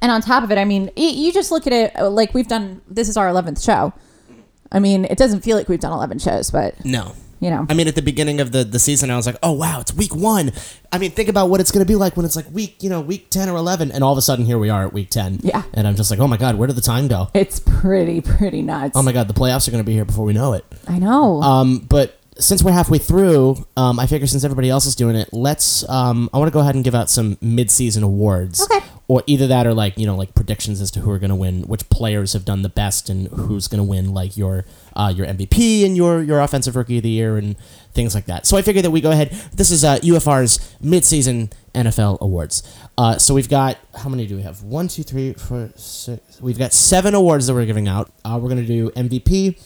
and 0.00 0.12
on 0.12 0.20
top 0.22 0.42
of 0.44 0.50
it, 0.52 0.58
I 0.58 0.64
mean, 0.64 0.86
y- 0.96 1.02
you 1.14 1.32
just 1.32 1.50
look 1.50 1.66
at 1.66 1.72
it 1.72 1.96
uh, 1.98 2.08
like 2.10 2.32
we've 2.34 2.48
done. 2.48 2.80
This 2.88 3.08
is 3.08 3.16
our 3.16 3.28
eleventh 3.28 3.60
show. 3.60 3.92
I 4.70 4.78
mean, 4.80 5.04
it 5.06 5.18
doesn't 5.18 5.40
feel 5.40 5.56
like 5.56 5.68
we've 5.68 5.80
done 5.80 5.92
eleven 5.92 6.18
shows, 6.18 6.50
but 6.50 6.84
No. 6.84 7.14
You 7.40 7.50
know, 7.50 7.66
I 7.68 7.74
mean, 7.74 7.88
at 7.88 7.94
the 7.94 8.02
beginning 8.02 8.40
of 8.40 8.52
the, 8.52 8.64
the 8.64 8.78
season, 8.78 9.10
I 9.10 9.16
was 9.16 9.26
like, 9.26 9.36
oh, 9.42 9.52
wow, 9.52 9.80
it's 9.80 9.94
week 9.94 10.14
one. 10.14 10.52
I 10.92 10.98
mean, 10.98 11.10
think 11.10 11.28
about 11.28 11.50
what 11.50 11.60
it's 11.60 11.70
going 11.70 11.84
to 11.84 11.90
be 11.90 11.94
like 11.96 12.16
when 12.16 12.26
it's 12.26 12.36
like 12.36 12.50
week, 12.50 12.82
you 12.82 12.90
know, 12.90 13.00
week 13.00 13.30
10 13.30 13.48
or 13.48 13.56
11. 13.56 13.92
And 13.92 14.02
all 14.02 14.12
of 14.12 14.18
a 14.18 14.22
sudden, 14.22 14.44
here 14.44 14.58
we 14.58 14.70
are 14.70 14.84
at 14.84 14.92
week 14.92 15.10
10. 15.10 15.40
Yeah. 15.42 15.62
And 15.74 15.86
I'm 15.86 15.96
just 15.96 16.10
like, 16.10 16.20
oh 16.20 16.28
my 16.28 16.36
God, 16.36 16.56
where 16.56 16.66
did 16.66 16.76
the 16.76 16.82
time 16.82 17.08
go? 17.08 17.28
it's 17.34 17.60
pretty 17.60 18.20
pretty 18.20 18.62
nuts. 18.62 18.96
Oh 18.96 19.02
my 19.02 19.12
God, 19.12 19.28
the 19.28 19.34
playoffs 19.34 19.68
are 19.68 19.70
going 19.70 19.82
to 19.82 19.86
be 19.86 19.92
here 19.94 20.04
before 20.04 20.24
we 20.24 20.32
know 20.32 20.52
it. 20.54 20.64
I 20.86 20.98
know. 20.98 21.40
Um, 21.42 21.78
but 21.78 22.18
since 22.38 22.62
we're 22.62 22.72
halfway 22.72 22.98
through, 22.98 23.66
um, 23.76 23.98
I 23.98 24.06
figure 24.06 24.26
since 24.26 24.44
everybody 24.44 24.70
else 24.70 24.86
is 24.86 24.94
doing 24.94 25.16
it, 25.16 25.28
let's. 25.32 25.88
Um, 25.88 26.30
I 26.32 26.38
want 26.38 26.48
to 26.48 26.52
go 26.52 26.60
ahead 26.60 26.74
and 26.74 26.84
give 26.84 26.94
out 26.94 27.10
some 27.10 27.36
mid-season 27.40 28.02
awards. 28.02 28.62
Okay. 28.62 28.84
Or 29.08 29.22
either 29.26 29.46
that, 29.46 29.66
or 29.66 29.74
like 29.74 29.96
you 29.96 30.06
know, 30.06 30.16
like 30.16 30.34
predictions 30.34 30.80
as 30.80 30.90
to 30.92 31.00
who 31.00 31.10
are 31.10 31.18
going 31.18 31.30
to 31.30 31.36
win, 31.36 31.62
which 31.62 31.88
players 31.88 32.34
have 32.34 32.44
done 32.44 32.62
the 32.62 32.68
best, 32.68 33.08
and 33.08 33.28
who's 33.28 33.66
going 33.66 33.78
to 33.78 33.84
win, 33.84 34.12
like 34.12 34.36
your 34.36 34.64
uh, 34.98 35.12
your 35.14 35.26
MVP 35.26 35.86
and 35.86 35.96
your 35.96 36.22
your 36.22 36.40
offensive 36.40 36.76
rookie 36.76 36.98
of 36.98 37.04
the 37.04 37.10
year 37.10 37.38
and 37.38 37.56
things 37.94 38.14
like 38.14 38.26
that. 38.26 38.46
So 38.46 38.56
I 38.56 38.62
figured 38.62 38.84
that 38.84 38.90
we 38.90 39.00
go 39.00 39.12
ahead. 39.12 39.30
This 39.54 39.70
is 39.70 39.84
uh, 39.84 39.98
UFR's 39.98 40.76
mid-season 40.80 41.50
NFL 41.74 42.20
awards. 42.20 42.62
Uh, 42.98 43.16
so 43.16 43.32
we've 43.32 43.48
got 43.48 43.78
how 43.94 44.08
many 44.08 44.26
do 44.26 44.36
we 44.36 44.42
have? 44.42 44.62
One, 44.62 44.88
two, 44.88 45.04
three, 45.04 45.32
four, 45.34 45.70
six. 45.76 46.40
We've 46.40 46.58
got 46.58 46.72
seven 46.72 47.14
awards 47.14 47.46
that 47.46 47.54
we're 47.54 47.66
giving 47.66 47.88
out. 47.88 48.12
Uh, 48.24 48.38
we're 48.42 48.48
going 48.48 48.60
to 48.60 48.66
do 48.66 48.90
MVP, 48.90 49.60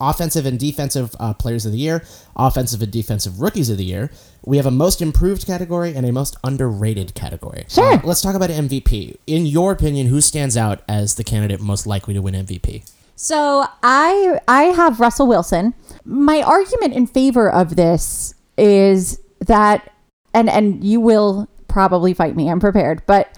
offensive 0.00 0.46
and 0.46 0.58
defensive 0.58 1.14
uh, 1.20 1.32
players 1.32 1.64
of 1.64 1.72
the 1.72 1.78
year, 1.78 2.04
offensive 2.34 2.82
and 2.82 2.90
defensive 2.92 3.40
rookies 3.40 3.70
of 3.70 3.78
the 3.78 3.84
year. 3.84 4.10
We 4.44 4.56
have 4.56 4.66
a 4.66 4.72
most 4.72 5.00
improved 5.00 5.46
category 5.46 5.94
and 5.94 6.04
a 6.04 6.10
most 6.10 6.36
underrated 6.42 7.14
category. 7.14 7.64
Sure. 7.68 7.94
Uh, 7.94 8.00
let's 8.02 8.20
talk 8.20 8.34
about 8.34 8.50
MVP. 8.50 9.16
In 9.28 9.46
your 9.46 9.70
opinion, 9.70 10.08
who 10.08 10.20
stands 10.20 10.56
out 10.56 10.82
as 10.88 11.14
the 11.14 11.22
candidate 11.22 11.60
most 11.60 11.86
likely 11.86 12.14
to 12.14 12.20
win 12.20 12.34
MVP? 12.34 12.84
So 13.14 13.66
I 13.82 14.38
I 14.48 14.64
have 14.64 15.00
Russell 15.00 15.26
Wilson. 15.26 15.74
My 16.04 16.42
argument 16.42 16.94
in 16.94 17.06
favor 17.06 17.50
of 17.50 17.76
this 17.76 18.34
is 18.56 19.20
that 19.40 19.92
and 20.34 20.48
and 20.48 20.82
you 20.82 21.00
will 21.00 21.48
probably 21.68 22.14
fight 22.14 22.36
me. 22.36 22.48
I'm 22.48 22.60
prepared, 22.60 23.02
but 23.06 23.36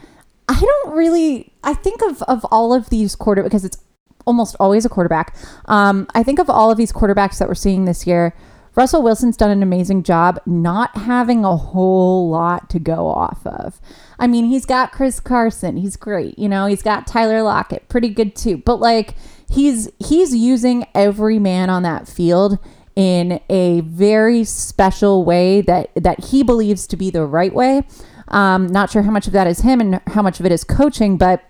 I 0.48 0.60
don't 0.60 0.96
really 0.96 1.52
I 1.62 1.74
think 1.74 2.02
of 2.02 2.22
of 2.22 2.44
all 2.50 2.72
of 2.72 2.90
these 2.90 3.14
quarter 3.14 3.42
because 3.42 3.64
it's 3.64 3.78
almost 4.26 4.56
always 4.58 4.84
a 4.84 4.88
quarterback. 4.88 5.36
Um, 5.66 6.06
I 6.14 6.22
think 6.22 6.38
of 6.38 6.48
all 6.48 6.70
of 6.70 6.78
these 6.78 6.92
quarterbacks 6.92 7.38
that 7.38 7.48
we're 7.48 7.54
seeing 7.54 7.84
this 7.84 8.06
year. 8.06 8.34
Russell 8.76 9.02
Wilson's 9.02 9.36
done 9.36 9.50
an 9.50 9.62
amazing 9.62 10.02
job 10.02 10.40
not 10.46 10.96
having 10.96 11.44
a 11.44 11.56
whole 11.56 12.28
lot 12.28 12.68
to 12.70 12.80
go 12.80 13.06
off 13.06 13.46
of. 13.46 13.80
I 14.18 14.26
mean, 14.26 14.46
he's 14.46 14.66
got 14.66 14.90
Chris 14.90 15.20
Carson, 15.20 15.76
he's 15.76 15.96
great. 15.96 16.36
You 16.38 16.48
know, 16.48 16.66
he's 16.66 16.82
got 16.82 17.06
Tyler 17.06 17.42
Lockett, 17.42 17.88
pretty 17.88 18.08
good 18.08 18.34
too. 18.34 18.56
But 18.56 18.80
like 18.80 19.14
he's 19.50 19.90
he's 19.98 20.34
using 20.34 20.86
every 20.94 21.38
man 21.38 21.70
on 21.70 21.82
that 21.82 22.08
field 22.08 22.58
in 22.96 23.40
a 23.48 23.80
very 23.80 24.44
special 24.44 25.24
way 25.24 25.60
that 25.62 25.90
that 25.96 26.26
he 26.26 26.42
believes 26.42 26.86
to 26.88 26.96
be 26.96 27.10
the 27.10 27.24
right 27.24 27.54
way. 27.54 27.86
Um, 28.28 28.66
not 28.66 28.90
sure 28.90 29.02
how 29.02 29.10
much 29.10 29.26
of 29.26 29.32
that 29.32 29.46
is 29.46 29.60
him 29.60 29.80
and 29.80 30.00
how 30.08 30.22
much 30.22 30.40
of 30.40 30.46
it 30.46 30.52
is 30.52 30.64
coaching, 30.64 31.16
but 31.16 31.44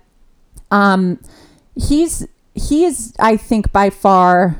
um, 0.71 1.19
he's 1.75 2.27
he 2.53 2.85
is 2.85 3.13
I 3.19 3.37
think 3.37 3.71
by 3.71 3.89
far 3.89 4.57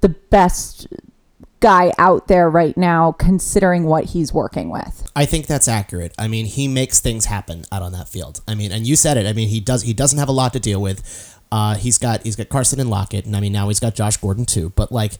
the 0.00 0.10
best 0.10 0.86
guy 1.60 1.92
out 1.98 2.28
there 2.28 2.48
right 2.48 2.76
now 2.76 3.12
considering 3.12 3.84
what 3.84 4.04
he's 4.04 4.32
working 4.32 4.70
with. 4.70 5.10
I 5.16 5.26
think 5.26 5.46
that's 5.46 5.66
accurate. 5.66 6.14
I 6.18 6.28
mean, 6.28 6.46
he 6.46 6.68
makes 6.68 7.00
things 7.00 7.24
happen 7.24 7.64
out 7.72 7.82
on 7.82 7.92
that 7.92 8.08
field. 8.08 8.40
I 8.46 8.54
mean, 8.54 8.70
and 8.70 8.86
you 8.86 8.94
said 8.94 9.16
it. 9.16 9.26
I 9.26 9.32
mean, 9.32 9.48
he 9.48 9.60
does. 9.60 9.82
He 9.82 9.92
doesn't 9.92 10.18
have 10.18 10.28
a 10.28 10.32
lot 10.32 10.52
to 10.52 10.60
deal 10.60 10.80
with. 10.80 11.37
Uh, 11.50 11.74
he's 11.74 11.98
got 11.98 12.22
he's 12.22 12.36
got 12.36 12.48
Carson 12.48 12.80
and 12.80 12.90
Lockett, 12.90 13.26
and 13.26 13.36
I 13.36 13.40
mean 13.40 13.52
now 13.52 13.68
he's 13.68 13.80
got 13.80 13.94
Josh 13.94 14.16
Gordon 14.16 14.44
too. 14.44 14.70
But 14.76 14.92
like, 14.92 15.12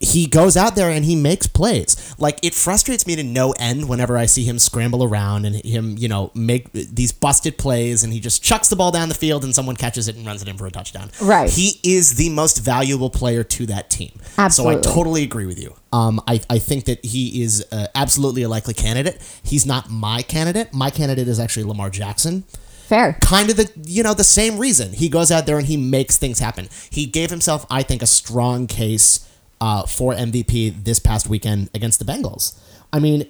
he 0.00 0.26
goes 0.26 0.56
out 0.56 0.76
there 0.76 0.90
and 0.90 1.04
he 1.04 1.14
makes 1.14 1.46
plays. 1.46 2.14
Like 2.18 2.38
it 2.42 2.54
frustrates 2.54 3.06
me 3.06 3.16
to 3.16 3.22
no 3.22 3.52
end 3.52 3.88
whenever 3.88 4.16
I 4.16 4.26
see 4.26 4.44
him 4.44 4.58
scramble 4.58 5.04
around 5.04 5.44
and 5.44 5.56
him, 5.56 5.96
you 5.98 6.08
know, 6.08 6.30
make 6.34 6.72
these 6.72 7.12
busted 7.12 7.58
plays, 7.58 8.02
and 8.02 8.12
he 8.12 8.18
just 8.18 8.42
chucks 8.42 8.68
the 8.68 8.76
ball 8.76 8.90
down 8.90 9.10
the 9.10 9.14
field 9.14 9.44
and 9.44 9.54
someone 9.54 9.76
catches 9.76 10.08
it 10.08 10.16
and 10.16 10.26
runs 10.26 10.40
it 10.40 10.48
in 10.48 10.56
for 10.56 10.66
a 10.66 10.70
touchdown. 10.70 11.10
Right. 11.20 11.50
He 11.50 11.78
is 11.84 12.16
the 12.16 12.30
most 12.30 12.58
valuable 12.58 13.10
player 13.10 13.44
to 13.44 13.66
that 13.66 13.90
team. 13.90 14.18
Absolutely. 14.38 14.82
So 14.82 14.90
I 14.90 14.94
totally 14.94 15.22
agree 15.22 15.46
with 15.46 15.60
you. 15.60 15.74
Um, 15.92 16.20
I, 16.26 16.40
I 16.48 16.58
think 16.58 16.86
that 16.86 17.04
he 17.04 17.42
is 17.42 17.64
uh, 17.70 17.88
absolutely 17.94 18.42
a 18.42 18.48
likely 18.48 18.74
candidate. 18.74 19.20
He's 19.42 19.66
not 19.66 19.90
my 19.90 20.22
candidate. 20.22 20.72
My 20.72 20.88
candidate 20.88 21.28
is 21.28 21.38
actually 21.38 21.64
Lamar 21.64 21.90
Jackson. 21.90 22.44
Fair. 22.90 23.16
Kind 23.20 23.50
of 23.50 23.56
the 23.56 23.70
you 23.84 24.02
know 24.02 24.14
the 24.14 24.24
same 24.24 24.58
reason 24.58 24.92
he 24.92 25.08
goes 25.08 25.30
out 25.30 25.46
there 25.46 25.58
and 25.58 25.66
he 25.68 25.76
makes 25.76 26.16
things 26.16 26.40
happen. 26.40 26.68
He 26.90 27.06
gave 27.06 27.30
himself, 27.30 27.64
I 27.70 27.84
think, 27.84 28.02
a 28.02 28.06
strong 28.06 28.66
case 28.66 29.30
uh, 29.60 29.86
for 29.86 30.12
MVP 30.12 30.82
this 30.82 30.98
past 30.98 31.28
weekend 31.28 31.70
against 31.72 32.00
the 32.00 32.04
Bengals. 32.04 32.58
I 32.92 32.98
mean, 32.98 33.28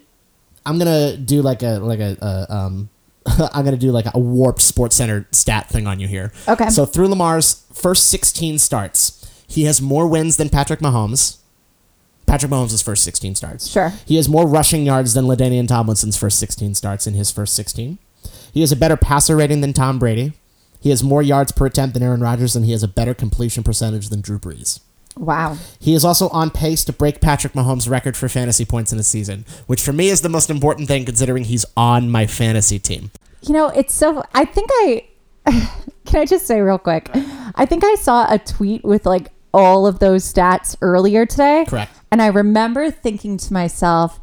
I'm 0.64 0.78
gonna 0.78 1.14
do 1.18 1.42
like 1.42 1.62
a 1.62 1.78
like 1.78 2.00
a, 2.00 2.16
a 2.22 2.54
um, 2.54 2.88
I'm 3.26 3.66
gonna 3.66 3.76
do 3.76 3.92
like 3.92 4.06
a 4.14 4.18
warped 4.18 4.62
Sports 4.62 4.96
Center 4.96 5.28
stat 5.30 5.68
thing 5.68 5.86
on 5.86 6.00
you 6.00 6.08
here. 6.08 6.32
Okay. 6.48 6.70
So 6.70 6.86
through 6.86 7.08
Lamar's 7.08 7.66
first 7.74 8.08
16 8.08 8.58
starts, 8.58 9.30
he 9.46 9.64
has 9.64 9.82
more 9.82 10.06
wins 10.06 10.38
than 10.38 10.48
Patrick 10.48 10.80
Mahomes. 10.80 11.36
Patrick 12.24 12.50
Mahomes' 12.50 12.82
first 12.82 13.04
16 13.04 13.34
starts. 13.34 13.68
Sure. 13.68 13.92
He 14.06 14.16
has 14.16 14.26
more 14.26 14.46
rushing 14.46 14.86
yards 14.86 15.12
than 15.12 15.26
LaDainian 15.26 15.68
Tomlinson's 15.68 16.16
first 16.16 16.38
16 16.38 16.76
starts 16.76 17.06
in 17.06 17.12
his 17.12 17.30
first 17.30 17.54
16. 17.54 17.98
He 18.52 18.60
has 18.60 18.72
a 18.72 18.76
better 18.76 18.96
passer 18.96 19.36
rating 19.36 19.60
than 19.60 19.72
Tom 19.72 19.98
Brady. 19.98 20.32
He 20.80 20.90
has 20.90 21.04
more 21.04 21.22
yards 21.22 21.52
per 21.52 21.66
attempt 21.66 21.94
than 21.94 22.02
Aaron 22.02 22.20
Rodgers, 22.20 22.56
and 22.56 22.64
he 22.64 22.72
has 22.72 22.82
a 22.82 22.88
better 22.88 23.14
completion 23.14 23.62
percentage 23.62 24.08
than 24.08 24.20
Drew 24.22 24.38
Brees. 24.38 24.80
Wow. 25.16 25.58
He 25.78 25.94
is 25.94 26.04
also 26.04 26.28
on 26.28 26.50
pace 26.50 26.84
to 26.84 26.92
break 26.92 27.20
Patrick 27.20 27.52
Mahomes' 27.52 27.88
record 27.88 28.16
for 28.16 28.28
fantasy 28.28 28.64
points 28.64 28.92
in 28.92 28.98
a 28.98 29.02
season, 29.02 29.44
which 29.66 29.82
for 29.82 29.92
me 29.92 30.08
is 30.08 30.22
the 30.22 30.28
most 30.28 30.48
important 30.48 30.88
thing 30.88 31.04
considering 31.04 31.44
he's 31.44 31.66
on 31.76 32.10
my 32.10 32.26
fantasy 32.26 32.78
team. 32.78 33.10
You 33.42 33.52
know, 33.52 33.68
it's 33.68 33.94
so. 33.94 34.22
I 34.34 34.44
think 34.44 34.70
I. 34.72 35.06
Can 36.06 36.20
I 36.20 36.24
just 36.24 36.46
say 36.46 36.60
real 36.60 36.78
quick? 36.78 37.10
I 37.54 37.66
think 37.66 37.84
I 37.84 37.94
saw 37.96 38.32
a 38.32 38.38
tweet 38.38 38.84
with 38.84 39.06
like 39.06 39.30
all 39.52 39.86
of 39.86 39.98
those 39.98 40.24
stats 40.24 40.76
earlier 40.80 41.26
today. 41.26 41.64
Correct. 41.68 41.92
And 42.10 42.20
I 42.20 42.26
remember 42.26 42.90
thinking 42.90 43.36
to 43.38 43.52
myself, 43.52 44.20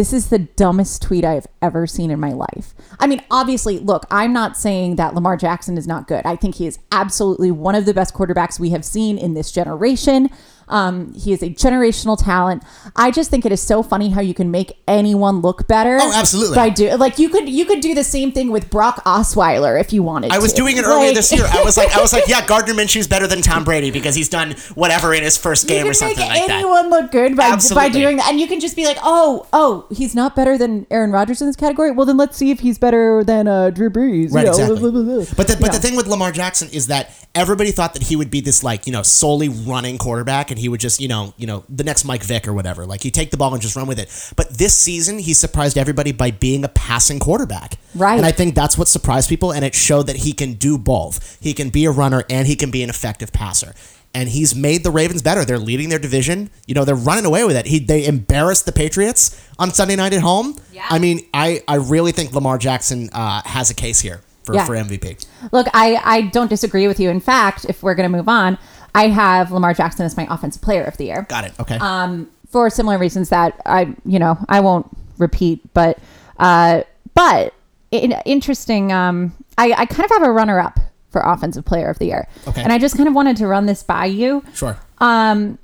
this 0.00 0.14
is 0.14 0.30
the 0.30 0.38
dumbest 0.38 1.02
tweet 1.02 1.26
I've 1.26 1.46
ever 1.60 1.86
seen 1.86 2.10
in 2.10 2.18
my 2.18 2.32
life. 2.32 2.72
I 2.98 3.06
mean, 3.06 3.22
obviously, 3.30 3.78
look, 3.78 4.06
I'm 4.10 4.32
not 4.32 4.56
saying 4.56 4.96
that 4.96 5.14
Lamar 5.14 5.36
Jackson 5.36 5.76
is 5.76 5.86
not 5.86 6.08
good. 6.08 6.24
I 6.24 6.36
think 6.36 6.54
he 6.54 6.66
is 6.66 6.78
absolutely 6.90 7.50
one 7.50 7.74
of 7.74 7.84
the 7.84 7.92
best 7.92 8.14
quarterbacks 8.14 8.58
we 8.58 8.70
have 8.70 8.82
seen 8.82 9.18
in 9.18 9.34
this 9.34 9.52
generation. 9.52 10.30
Um, 10.70 11.12
he 11.14 11.32
is 11.32 11.42
a 11.42 11.50
generational 11.50 12.16
talent. 12.22 12.62
I 12.96 13.10
just 13.10 13.30
think 13.30 13.44
it 13.44 13.52
is 13.52 13.60
so 13.60 13.82
funny 13.82 14.10
how 14.10 14.20
you 14.20 14.34
can 14.34 14.50
make 14.50 14.72
anyone 14.88 15.40
look 15.40 15.66
better. 15.68 15.98
Oh, 16.00 16.12
absolutely. 16.14 16.54
By 16.56 16.70
do 16.70 16.90
like 16.96 17.18
you 17.18 17.28
could 17.28 17.48
you 17.48 17.64
could 17.64 17.80
do 17.80 17.94
the 17.94 18.04
same 18.04 18.32
thing 18.32 18.50
with 18.50 18.70
Brock 18.70 19.04
Osweiler 19.04 19.78
if 19.80 19.92
you 19.92 20.02
wanted. 20.02 20.30
I 20.32 20.38
was 20.38 20.52
to. 20.52 20.56
doing 20.56 20.76
it 20.76 20.84
earlier 20.84 21.06
Like- 21.08 21.14
this 21.16 21.32
year. 21.32 21.44
I 21.50 21.62
was 21.62 21.76
like, 21.76 21.94
I 21.96 22.00
was 22.00 22.12
like, 22.12 22.24
yeah, 22.28 22.46
Gardner 22.46 22.74
Minshew's 22.74 23.08
better 23.08 23.26
than 23.26 23.42
Tom 23.42 23.64
Brady 23.64 23.90
because 23.90 24.14
he's 24.14 24.28
done 24.28 24.52
whatever 24.74 25.12
in 25.14 25.22
his 25.22 25.36
first 25.36 25.66
game 25.66 25.86
or 25.86 25.94
something 25.94 26.18
like 26.26 26.46
that. 26.46 26.50
anyone 26.50 26.88
look 26.90 27.10
good 27.10 27.36
by, 27.36 27.56
by 27.74 27.88
doing 27.88 28.16
that, 28.18 28.28
and 28.30 28.38
you 28.40 28.46
can 28.46 28.60
just 28.60 28.76
be 28.76 28.84
like, 28.84 28.98
"Oh, 29.02 29.46
oh, 29.52 29.86
he's 29.90 30.14
not 30.14 30.36
better 30.36 30.56
than 30.56 30.86
Aaron 30.90 31.10
Rodgers 31.12 31.40
in 31.40 31.46
this 31.46 31.56
category. 31.56 31.90
Well, 31.90 32.06
then 32.06 32.16
let's 32.16 32.36
see 32.36 32.50
if 32.50 32.60
he's 32.60 32.78
better 32.78 33.24
than 33.24 33.48
uh, 33.48 33.70
Drew 33.70 33.90
Brees." 33.90 34.28
you 34.30 34.34
Right, 34.36 34.44
know, 34.44 34.50
exactly. 34.50 34.78
blah, 34.80 34.90
blah, 34.90 35.02
blah. 35.02 35.24
But 35.36 35.48
the, 35.48 35.56
but 35.56 35.66
Yeah. 35.66 35.70
the 35.72 35.78
thing 35.78 35.96
with 35.96 36.06
Lamar 36.06 36.30
Jackson 36.32 36.68
is 36.72 36.86
that 36.88 37.10
everybody 37.34 37.70
thought 37.72 37.94
that 37.94 38.02
he 38.04 38.16
would 38.16 38.30
be 38.30 38.40
this 38.40 38.62
like 38.62 38.86
you 38.86 38.92
know 38.92 39.02
solely 39.02 39.48
running 39.48 39.98
quarterback, 39.98 40.50
and 40.50 40.58
he 40.60 40.68
would 40.68 40.80
just 40.80 41.00
you 41.00 41.08
know 41.08 41.34
you 41.36 41.46
know 41.46 41.64
the 41.68 41.82
next 41.84 42.04
Mike 42.04 42.22
Vick 42.22 42.46
or 42.46 42.52
whatever. 42.52 42.86
Like 42.86 43.02
he 43.02 43.10
take 43.10 43.30
the 43.30 43.36
ball 43.36 43.52
and 43.52 43.60
just 43.62 43.74
run 43.76 43.86
with 43.88 43.98
it. 43.98 44.08
But 44.36 44.50
this 44.58 44.76
season, 44.76 45.18
he 45.18 45.34
surprised 45.34 45.76
everybody 45.76 46.12
by 46.12 46.30
being 46.30 46.64
a 46.64 46.68
passing 46.68 47.18
quarterback. 47.18 47.78
Right. 47.94 48.16
And 48.16 48.24
I 48.26 48.32
think 48.32 48.54
that's 48.54 48.78
what 48.78 48.86
surprised 48.88 49.28
people, 49.28 49.52
and 49.52 49.64
it 49.64 49.74
showed 49.74 50.06
that 50.06 50.16
he 50.16 50.32
can 50.32 50.54
do 50.54 50.78
both. 50.78 51.38
He 51.40 51.52
can 51.54 51.70
be 51.70 51.84
a 51.84 51.90
runner 51.90 52.22
and 52.30 52.46
he 52.46 52.54
can 52.56 52.70
be 52.70 52.82
an 52.82 52.90
effective 52.90 53.32
passer. 53.32 53.74
And 54.12 54.28
he's 54.28 54.56
made 54.56 54.82
the 54.82 54.90
Ravens 54.90 55.22
better. 55.22 55.44
They're 55.44 55.56
leading 55.56 55.88
their 55.88 55.98
division. 56.00 56.50
You 56.66 56.74
know, 56.74 56.84
they're 56.84 56.96
running 56.96 57.24
away 57.24 57.44
with 57.44 57.54
it. 57.56 57.66
He 57.66 57.78
they 57.78 58.06
embarrassed 58.06 58.66
the 58.66 58.72
Patriots 58.72 59.40
on 59.56 59.70
Sunday 59.72 59.94
night 59.94 60.12
at 60.12 60.20
home. 60.20 60.56
Yeah. 60.72 60.84
I 60.90 60.98
mean, 60.98 61.20
I, 61.32 61.62
I 61.68 61.76
really 61.76 62.10
think 62.10 62.32
Lamar 62.32 62.58
Jackson 62.58 63.08
uh, 63.12 63.40
has 63.44 63.70
a 63.70 63.74
case 63.74 64.00
here 64.00 64.20
for, 64.42 64.56
Yeah. 64.56 64.64
for 64.66 64.74
MVP. 64.74 65.24
Look, 65.52 65.68
I, 65.72 66.00
I 66.04 66.20
don't 66.22 66.48
disagree 66.50 66.88
with 66.88 66.98
you. 66.98 67.08
In 67.08 67.20
fact, 67.20 67.66
if 67.68 67.84
we're 67.84 67.94
going 67.94 68.10
to 68.10 68.16
move 68.16 68.28
on, 68.28 68.58
I 68.94 69.08
have 69.08 69.52
Lamar 69.52 69.74
Jackson 69.74 70.04
as 70.06 70.16
my 70.16 70.26
offensive 70.30 70.62
player 70.62 70.84
of 70.84 70.96
the 70.96 71.04
year. 71.04 71.26
Got 71.28 71.44
it. 71.44 71.52
Okay. 71.60 71.78
Um, 71.80 72.30
for 72.48 72.68
similar 72.70 72.98
reasons 72.98 73.28
that 73.28 73.60
I, 73.66 73.94
you 74.04 74.18
know, 74.18 74.38
I 74.48 74.60
won't 74.60 74.88
repeat, 75.18 75.60
but, 75.72 75.98
uh, 76.38 76.82
but 77.14 77.54
in, 77.90 78.12
interesting. 78.24 78.92
Um, 78.92 79.32
I, 79.58 79.72
I 79.72 79.86
kind 79.86 80.04
of 80.04 80.10
have 80.10 80.22
a 80.22 80.32
runner 80.32 80.58
up 80.58 80.80
for 81.10 81.20
offensive 81.20 81.64
player 81.64 81.88
of 81.88 81.98
the 81.98 82.06
year. 82.06 82.28
Okay. 82.48 82.62
And 82.62 82.72
I 82.72 82.78
just 82.78 82.96
kind 82.96 83.08
of 83.08 83.14
wanted 83.14 83.36
to 83.38 83.46
run 83.46 83.66
this 83.66 83.82
by 83.82 84.06
you. 84.06 84.44
sure. 84.54 84.78
Um, 84.98 85.58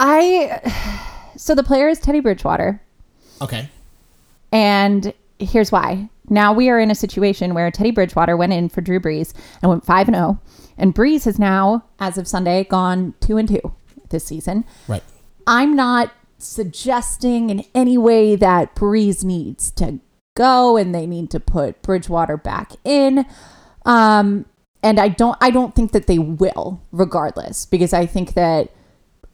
I, 0.00 0.60
so 1.36 1.54
the 1.54 1.62
player 1.62 1.88
is 1.88 1.98
Teddy 1.98 2.20
Bridgewater. 2.20 2.80
Okay. 3.42 3.68
And 4.52 5.12
here's 5.38 5.72
why. 5.72 6.08
Now 6.28 6.52
we 6.52 6.70
are 6.70 6.78
in 6.78 6.90
a 6.90 6.94
situation 6.94 7.54
where 7.54 7.70
Teddy 7.70 7.90
Bridgewater 7.90 8.36
went 8.36 8.52
in 8.52 8.68
for 8.68 8.80
Drew 8.80 9.00
Brees 9.00 9.34
and 9.62 9.70
went 9.70 9.84
5 9.84 10.08
and 10.08 10.16
0. 10.16 10.40
And 10.78 10.94
Brees 10.94 11.24
has 11.24 11.38
now, 11.38 11.84
as 11.98 12.18
of 12.18 12.26
Sunday, 12.26 12.64
gone 12.64 13.14
2 13.20 13.36
and 13.36 13.48
2 13.48 13.60
this 14.10 14.24
season. 14.24 14.64
Right. 14.88 15.02
I'm 15.46 15.76
not 15.76 16.12
suggesting 16.38 17.50
in 17.50 17.64
any 17.74 17.98
way 17.98 18.36
that 18.36 18.74
Brees 18.74 19.24
needs 19.24 19.70
to 19.72 20.00
go 20.34 20.76
and 20.76 20.94
they 20.94 21.06
need 21.06 21.30
to 21.30 21.40
put 21.40 21.80
Bridgewater 21.82 22.36
back 22.36 22.72
in. 22.84 23.26
Um, 23.84 24.46
and 24.82 24.98
I 25.00 25.08
don't 25.08 25.36
I 25.40 25.50
don't 25.50 25.74
think 25.74 25.92
that 25.92 26.06
they 26.06 26.18
will, 26.18 26.82
regardless, 26.92 27.66
because 27.66 27.92
I 27.92 28.06
think 28.06 28.34
that 28.34 28.70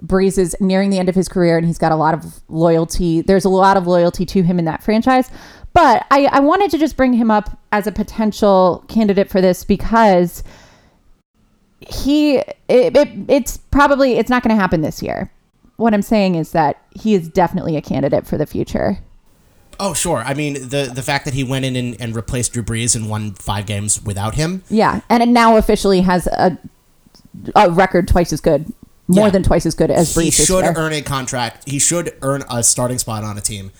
Brees 0.02 0.38
is 0.38 0.56
nearing 0.60 0.90
the 0.90 0.98
end 0.98 1.08
of 1.08 1.14
his 1.14 1.28
career 1.28 1.58
and 1.58 1.66
he's 1.66 1.78
got 1.78 1.92
a 1.92 1.96
lot 1.96 2.14
of 2.14 2.40
loyalty. 2.48 3.20
There's 3.20 3.44
a 3.44 3.50
lot 3.50 3.76
of 3.76 3.86
loyalty 3.86 4.24
to 4.26 4.42
him 4.42 4.58
in 4.58 4.64
that 4.64 4.82
franchise. 4.82 5.30
But 5.72 6.04
I, 6.10 6.26
I 6.26 6.40
wanted 6.40 6.70
to 6.72 6.78
just 6.78 6.96
bring 6.96 7.12
him 7.12 7.30
up 7.30 7.58
as 7.72 7.86
a 7.86 7.92
potential 7.92 8.84
candidate 8.88 9.30
for 9.30 9.40
this 9.40 9.64
because 9.64 10.42
he 11.80 12.36
it, 12.36 12.54
it, 12.96 13.08
it's 13.28 13.56
probably 13.56 14.18
it's 14.18 14.28
not 14.30 14.42
going 14.42 14.54
to 14.54 14.60
happen 14.60 14.80
this 14.82 15.02
year. 15.02 15.30
What 15.76 15.94
I'm 15.94 16.02
saying 16.02 16.34
is 16.34 16.52
that 16.52 16.82
he 17.00 17.14
is 17.14 17.28
definitely 17.28 17.76
a 17.76 17.80
candidate 17.80 18.26
for 18.26 18.36
the 18.36 18.46
future. 18.46 18.98
Oh, 19.78 19.94
sure. 19.94 20.18
I 20.18 20.34
mean, 20.34 20.54
the 20.54 20.90
the 20.92 21.02
fact 21.02 21.24
that 21.24 21.32
he 21.34 21.42
went 21.44 21.64
in 21.64 21.74
and, 21.76 21.98
and 22.00 22.14
replaced 22.14 22.52
Drew 22.52 22.62
Brees 22.62 22.94
and 22.94 23.08
won 23.08 23.32
five 23.34 23.64
games 23.64 24.02
without 24.02 24.34
him. 24.34 24.62
Yeah, 24.68 25.00
and 25.08 25.22
it 25.22 25.28
now 25.28 25.56
officially 25.56 26.02
has 26.02 26.26
a 26.26 26.58
a 27.54 27.70
record 27.70 28.08
twice 28.08 28.32
as 28.32 28.40
good, 28.40 28.70
more 29.08 29.26
Yeah. 29.26 29.30
than 29.30 29.42
twice 29.44 29.64
as 29.64 29.74
good 29.74 29.90
as 29.90 30.14
Brees. 30.14 30.22
He 30.24 30.30
should 30.32 30.64
earn 30.76 30.92
a 30.92 31.00
contract. 31.00 31.66
He 31.68 31.78
should 31.78 32.14
earn 32.22 32.42
a 32.50 32.62
starting 32.62 32.98
spot 32.98 33.24
on 33.24 33.38
a 33.38 33.40
team 33.40 33.70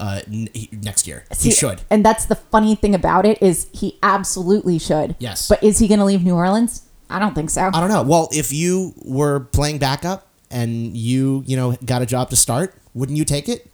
uh, 0.00 0.22
n- 0.26 0.48
next 0.72 1.06
year. 1.06 1.24
he 1.38 1.50
should. 1.52 1.82
And 1.90 2.04
that's 2.04 2.24
the 2.24 2.34
funny 2.34 2.74
thing 2.74 2.94
about 2.94 3.24
it 3.26 3.40
is 3.40 3.68
he 3.72 3.98
absolutely 4.02 4.78
should. 4.78 5.14
Yes. 5.20 5.48
But 5.48 5.62
is 5.62 5.78
he 5.78 5.86
going 5.86 6.00
to 6.00 6.06
leave 6.06 6.24
New 6.24 6.34
Orleans? 6.34 6.86
I 7.08 7.18
don't 7.18 7.34
think 7.34 7.50
so. 7.50 7.70
I 7.72 7.80
don't 7.80 7.90
know. 7.90 8.02
Well, 8.02 8.28
if 8.32 8.52
you 8.52 8.94
were 9.04 9.40
playing 9.40 9.78
backup 9.78 10.26
and 10.50 10.96
you, 10.96 11.44
you 11.46 11.56
know, 11.56 11.76
got 11.84 12.02
a 12.02 12.06
job 12.06 12.30
to 12.30 12.36
start, 12.36 12.74
wouldn't 12.94 13.18
you 13.18 13.24
take 13.24 13.48
it? 13.48 13.66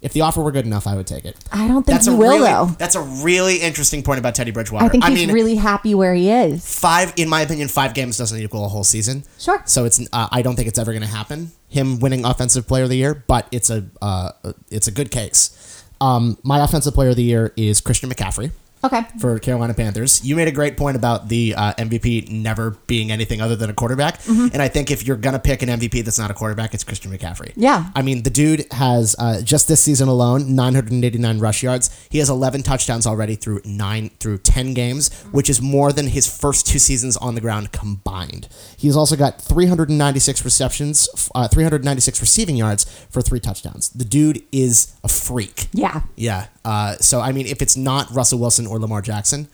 If 0.00 0.12
the 0.12 0.22
offer 0.22 0.42
were 0.42 0.50
good 0.50 0.66
enough, 0.66 0.88
I 0.88 0.96
would 0.96 1.06
take 1.06 1.24
it. 1.24 1.36
I 1.52 1.68
don't 1.68 1.84
think 1.86 1.94
That's 1.94 2.06
he 2.06 2.12
will 2.12 2.18
really, 2.18 2.38
though. 2.40 2.66
That's 2.76 2.96
a 2.96 3.00
really 3.00 3.58
interesting 3.58 4.02
point 4.02 4.18
about 4.18 4.34
Teddy 4.34 4.50
Bridgewater. 4.50 4.84
I 4.84 4.88
think 4.88 5.04
he's 5.04 5.14
mean, 5.14 5.32
really 5.32 5.54
happy 5.54 5.94
where 5.94 6.12
he 6.12 6.28
is. 6.28 6.66
five, 6.66 7.12
in 7.16 7.28
my 7.28 7.42
opinion, 7.42 7.68
five 7.68 7.94
games 7.94 8.18
doesn't 8.18 8.36
equal 8.36 8.64
a 8.64 8.68
whole 8.68 8.82
season. 8.82 9.22
Sure. 9.38 9.62
So 9.64 9.84
it's, 9.84 10.00
uh, 10.12 10.28
I 10.32 10.42
don't 10.42 10.56
think 10.56 10.66
it's 10.66 10.78
ever 10.78 10.90
going 10.90 11.02
to 11.02 11.08
happen. 11.08 11.52
Him 11.72 12.00
winning 12.00 12.24
Offensive 12.24 12.66
Player 12.68 12.84
of 12.84 12.90
the 12.90 12.96
Year, 12.96 13.24
but 13.26 13.48
it's 13.50 13.70
a, 13.70 13.86
uh, 14.00 14.32
it's 14.70 14.88
a 14.88 14.92
good 14.92 15.10
case. 15.10 15.84
Um, 16.00 16.36
my 16.42 16.62
Offensive 16.62 16.94
Player 16.94 17.10
of 17.10 17.16
the 17.16 17.22
Year 17.22 17.52
is 17.56 17.80
Christian 17.80 18.10
McCaffrey. 18.10 18.50
Okay. 18.84 19.02
for 19.20 19.38
Carolina 19.38 19.74
Panthers. 19.74 20.24
You 20.24 20.34
made 20.34 20.48
a 20.48 20.52
great 20.52 20.76
point 20.76 20.96
about 20.96 21.28
the 21.28 21.54
uh, 21.56 21.72
MVP 21.74 22.28
never 22.30 22.72
being 22.86 23.12
anything 23.12 23.40
other 23.40 23.54
than 23.54 23.70
a 23.70 23.72
quarterback. 23.72 24.18
Mm-hmm. 24.22 24.48
And 24.52 24.60
I 24.60 24.68
think 24.68 24.90
if 24.90 25.06
you're 25.06 25.16
going 25.16 25.34
to 25.34 25.38
pick 25.38 25.62
an 25.62 25.68
MVP 25.68 26.04
that's 26.04 26.18
not 26.18 26.30
a 26.30 26.34
quarterback, 26.34 26.74
it's 26.74 26.82
Christian 26.82 27.12
McCaffrey. 27.12 27.52
Yeah. 27.54 27.90
I 27.94 28.02
mean, 28.02 28.24
the 28.24 28.30
dude 28.30 28.66
has 28.72 29.14
uh, 29.18 29.40
just 29.42 29.68
this 29.68 29.80
season 29.80 30.08
alone 30.08 30.56
989 30.56 31.38
rush 31.38 31.62
yards. 31.62 32.06
He 32.10 32.18
has 32.18 32.28
11 32.28 32.62
touchdowns 32.62 33.06
already 33.06 33.36
through 33.36 33.60
nine 33.64 34.10
through 34.18 34.38
10 34.38 34.74
games, 34.74 35.12
which 35.30 35.48
is 35.48 35.62
more 35.62 35.92
than 35.92 36.08
his 36.08 36.26
first 36.26 36.66
two 36.66 36.78
seasons 36.78 37.16
on 37.18 37.34
the 37.36 37.40
ground 37.40 37.70
combined. 37.70 38.48
He's 38.76 38.96
also 38.96 39.14
got 39.14 39.40
396 39.40 40.44
receptions, 40.44 41.08
uh, 41.34 41.46
396 41.46 42.20
receiving 42.20 42.56
yards 42.56 42.84
for 43.10 43.22
three 43.22 43.40
touchdowns. 43.40 43.90
The 43.90 44.04
dude 44.04 44.42
is 44.50 44.94
a 45.04 45.08
freak. 45.08 45.68
Yeah. 45.72 46.02
Yeah. 46.16 46.46
Uh, 46.64 46.96
so 46.96 47.20
I 47.20 47.32
mean, 47.32 47.46
if 47.46 47.60
it's 47.62 47.76
not 47.76 48.10
Russell 48.10 48.38
Wilson 48.38 48.66
or 48.72 48.78
Lamar 48.78 49.02
Jackson, 49.02 49.48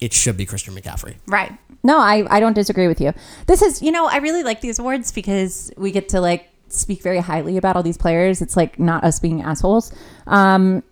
it 0.00 0.12
should 0.12 0.36
be 0.36 0.44
Christian 0.44 0.74
McCaffrey. 0.74 1.16
Right. 1.26 1.52
No, 1.82 1.98
I, 1.98 2.26
I 2.28 2.40
don't 2.40 2.54
disagree 2.54 2.88
with 2.88 3.00
you. 3.00 3.12
This 3.46 3.62
is 3.62 3.80
You 3.80 3.92
know, 3.92 4.06
I 4.06 4.16
really 4.18 4.42
like 4.42 4.60
these 4.60 4.78
awards 4.78 5.12
because 5.12 5.72
we 5.76 5.92
get 5.92 6.08
to 6.10 6.20
like 6.20 6.50
speak 6.68 7.02
very 7.02 7.20
highly 7.20 7.56
about 7.56 7.76
all 7.76 7.82
these 7.82 7.96
players. 7.96 8.42
It's 8.42 8.56
like 8.56 8.78
not 8.78 9.04
us 9.04 9.20
being 9.20 9.42
assholes. 9.42 9.94
Um, 10.26 10.82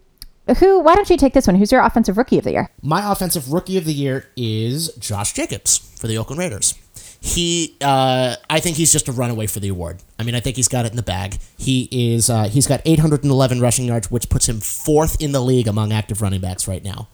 who? 0.59 0.81
Why 0.81 0.95
don't 0.95 1.09
you 1.09 1.17
take 1.17 1.33
this 1.33 1.47
one? 1.47 1.57
Who's 1.57 1.73
your 1.73 1.83
offensive 1.83 2.17
rookie 2.17 2.39
of 2.39 2.45
the 2.45 2.53
year? 2.53 2.71
My 2.83 3.11
offensive 3.11 3.53
rookie 3.53 3.79
of 3.79 3.87
the 3.87 3.95
year 3.95 4.29
is 4.37 4.93
Josh 4.99 5.33
Jacobs 5.33 5.79
for 5.99 6.07
the 6.07 6.19
Oakland 6.19 6.39
Raiders. 6.39 6.75
He, 7.21 7.79
uh, 7.81 8.37
I 8.51 8.61
think 8.61 8.77
he's 8.77 8.93
just 8.93 9.09
a 9.09 9.13
runaway 9.13 9.47
for 9.47 9.59
the 9.59 9.69
award. 9.69 10.03
I 10.19 10.25
mean, 10.25 10.35
I 10.35 10.41
think 10.41 10.57
he's 10.57 10.69
got 10.69 10.85
it 10.85 10.91
in 10.91 10.97
the 10.97 11.03
bag. 11.03 11.39
He 11.57 11.89
is, 11.91 12.29
uh, 12.29 12.45
he's 12.45 12.67
got 12.67 12.83
811 12.85 13.61
rushing 13.61 13.87
yards, 13.87 14.11
which 14.11 14.29
puts 14.29 14.47
him 14.47 14.61
fourth 14.61 15.19
in 15.23 15.33
the 15.33 15.41
league 15.41 15.67
among 15.67 15.91
active 15.91 16.21
running 16.21 16.43
backs 16.43 16.69
right 16.69 16.85
now. 16.85 17.09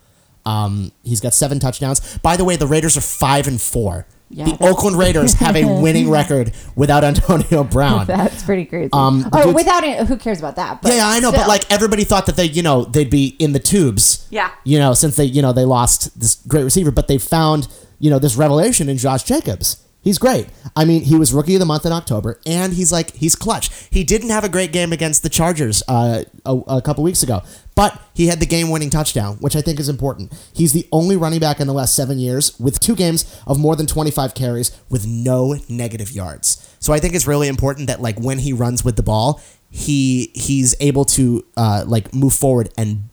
Um, 0.46 0.92
he's 1.02 1.20
got 1.20 1.34
seven 1.34 1.58
touchdowns. 1.58 2.18
By 2.18 2.36
the 2.36 2.44
way, 2.44 2.56
the 2.56 2.66
Raiders 2.66 2.96
are 2.96 3.00
five 3.02 3.46
and 3.46 3.60
four. 3.60 4.06
Yeah, 4.32 4.44
the 4.44 4.64
Oakland 4.64 4.96
Raiders 4.96 5.34
have 5.34 5.56
a 5.56 5.64
winning 5.82 6.08
record 6.08 6.52
without 6.76 7.02
Antonio 7.02 7.64
Brown. 7.64 8.06
That's 8.06 8.44
pretty 8.44 8.64
crazy. 8.64 8.90
Um, 8.92 9.28
oh, 9.32 9.42
dude's- 9.42 9.54
without 9.56 9.82
it, 9.82 10.06
who 10.06 10.16
cares 10.16 10.38
about 10.38 10.54
that? 10.54 10.80
But 10.82 10.90
yeah, 10.90 10.98
yeah, 10.98 11.08
I 11.08 11.18
know, 11.18 11.30
still. 11.30 11.40
but 11.42 11.48
like 11.48 11.70
everybody 11.72 12.04
thought 12.04 12.26
that 12.26 12.36
they, 12.36 12.44
you 12.44 12.62
know, 12.62 12.84
they'd 12.84 13.10
be 13.10 13.34
in 13.40 13.52
the 13.54 13.58
tubes. 13.58 14.28
Yeah. 14.30 14.52
You 14.62 14.78
know, 14.78 14.94
since 14.94 15.16
they, 15.16 15.24
you 15.24 15.42
know, 15.42 15.52
they 15.52 15.64
lost 15.64 16.18
this 16.20 16.36
great 16.46 16.62
receiver, 16.62 16.92
but 16.92 17.08
they 17.08 17.18
found, 17.18 17.66
you 17.98 18.08
know, 18.08 18.20
this 18.20 18.36
revelation 18.36 18.88
in 18.88 18.98
Josh 18.98 19.24
Jacobs. 19.24 19.84
He's 20.02 20.16
great. 20.16 20.46
I 20.76 20.84
mean, 20.86 21.02
he 21.02 21.16
was 21.16 21.32
rookie 21.34 21.56
of 21.56 21.60
the 21.60 21.66
month 21.66 21.84
in 21.84 21.92
October, 21.92 22.40
and 22.46 22.72
he's 22.72 22.90
like 22.90 23.10
he's 23.16 23.34
clutch. 23.36 23.68
He 23.90 24.02
didn't 24.02 24.30
have 24.30 24.44
a 24.44 24.48
great 24.48 24.72
game 24.72 24.92
against 24.94 25.22
the 25.22 25.28
Chargers 25.28 25.82
uh, 25.88 26.22
a, 26.46 26.56
a 26.68 26.80
couple 26.80 27.04
weeks 27.04 27.22
ago, 27.22 27.42
but 27.80 27.98
he 28.12 28.26
had 28.26 28.40
the 28.40 28.46
game-winning 28.46 28.90
touchdown, 28.90 29.36
which 29.36 29.56
I 29.56 29.62
think 29.62 29.80
is 29.80 29.88
important. 29.88 30.30
He's 30.52 30.74
the 30.74 30.86
only 30.92 31.16
running 31.16 31.40
back 31.40 31.60
in 31.60 31.66
the 31.66 31.72
last 31.72 31.96
seven 31.96 32.18
years 32.18 32.54
with 32.60 32.78
two 32.78 32.94
games 32.94 33.40
of 33.46 33.58
more 33.58 33.74
than 33.74 33.86
25 33.86 34.34
carries 34.34 34.78
with 34.90 35.06
no 35.06 35.56
negative 35.66 36.10
yards. 36.12 36.76
So 36.78 36.92
I 36.92 36.98
think 36.98 37.14
it's 37.14 37.26
really 37.26 37.48
important 37.48 37.86
that 37.86 38.02
like 38.02 38.20
when 38.20 38.40
he 38.40 38.52
runs 38.52 38.84
with 38.84 38.96
the 38.96 39.02
ball, 39.02 39.40
he 39.70 40.30
he's 40.34 40.74
able 40.78 41.06
to 41.06 41.42
uh, 41.56 41.84
like 41.86 42.14
move 42.14 42.34
forward 42.34 42.68
and 42.76 43.08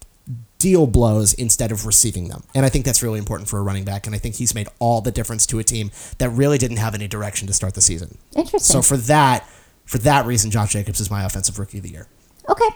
deal 0.58 0.86
blows 0.86 1.34
instead 1.34 1.72
of 1.72 1.86
receiving 1.86 2.28
them. 2.28 2.44
And 2.54 2.66
I 2.66 2.70
think 2.70 2.84
that's 2.84 3.02
really 3.02 3.20
important 3.20 3.48
for 3.48 3.60
a 3.60 3.62
running 3.62 3.86
back. 3.86 4.06
And 4.06 4.14
I 4.14 4.18
think 4.18 4.36
he's 4.36 4.54
made 4.54 4.68
all 4.80 5.00
the 5.00 5.14
difference 5.14 5.46
to 5.48 5.60
a 5.60 5.64
team 5.64 5.92
that 6.18 6.28
really 6.32 6.58
didn't 6.58 6.76
have 6.76 6.94
any 6.94 7.08
direction 7.08 7.48
to 7.48 7.54
start 7.54 7.74
the 7.74 7.82
season. 7.82 8.18
Interesting. 8.36 8.60
So 8.60 8.82
for 8.82 8.98
that, 8.98 9.48
for 9.86 9.98
that 10.00 10.26
reason, 10.26 10.52
Josh 10.52 10.74
Jacobs 10.74 11.00
is 11.00 11.10
my 11.10 11.24
offensive 11.24 11.58
rookie 11.58 11.78
of 11.78 11.86
the 11.86 11.92
year. 11.92 12.10
okay, 12.50 12.68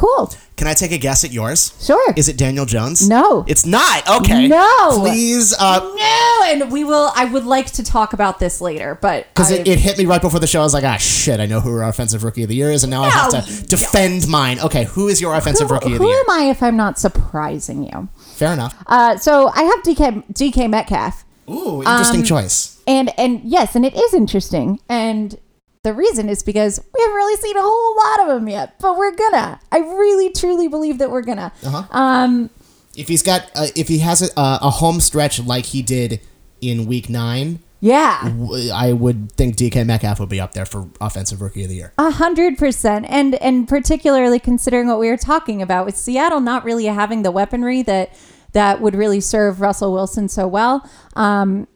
Cool. 0.00 0.32
Can 0.56 0.66
I 0.66 0.72
take 0.72 0.92
a 0.92 0.96
guess 0.98 1.24
at 1.24 1.30
yours? 1.30 1.74
Sure. 1.78 2.14
Is 2.16 2.26
it 2.26 2.38
Daniel 2.38 2.64
Jones? 2.64 3.06
No. 3.06 3.44
It's 3.46 3.66
not. 3.66 4.08
Okay. 4.08 4.48
No. 4.48 4.98
Please, 4.98 5.54
uh, 5.58 5.78
No, 5.80 6.42
and 6.46 6.72
we 6.72 6.84
will. 6.84 7.12
I 7.14 7.26
would 7.26 7.44
like 7.44 7.66
to 7.72 7.84
talk 7.84 8.14
about 8.14 8.38
this 8.38 8.62
later, 8.62 8.98
but 9.02 9.26
because 9.28 9.50
it, 9.50 9.68
it 9.68 9.78
hit 9.78 9.98
me 9.98 10.06
right 10.06 10.22
before 10.22 10.40
the 10.40 10.46
show. 10.46 10.60
I 10.60 10.62
was 10.62 10.72
like, 10.72 10.84
ah, 10.84 10.96
shit, 10.96 11.38
I 11.38 11.44
know 11.44 11.60
who 11.60 11.70
our 11.76 11.86
offensive 11.86 12.24
rookie 12.24 12.42
of 12.44 12.48
the 12.48 12.54
year 12.56 12.70
is, 12.70 12.82
and 12.82 12.90
now 12.90 13.02
I 13.02 13.10
have 13.10 13.30
to 13.44 13.66
defend 13.66 14.26
mine. 14.26 14.58
Okay, 14.60 14.84
who 14.84 15.08
is 15.08 15.20
your 15.20 15.34
offensive 15.34 15.68
who, 15.68 15.74
rookie 15.74 15.92
of 15.92 15.98
the 15.98 16.04
who 16.04 16.10
am 16.10 16.30
I 16.30 16.44
if 16.44 16.62
I'm 16.62 16.78
not 16.78 16.98
surprising 16.98 17.84
you? 17.84 18.08
Fair 18.36 18.54
enough. 18.54 18.74
Uh, 18.86 19.18
so 19.18 19.48
I 19.48 19.64
have 19.64 19.82
DK 19.82 20.32
DK 20.32 20.70
Metcalf, 20.70 21.26
Ooh, 21.50 21.82
Um, 21.84 21.86
interesting 21.86 22.22
choice. 22.22 22.80
and 22.86 23.12
and 23.18 23.42
yes, 23.44 23.76
and 23.76 23.84
it 23.84 23.94
is 23.94 24.14
interesting, 24.14 24.80
and 24.88 25.38
the 25.82 25.94
reason 25.94 26.28
is 26.28 26.42
because 26.42 26.78
we 26.94 27.00
haven't 27.02 27.16
really 27.16 27.36
seen 27.36 27.56
a 27.56 27.62
whole 27.62 27.96
lot 27.96 28.28
of 28.28 28.36
him 28.42 28.48
yet, 28.48 28.78
but 28.80 28.96
we're 28.98 29.14
gonna. 29.14 29.60
I 29.72 29.78
really 29.78 30.30
truly 30.30 30.68
believe 30.68 30.98
that 30.98 31.10
we're 31.10 31.22
gonna. 31.22 31.52
Uh-huh. 31.64 31.84
Um, 31.90 32.50
If 32.96 33.08
he's 33.08 33.22
got, 33.22 33.50
uh, 33.54 33.68
if 33.74 33.88
he 33.88 33.98
has 34.00 34.20
a, 34.22 34.30
a 34.36 34.70
home 34.70 35.00
stretch 35.00 35.42
like 35.42 35.66
he 35.66 35.80
did 35.80 36.20
in 36.60 36.84
Week 36.84 37.08
Nine, 37.08 37.60
yeah. 37.80 38.20
w- 38.24 38.70
I 38.70 38.92
would 38.92 39.32
think 39.32 39.56
DK 39.56 39.86
Metcalf 39.86 40.20
would 40.20 40.28
be 40.28 40.38
up 40.40 40.52
there 40.52 40.66
for 40.66 40.86
offensive 41.00 41.40
rookie 41.40 41.62
of 41.62 41.70
the 41.70 41.76
year. 41.76 41.94
A 41.96 42.10
hundred 42.10 42.58
percent, 42.58 43.06
and 43.08 43.36
and 43.36 43.66
particularly 43.66 44.38
considering 44.38 44.86
what 44.86 44.98
we 44.98 45.08
were 45.08 45.16
talking 45.16 45.62
about 45.62 45.86
with 45.86 45.96
Seattle 45.96 46.40
not 46.40 46.62
really 46.62 46.86
having 46.86 47.22
the 47.22 47.30
weaponry 47.30 47.80
that 47.82 48.14
that 48.52 48.82
would 48.82 48.94
really 48.94 49.20
serve 49.20 49.62
Russell 49.62 49.94
Wilson 49.94 50.28
so 50.28 50.46
well. 50.46 50.86
Um, 51.16 51.68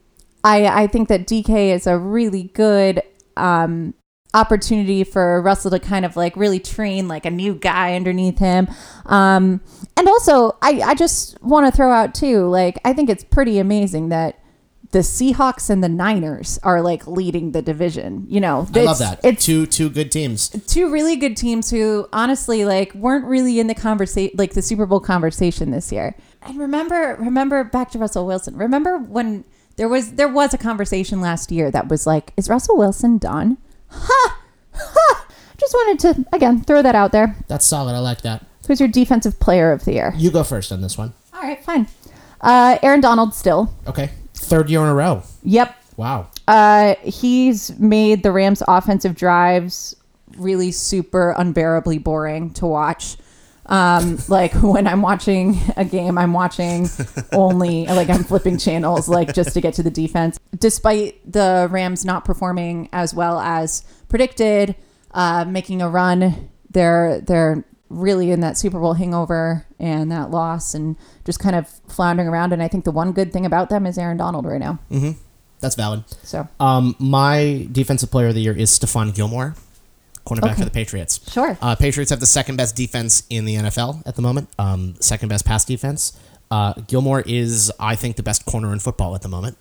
I 0.43 0.67
I 0.67 0.87
think 0.89 1.09
that 1.09 1.27
DK 1.27 1.75
is 1.75 1.87
a 1.87 1.97
really 1.97 2.51
good 2.53 3.03
um, 3.37 3.95
opportunity 4.33 5.05
for 5.05 5.41
Russell 5.43 5.71
to 5.71 5.79
kind 5.79 6.05
of 6.05 6.17
like 6.17 6.37
really 6.37 6.61
train 6.61 7.09
like 7.09 7.25
a 7.25 7.31
new 7.31 7.55
guy 7.55 7.95
underneath 7.95 8.39
him. 8.39 8.69
Um, 9.07 9.61
and 9.97 10.09
also, 10.09 10.57
I 10.63 10.81
I 10.85 10.95
just 10.95 11.41
want 11.43 11.67
to 11.67 11.77
throw 11.77 11.93
out 11.93 12.15
too, 12.15 12.47
like 12.49 12.79
I 12.85 12.93
think 12.93 13.09
it's 13.11 13.25
pretty 13.25 13.59
amazing 13.59 14.09
that. 14.11 14.41
The 14.91 15.01
Seahawks 15.01 15.71
and 15.71 15.83
the 15.83 15.89
Niners 15.89 16.57
are 16.63 16.81
like 16.81 17.05
leading 17.09 17.51
the 17.51 17.63
division. 17.63 18.27
You 18.29 18.41
know, 18.41 18.69
I 18.77 18.83
love 18.85 19.01
that. 19.01 19.19
It's 19.25 19.45
two 19.45 19.67
two 19.67 19.91
good 19.91 20.13
teams. 20.13 20.51
two 20.69 20.89
really 20.89 21.17
good 21.17 21.37
teams 21.37 21.69
who 21.69 22.07
honestly 22.13 22.65
like 22.65 22.95
weren't 22.95 23.25
really 23.25 23.59
in 23.59 23.67
the 23.67 23.75
conversation 23.75 24.37
like 24.39 24.53
the 24.53 24.63
Super 24.63 24.87
Bowl 24.87 25.01
conversation 25.01 25.73
this 25.73 25.91
year. 25.91 26.15
And 26.43 26.61
remember 26.61 27.17
remember 27.19 27.65
back 27.65 27.91
to 27.91 27.99
Russell 27.99 28.25
Wilson. 28.25 28.57
Remember 28.57 28.99
when 28.99 29.45
there 29.77 29.89
was 29.89 30.13
there 30.13 30.29
was 30.29 30.55
a 30.55 30.59
conversation 30.59 31.21
last 31.21 31.51
year 31.53 31.71
that 31.71 31.89
was 31.89 32.07
like 32.07 32.33
is 32.37 32.49
Russell 32.49 32.77
Wilson 32.77 33.19
done? 33.19 33.59
Ha! 33.91 34.41
Ha! 34.75 35.27
Just 35.59 35.73
wanted 35.75 35.99
to 36.01 36.25
again 36.33 36.63
throw 36.63 36.83
that 36.83 36.95
out 36.95 37.13
there. 37.13 37.37
That's 37.49 37.67
solid. 37.67 37.95
I 37.95 37.99
like 37.99 38.23
that. 38.23 38.45
Who's 38.67 38.81
your 38.81 38.89
defensive 38.89 39.39
player 39.41 39.73
of 39.73 39.85
the 39.85 39.93
year? 39.93 40.13
You 40.17 40.31
go 40.31 40.43
first 40.43 40.73
on 40.73 40.81
this 40.81 40.97
one. 40.99 41.13
All 41.33 41.43
right, 41.43 41.63
fine. 41.65 41.87
Uh 42.41 42.79
Aaron 42.83 43.01
Donald 43.01 43.35
still. 43.35 43.75
Okay, 43.87 44.11
third 44.35 44.71
year 44.71 44.81
in 44.81 44.89
a 44.89 44.95
row. 44.95 45.23
Yep. 45.43 45.77
Wow. 45.97 46.29
Uh, 46.49 46.97
he's 47.03 47.79
made 47.79 48.23
the 48.23 48.33
Rams' 48.33 48.63
offensive 48.67 49.15
drives 49.15 49.95
really 50.37 50.73
super 50.73 51.35
unbearably 51.39 51.99
boring 51.99 52.51
to 52.55 52.67
watch. 52.67 53.17
Um, 53.67 54.19
like 54.29 54.53
when 54.63 54.87
I'm 54.87 55.03
watching 55.03 55.59
a 55.77 55.85
game, 55.85 56.19
I'm 56.19 56.33
watching 56.33 56.89
only 57.33 57.87
like 57.87 58.11
I'm 58.11 58.25
flipping 58.25 58.59
channels 58.59 59.09
like 59.09 59.35
just 59.35 59.55
to 59.55 59.61
get 59.61 59.75
to 59.75 59.83
the 59.83 59.91
defense. 59.91 60.39
Despite 60.59 61.31
the 61.31 61.69
Rams 61.71 62.05
not 62.05 62.25
performing 62.25 62.89
as 62.93 63.15
well 63.15 63.41
as 63.41 63.83
predicted, 64.09 64.75
uh, 65.13 65.45
making 65.47 65.83
a 65.83 65.89
run, 65.89 66.51
they're 66.71 67.21
they're 67.21 67.65
really 67.89 68.31
in 68.31 68.41
that 68.41 68.59
Super 68.59 68.81
Bowl 68.81 68.95
hangover 68.95 69.67
and 69.79 70.11
that 70.11 70.31
loss 70.31 70.75
and 70.75 70.97
just 71.25 71.39
kind 71.39 71.55
of 71.55 71.69
floundering 71.89 72.29
around. 72.29 72.53
And 72.53 72.63
I 72.63 72.69
think 72.69 72.85
the 72.85 72.91
one 72.91 73.13
good 73.13 73.33
thing 73.33 73.47
about 73.47 73.69
them 73.69 73.87
is 73.87 73.97
Aaron 73.99 74.17
Donald 74.17 74.47
right 74.47 74.59
now. 74.59 74.79
Mm-hmm. 74.91 75.13
That's 75.61 75.77
valid. 75.77 76.05
So 76.23 76.49
Um, 76.61 76.97
my 76.99 77.69
defensive 77.71 78.11
player 78.11 78.29
of 78.29 78.35
the 78.35 78.41
year 78.41 78.57
is 78.57 78.71
Stephon 78.71 79.15
Gilmore, 79.15 79.55
cornerback 80.27 80.53
Okay. 80.53 80.55
for 80.61 80.65
the 80.65 80.71
Patriots. 80.71 81.21
Sure. 81.33 81.59
Uh, 81.61 81.75
Patriots 81.75 82.11
have 82.11 82.21
the 82.21 82.27
second 82.27 82.57
best 82.57 82.75
defense 82.77 83.25
in 83.31 83.45
the 83.45 83.57
NFL 83.57 84.03
at 84.07 84.17
the 84.17 84.23
moment. 84.23 84.49
Um, 84.59 84.95
second 85.01 85.29
best 85.29 85.45
pass 85.45 85.65
defense. 85.65 86.13
Uh, 86.51 86.75
Gilmore 86.87 87.23
is, 87.27 87.73
I 87.81 87.95
think, 87.97 88.17
the 88.17 88.23
best 88.23 88.47
corner 88.47 88.73
in 88.73 88.79
football 88.79 89.15
at 89.15 89.23
the 89.23 89.29
moment. 89.29 89.57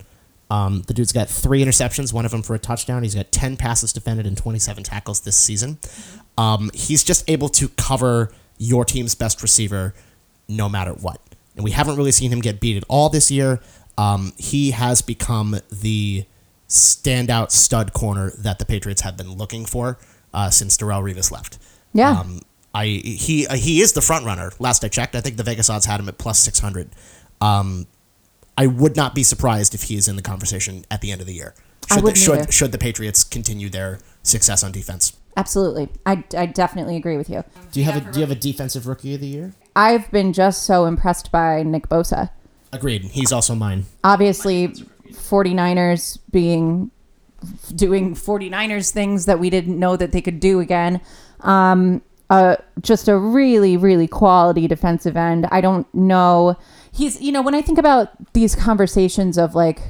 Um, 0.51 0.83
the 0.87 0.93
dude's 0.93 1.11
got 1.11 1.29
three 1.29 1.63
interceptions, 1.63 2.13
one 2.13 2.25
of 2.25 2.31
them 2.31 2.43
for 2.43 2.53
a 2.53 2.59
touchdown. 2.59 3.01
He's 3.03 3.15
got 3.15 3.31
10 3.31 3.57
passes 3.57 3.91
defended 3.91 4.25
and 4.27 4.37
27 4.37 4.83
tackles 4.83 5.21
this 5.21 5.35
season. 5.35 5.79
Um, 6.37 6.69
he's 6.73 7.03
just 7.03 7.27
able 7.29 7.49
to 7.49 7.69
cover 7.69 8.31
your 8.57 8.85
team's 8.85 9.15
best 9.15 9.41
receiver 9.41 9.93
no 10.47 10.69
matter 10.69 10.91
what. 10.91 11.19
And 11.55 11.63
we 11.63 11.71
haven't 11.71 11.95
really 11.95 12.11
seen 12.11 12.31
him 12.31 12.39
get 12.41 12.59
beat 12.59 12.77
at 12.77 12.83
all 12.87 13.09
this 13.09 13.31
year. 13.31 13.61
Um, 13.97 14.33
he 14.37 14.71
has 14.71 15.01
become 15.01 15.59
the 15.71 16.25
standout 16.67 17.51
stud 17.51 17.93
corner 17.93 18.31
that 18.37 18.59
the 18.59 18.65
Patriots 18.65 19.01
have 19.01 19.15
been 19.17 19.33
looking 19.33 19.65
for 19.65 19.97
uh, 20.33 20.49
since 20.49 20.77
Darrelle 20.77 21.03
Revis 21.03 21.31
left. 21.31 21.57
Yeah. 21.93 22.19
Um, 22.19 22.41
I 22.73 22.85
he 22.85 23.45
uh, 23.47 23.55
he 23.55 23.81
is 23.81 23.93
the 23.93 24.01
front 24.01 24.25
runner. 24.25 24.51
Last 24.59 24.83
I 24.83 24.87
checked, 24.87 25.15
I 25.15 25.21
think 25.21 25.37
the 25.37 25.43
Vegas 25.43 25.69
odds 25.69 25.85
had 25.85 25.99
him 25.99 26.09
at 26.09 26.17
plus 26.17 26.39
six 26.39 26.59
hundred. 26.59 26.89
Um, 27.39 27.87
I 28.57 28.67
would 28.67 28.95
not 28.95 29.15
be 29.15 29.23
surprised 29.23 29.73
if 29.73 29.83
he 29.83 29.95
is 29.95 30.07
in 30.07 30.15
the 30.15 30.21
conversation 30.21 30.85
at 30.89 31.01
the 31.01 31.11
end 31.11 31.21
of 31.21 31.27
the 31.27 31.33
year. 31.33 31.53
I 31.89 31.95
Should 31.95 31.97
the, 31.97 32.03
wouldn't 32.03 32.17
should, 32.17 32.39
either. 32.39 32.51
should 32.51 32.71
the 32.71 32.77
Patriots 32.77 33.23
continue 33.23 33.69
their 33.69 33.99
success 34.23 34.63
on 34.63 34.71
defense? 34.71 35.17
Absolutely. 35.35 35.89
I, 36.05 36.23
I 36.37 36.45
definitely 36.45 36.95
agree 36.95 37.17
with 37.17 37.29
you. 37.29 37.43
Do 37.71 37.79
you 37.79 37.85
have 37.87 37.97
a 38.07 38.11
do 38.11 38.19
you 38.19 38.25
have 38.25 38.35
a 38.35 38.39
defensive 38.39 38.87
rookie 38.87 39.15
of 39.15 39.21
the 39.21 39.27
year? 39.27 39.53
I've 39.75 40.09
been 40.11 40.33
just 40.33 40.63
so 40.63 40.85
impressed 40.85 41.31
by 41.31 41.63
Nick 41.63 41.89
Bosa. 41.89 42.29
Agreed. 42.71 43.03
He's 43.05 43.31
also 43.31 43.55
mine. 43.55 43.85
Obviously, 44.03 44.67
49ers 45.11 46.19
being 46.31 46.91
doing 47.75 48.15
49ers 48.15 48.91
things 48.91 49.25
that 49.25 49.39
we 49.39 49.49
didn't 49.49 49.77
know 49.77 49.95
that 49.95 50.11
they 50.11 50.21
could 50.21 50.39
do 50.39 50.59
again. 50.59 51.01
Um, 51.41 52.01
uh, 52.29 52.55
just 52.81 53.07
a 53.07 53.17
really, 53.17 53.77
really 53.77 54.07
quality 54.07 54.67
defensive 54.67 55.15
end. 55.15 55.47
I 55.51 55.61
don't 55.61 55.91
know. 55.93 56.57
He's, 56.91 57.21
you 57.21 57.31
know, 57.31 57.41
when 57.41 57.53
I 57.53 57.61
think 57.61 57.77
about 57.77 58.33
these 58.33 58.55
conversations 58.55 59.37
of 59.37 59.55
like, 59.55 59.81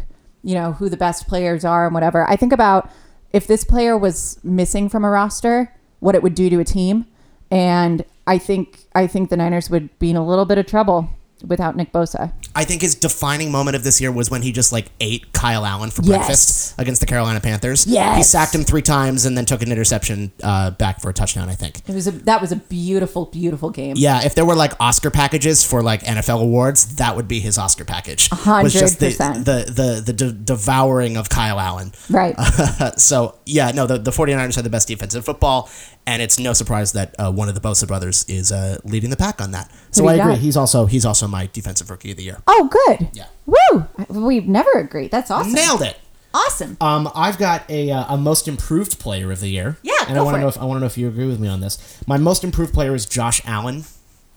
you 0.43 0.55
know, 0.55 0.73
who 0.73 0.89
the 0.89 0.97
best 0.97 1.27
players 1.27 1.63
are 1.63 1.85
and 1.85 1.93
whatever, 1.93 2.29
I 2.29 2.35
think 2.35 2.51
about 2.51 2.89
if 3.31 3.47
this 3.47 3.63
player 3.63 3.97
was 3.97 4.39
missing 4.43 4.89
from 4.89 5.05
a 5.05 5.09
roster, 5.09 5.73
what 5.99 6.15
it 6.15 6.23
would 6.23 6.35
do 6.35 6.49
to 6.49 6.59
a 6.59 6.65
team. 6.65 7.05
And 7.49 8.03
I 8.27 8.37
think, 8.37 8.87
I 8.93 9.07
think 9.07 9.29
the 9.29 9.37
Niners 9.37 9.69
would 9.69 9.97
be 9.99 10.09
in 10.09 10.15
a 10.15 10.25
little 10.25 10.45
bit 10.45 10.57
of 10.57 10.65
trouble 10.65 11.09
without 11.45 11.75
Nick 11.75 11.91
Bosa. 11.91 12.31
I 12.55 12.63
think 12.63 12.81
his 12.81 12.95
defining 12.95 13.51
moment 13.51 13.75
of 13.75 13.83
this 13.83 13.99
year 13.99 14.11
was 14.11 14.29
when 14.31 14.41
he 14.41 14.51
just 14.51 14.71
like 14.71 14.87
ate 14.99 15.33
Kyle 15.33 15.65
Allen 15.65 15.89
for 15.89 16.01
Yes. 16.03 16.17
breakfast 16.17 16.75
against 16.79 17.01
the 17.01 17.07
Carolina 17.07 17.39
Panthers. 17.41 17.85
Yes. 17.85 18.17
He 18.17 18.23
sacked 18.23 18.55
him 18.55 18.63
three 18.63 18.81
times 18.81 19.25
and 19.25 19.37
then 19.37 19.45
took 19.45 19.61
an 19.61 19.71
interception 19.71 20.31
uh, 20.43 20.71
back 20.71 21.01
for 21.01 21.09
a 21.09 21.13
touchdown, 21.13 21.49
I 21.49 21.55
think. 21.55 21.81
It 21.87 21.93
was 21.93 22.07
a 22.07 22.11
that 22.11 22.41
was 22.41 22.51
a 22.51 22.55
beautiful, 22.55 23.25
beautiful 23.25 23.69
game. 23.69 23.95
Yeah, 23.97 24.23
if 24.23 24.35
there 24.35 24.45
were 24.45 24.55
like 24.55 24.73
Oscar 24.79 25.11
packages 25.11 25.63
for 25.63 25.81
like 25.81 26.01
NFL 26.03 26.41
awards, 26.41 26.95
that 26.95 27.15
would 27.15 27.27
be 27.27 27.39
his 27.39 27.57
Oscar 27.57 27.85
package. 27.85 28.29
Was 28.45 28.73
just 28.73 28.99
the 28.99 29.07
100%. 29.07 29.45
the 29.45 29.71
the, 29.71 30.01
the 30.05 30.13
de- 30.13 30.31
devouring 30.31 31.17
of 31.17 31.29
Kyle 31.29 31.59
Allen. 31.59 31.91
Right. 32.09 32.35
so 32.97 33.35
yeah, 33.45 33.71
no, 33.71 33.85
the, 33.87 33.97
the 33.97 34.11
49ers 34.11 34.55
have 34.55 34.63
the 34.63 34.69
best 34.69 34.87
defense 34.87 35.15
in 35.15 35.21
football, 35.21 35.69
and 36.05 36.21
it's 36.21 36.39
no 36.39 36.53
surprise 36.53 36.91
that 36.93 37.15
uh, 37.17 37.31
one 37.31 37.49
of 37.49 37.55
the 37.55 37.61
Bosa 37.61 37.87
brothers 37.87 38.25
is 38.27 38.51
uh, 38.51 38.79
leading 38.83 39.09
the 39.09 39.17
pack 39.17 39.41
on 39.41 39.51
that. 39.51 39.71
So 39.91 40.07
I 40.07 40.13
agree. 40.15 40.33
got? 40.33 40.37
He's 40.39 40.57
also 40.57 40.85
he's 40.85 41.05
also 41.05 41.27
my 41.27 41.49
defensive 41.51 41.89
rookie 41.89 42.11
of 42.11 42.17
the 42.17 42.23
year. 42.23 42.41
Oh, 42.47 42.69
good. 42.87 43.09
Yeah. 43.13 43.27
Woo! 43.45 43.87
We've 44.09 44.47
never 44.47 44.71
agreed. 44.71 45.11
That's 45.11 45.31
awesome. 45.31 45.53
Nailed 45.53 45.81
it. 45.81 45.97
Awesome. 46.33 46.77
Um, 46.81 47.11
I've 47.13 47.37
got 47.37 47.69
a, 47.69 47.91
uh, 47.91 48.15
a 48.15 48.17
most 48.17 48.47
improved 48.47 48.99
player 48.99 49.31
of 49.31 49.39
the 49.39 49.49
year. 49.49 49.77
Yeah, 49.83 49.93
and 50.07 50.15
go 50.15 50.21
I 50.21 50.23
want 50.23 50.35
to 50.35 50.41
know 50.41 50.47
if 50.47 50.57
I 50.57 50.65
want 50.65 50.77
to 50.77 50.79
know 50.81 50.87
if 50.87 50.97
you 50.97 51.07
agree 51.07 51.27
with 51.27 51.39
me 51.39 51.47
on 51.47 51.61
this. 51.61 52.01
My 52.07 52.17
most 52.17 52.43
improved 52.43 52.73
player 52.73 52.95
is 52.95 53.05
Josh 53.05 53.41
Allen, 53.45 53.83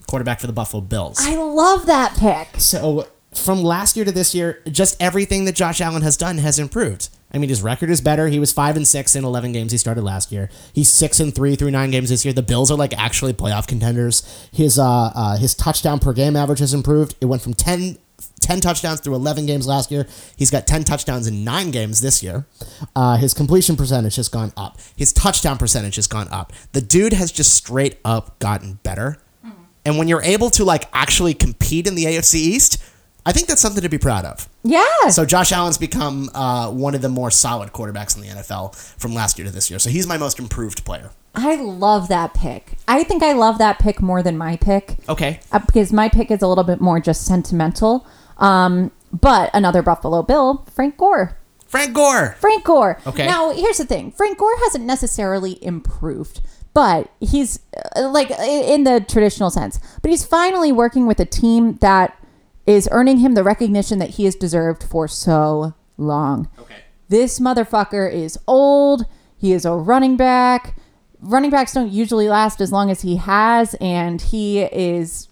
quarterback 0.07 0.41
for 0.41 0.47
the 0.47 0.53
Buffalo 0.53 0.83
Bills. 0.83 1.19
I 1.21 1.37
love 1.37 1.87
that 1.87 2.17
pick. 2.19 2.61
So 2.61 3.09
from 3.35 3.62
last 3.62 3.97
year 3.97 4.05
to 4.05 4.12
this 4.12 4.35
year, 4.35 4.62
just 4.71 5.01
everything 5.01 5.47
that 5.47 5.55
Josh 5.55 5.81
Allen 5.81 6.03
has 6.03 6.17
done 6.19 6.39
has 6.39 6.59
improved. 6.59 7.09
I 7.37 7.39
mean, 7.39 7.51
his 7.51 7.61
record 7.61 7.91
is 7.91 8.01
better. 8.01 8.28
He 8.28 8.39
was 8.39 8.51
five 8.51 8.76
and 8.76 8.89
six 8.89 9.14
in 9.14 9.22
eleven 9.22 9.53
games 9.53 9.70
he 9.70 9.76
started 9.76 10.03
last 10.03 10.32
year. 10.32 10.49
He's 10.72 10.89
six 10.89 11.20
and 11.20 11.34
three 11.34 11.55
through 11.55 11.70
nine 11.70 11.91
games 11.91 12.09
this 12.09 12.24
year. 12.24 12.32
The 12.32 12.43
Bills 12.43 12.70
are 12.70 12.78
like 12.78 12.97
actually 12.99 13.34
playoff 13.34 13.66
contenders. 13.66 14.49
His 14.53 14.78
uh, 14.78 15.12
uh 15.14 15.37
his 15.37 15.55
touchdown 15.55 15.99
per 15.99 16.14
game 16.14 16.34
average 16.34 16.61
has 16.61 16.72
improved. 16.72 17.14
It 17.20 17.26
went 17.26 17.43
from 17.43 17.53
10, 17.53 17.99
10 18.41 18.61
touchdowns 18.61 19.01
through 19.01 19.16
eleven 19.16 19.45
games 19.45 19.66
last 19.66 19.91
year. 19.91 20.07
He's 20.37 20.51
got 20.51 20.66
ten 20.66 20.82
touchdowns 20.82 21.26
in 21.26 21.45
nine 21.45 21.70
games 21.70 22.01
this 22.01 22.22
year. 22.22 22.47
Uh, 22.97 23.18
his 23.18 23.34
completion 23.34 23.76
percentage 23.76 24.16
has 24.16 24.30
gone 24.30 24.55
up. 24.57 24.78
His 24.97 25.12
touchdown 25.12 25.59
percentage 25.59 25.97
has 25.97 26.07
gone 26.07 26.28
up. 26.28 26.55
The 26.72 26.80
dude 26.80 27.12
has 27.12 27.30
just 27.30 27.53
straight 27.53 27.99
up 28.03 28.39
gotten 28.39 28.80
better. 28.82 29.18
And 29.84 29.99
when 29.99 30.09
you're 30.09 30.22
able 30.22 30.51
to 30.51 30.64
like 30.64 30.89
actually 30.93 31.34
compete 31.34 31.87
in 31.87 31.95
the 31.95 32.07
AFC 32.07 32.34
East, 32.34 32.82
I 33.27 33.33
think 33.33 33.49
that's 33.49 33.61
something 33.61 33.83
to 33.83 33.89
be 33.89 33.99
proud 33.99 34.24
of. 34.24 34.49
Yeah. 34.62 35.09
So 35.11 35.27
Josh 35.27 35.51
Allen's 35.51 35.79
become 35.79 36.31
uh, 36.33 36.70
one 36.70 36.95
of 36.95 37.03
the 37.03 37.09
more 37.09 37.33
solid 37.33 37.72
quarterbacks 37.72 38.16
in 38.16 38.22
the 38.22 38.29
NFL 38.29 38.77
from 38.99 39.14
last 39.14 39.37
year 39.37 39.47
to 39.47 39.53
this 39.53 39.68
year. 39.68 39.81
So 39.81 39.91
he's 39.91 40.07
my 40.07 40.16
most 40.16 40.39
improved 40.39 40.85
player. 40.85 41.11
I 41.35 41.57
love 41.57 42.07
that 42.09 42.35
pick. 42.35 42.79
I 42.87 43.03
think 43.03 43.24
I 43.24 43.33
love 43.33 43.59
that 43.59 43.81
pick 43.81 44.01
more 44.01 44.22
than 44.22 44.39
my 44.39 44.57
pick. 44.57 44.97
Okay. 45.09 45.41
uh, 45.51 45.59
because 45.59 45.93
my 45.93 46.09
pick 46.09 46.31
is 46.31 46.41
a 46.41 46.47
little 46.47 46.64
bit 46.64 46.81
more 46.81 47.01
just 47.01 47.27
sentimental. 47.27 48.07
Um, 48.39 48.93
but 49.12 49.51
another 49.53 49.83
Buffalo 49.83 50.22
Bill, 50.22 50.64
Frank 50.72 50.97
Gore. 50.97 51.37
Frank 51.66 51.95
Gore. 51.95 52.37
Frank 52.39 52.64
Gore. 52.64 53.01
Okay. 53.09 53.27
Now, 53.27 53.51
here's 53.51 53.79
the 53.79 53.85
thing 53.85 54.12
Frank 54.12 54.39
Gore 54.39 54.57
hasn't 54.64 54.85
necessarily 54.85 55.62
improved, 55.64 56.41
but 56.74 57.11
he's 57.18 57.59
uh, 57.97 58.09
like 58.09 58.31
in 58.31 58.85
the 58.85 59.05
traditional 59.07 59.51
sense, 59.51 59.81
but 60.01 60.12
he's 60.12 60.24
finally 60.24 60.70
working 60.70 61.07
with 61.07 61.18
a 61.18 61.24
team 61.24 61.74
that 61.81 62.16
is 62.67 62.89
earning 62.91 63.19
him 63.19 63.35
the 63.35 63.45
recognition 63.45 63.99
that 64.01 64.11
he 64.11 64.25
has 64.25 64.35
deserved 64.35 64.83
for 64.83 65.07
so 65.07 65.75
long. 65.97 66.49
Okay. 66.59 66.75
This 67.09 67.39
motherfucker 67.39 68.12
is 68.12 68.39
old. 68.47 69.07
He 69.37 69.53
is 69.53 69.64
a 69.64 69.73
running 69.73 70.17
back. 70.17 70.77
Running 71.21 71.51
backs 71.51 71.73
don't 71.73 71.91
usually 71.91 72.29
last 72.29 72.61
as 72.61 72.73
long 72.73 72.91
as 72.91 73.03
he 73.03 73.17
has, 73.17 73.75
and 73.81 74.21
he 74.21 74.61
is, 74.61 75.29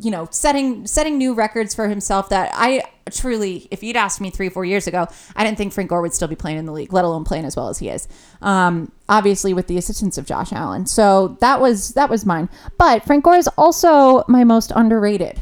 you 0.00 0.10
know, 0.10 0.28
setting 0.30 0.86
setting 0.86 1.16
new 1.16 1.32
records 1.34 1.74
for 1.74 1.88
himself. 1.88 2.28
That 2.28 2.50
I 2.54 2.82
truly, 3.10 3.68
if 3.70 3.82
you'd 3.82 3.96
asked 3.96 4.20
me 4.20 4.30
three, 4.30 4.48
four 4.48 4.64
years 4.64 4.86
ago, 4.86 5.06
I 5.34 5.44
didn't 5.44 5.58
think 5.58 5.72
Frank 5.72 5.90
Gore 5.90 6.02
would 6.02 6.12
still 6.12 6.28
be 6.28 6.36
playing 6.36 6.58
in 6.58 6.66
the 6.66 6.72
league, 6.72 6.92
let 6.92 7.04
alone 7.04 7.24
playing 7.24 7.44
as 7.44 7.56
well 7.56 7.68
as 7.68 7.78
he 7.78 7.88
is. 7.88 8.08
Um, 8.42 8.92
obviously, 9.08 9.54
with 9.54 9.68
the 9.68 9.78
assistance 9.78 10.18
of 10.18 10.26
Josh 10.26 10.52
Allen, 10.52 10.86
so 10.86 11.36
that 11.40 11.60
was 11.60 11.94
that 11.94 12.10
was 12.10 12.26
mine. 12.26 12.48
But 12.78 13.04
Frank 13.04 13.24
Gore 13.24 13.36
is 13.36 13.48
also 13.56 14.24
my 14.28 14.44
most 14.44 14.72
underrated. 14.74 15.40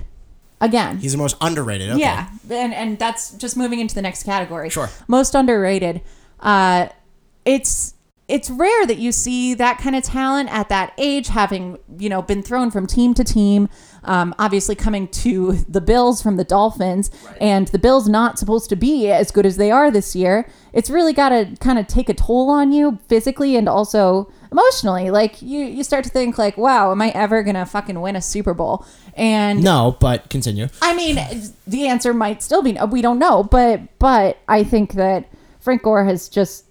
Again, 0.61 0.99
He's 0.99 1.13
the 1.13 1.19
most 1.19 1.37
underrated. 1.41 1.91
Okay. 1.91 2.01
yeah, 2.01 2.29
and 2.51 2.75
and 2.75 2.99
that's 2.99 3.31
just 3.33 3.57
moving 3.57 3.81
into 3.81 3.95
the 3.95 4.03
next 4.03 4.25
category. 4.25 4.69
Sure. 4.69 4.91
Most 5.09 5.35
underrated. 5.35 6.03
Uh, 6.39 6.89
it's 7.45 7.95
it's 8.29 8.49
rare 8.49 8.87
that 8.87 8.99
you 8.99 9.11
see 9.11 9.55
that 9.55 9.79
kind 9.79 9.97
of 9.97 10.05
talent 10.05 10.49
at 10.53 10.69
that 10.69 10.93
age, 10.99 11.29
having 11.29 11.79
you 11.99 12.09
know 12.09 12.23
been 12.23 12.43
thrown 12.43 12.71
from 12.71 12.87
team 12.87 13.15
to 13.15 13.25
team. 13.25 13.69
Um, 14.05 14.35
obviously, 14.39 14.75
coming 14.75 15.09
to 15.09 15.53
the 15.69 15.81
Bills 15.81 16.23
from 16.23 16.37
the 16.37 16.45
Dolphins, 16.45 17.11
and 17.41 17.69
the 17.69 17.79
Bills 17.79 18.09
not 18.09 18.39
supposed 18.39 18.69
to 18.69 18.77
be 18.77 19.11
as 19.11 19.31
good 19.31 19.47
as 19.47 19.57
they 19.57 19.71
are 19.71 19.91
this 19.91 20.15
year. 20.15 20.49
It's 20.73 20.91
really 20.91 21.13
got 21.13 21.31
to 21.31 21.57
kind 21.61 21.79
of 21.79 21.87
take 21.87 22.09
a 22.09 22.15
toll 22.15 22.51
on 22.51 22.73
you 22.73 22.99
physically 23.09 23.57
and 23.57 23.69
also 23.69 24.31
emotionally. 24.53 25.11
Like 25.11 25.41
you, 25.43 25.65
you 25.65 25.85
start 25.85 26.05
to 26.05 26.11
think 26.11 26.39
like, 26.39 26.57
wow, 26.57 26.91
am 26.93 27.03
I 27.03 27.11
ever 27.11 27.43
gonna 27.43 27.67
fucking 27.67 28.01
win 28.01 28.17
a 28.17 28.23
Super 28.23 28.55
Bowl? 28.55 28.85
And 29.15 29.63
No, 29.63 29.97
but 30.01 30.31
continue. 30.31 30.69
I 30.83 30.95
mean, 30.95 31.19
the 31.67 31.89
answer 31.89 32.15
might 32.15 32.43
still 32.43 32.63
be 32.63 32.73
no. 32.73 32.87
We 32.87 33.03
don't 33.03 33.19
know, 33.19 33.43
but 33.43 33.99
but 33.99 34.39
I 34.49 34.65
think 34.65 34.95
that 34.95 35.29
Frank 35.61 35.83
Gore 35.83 36.05
has 36.05 36.29
just 36.29 36.65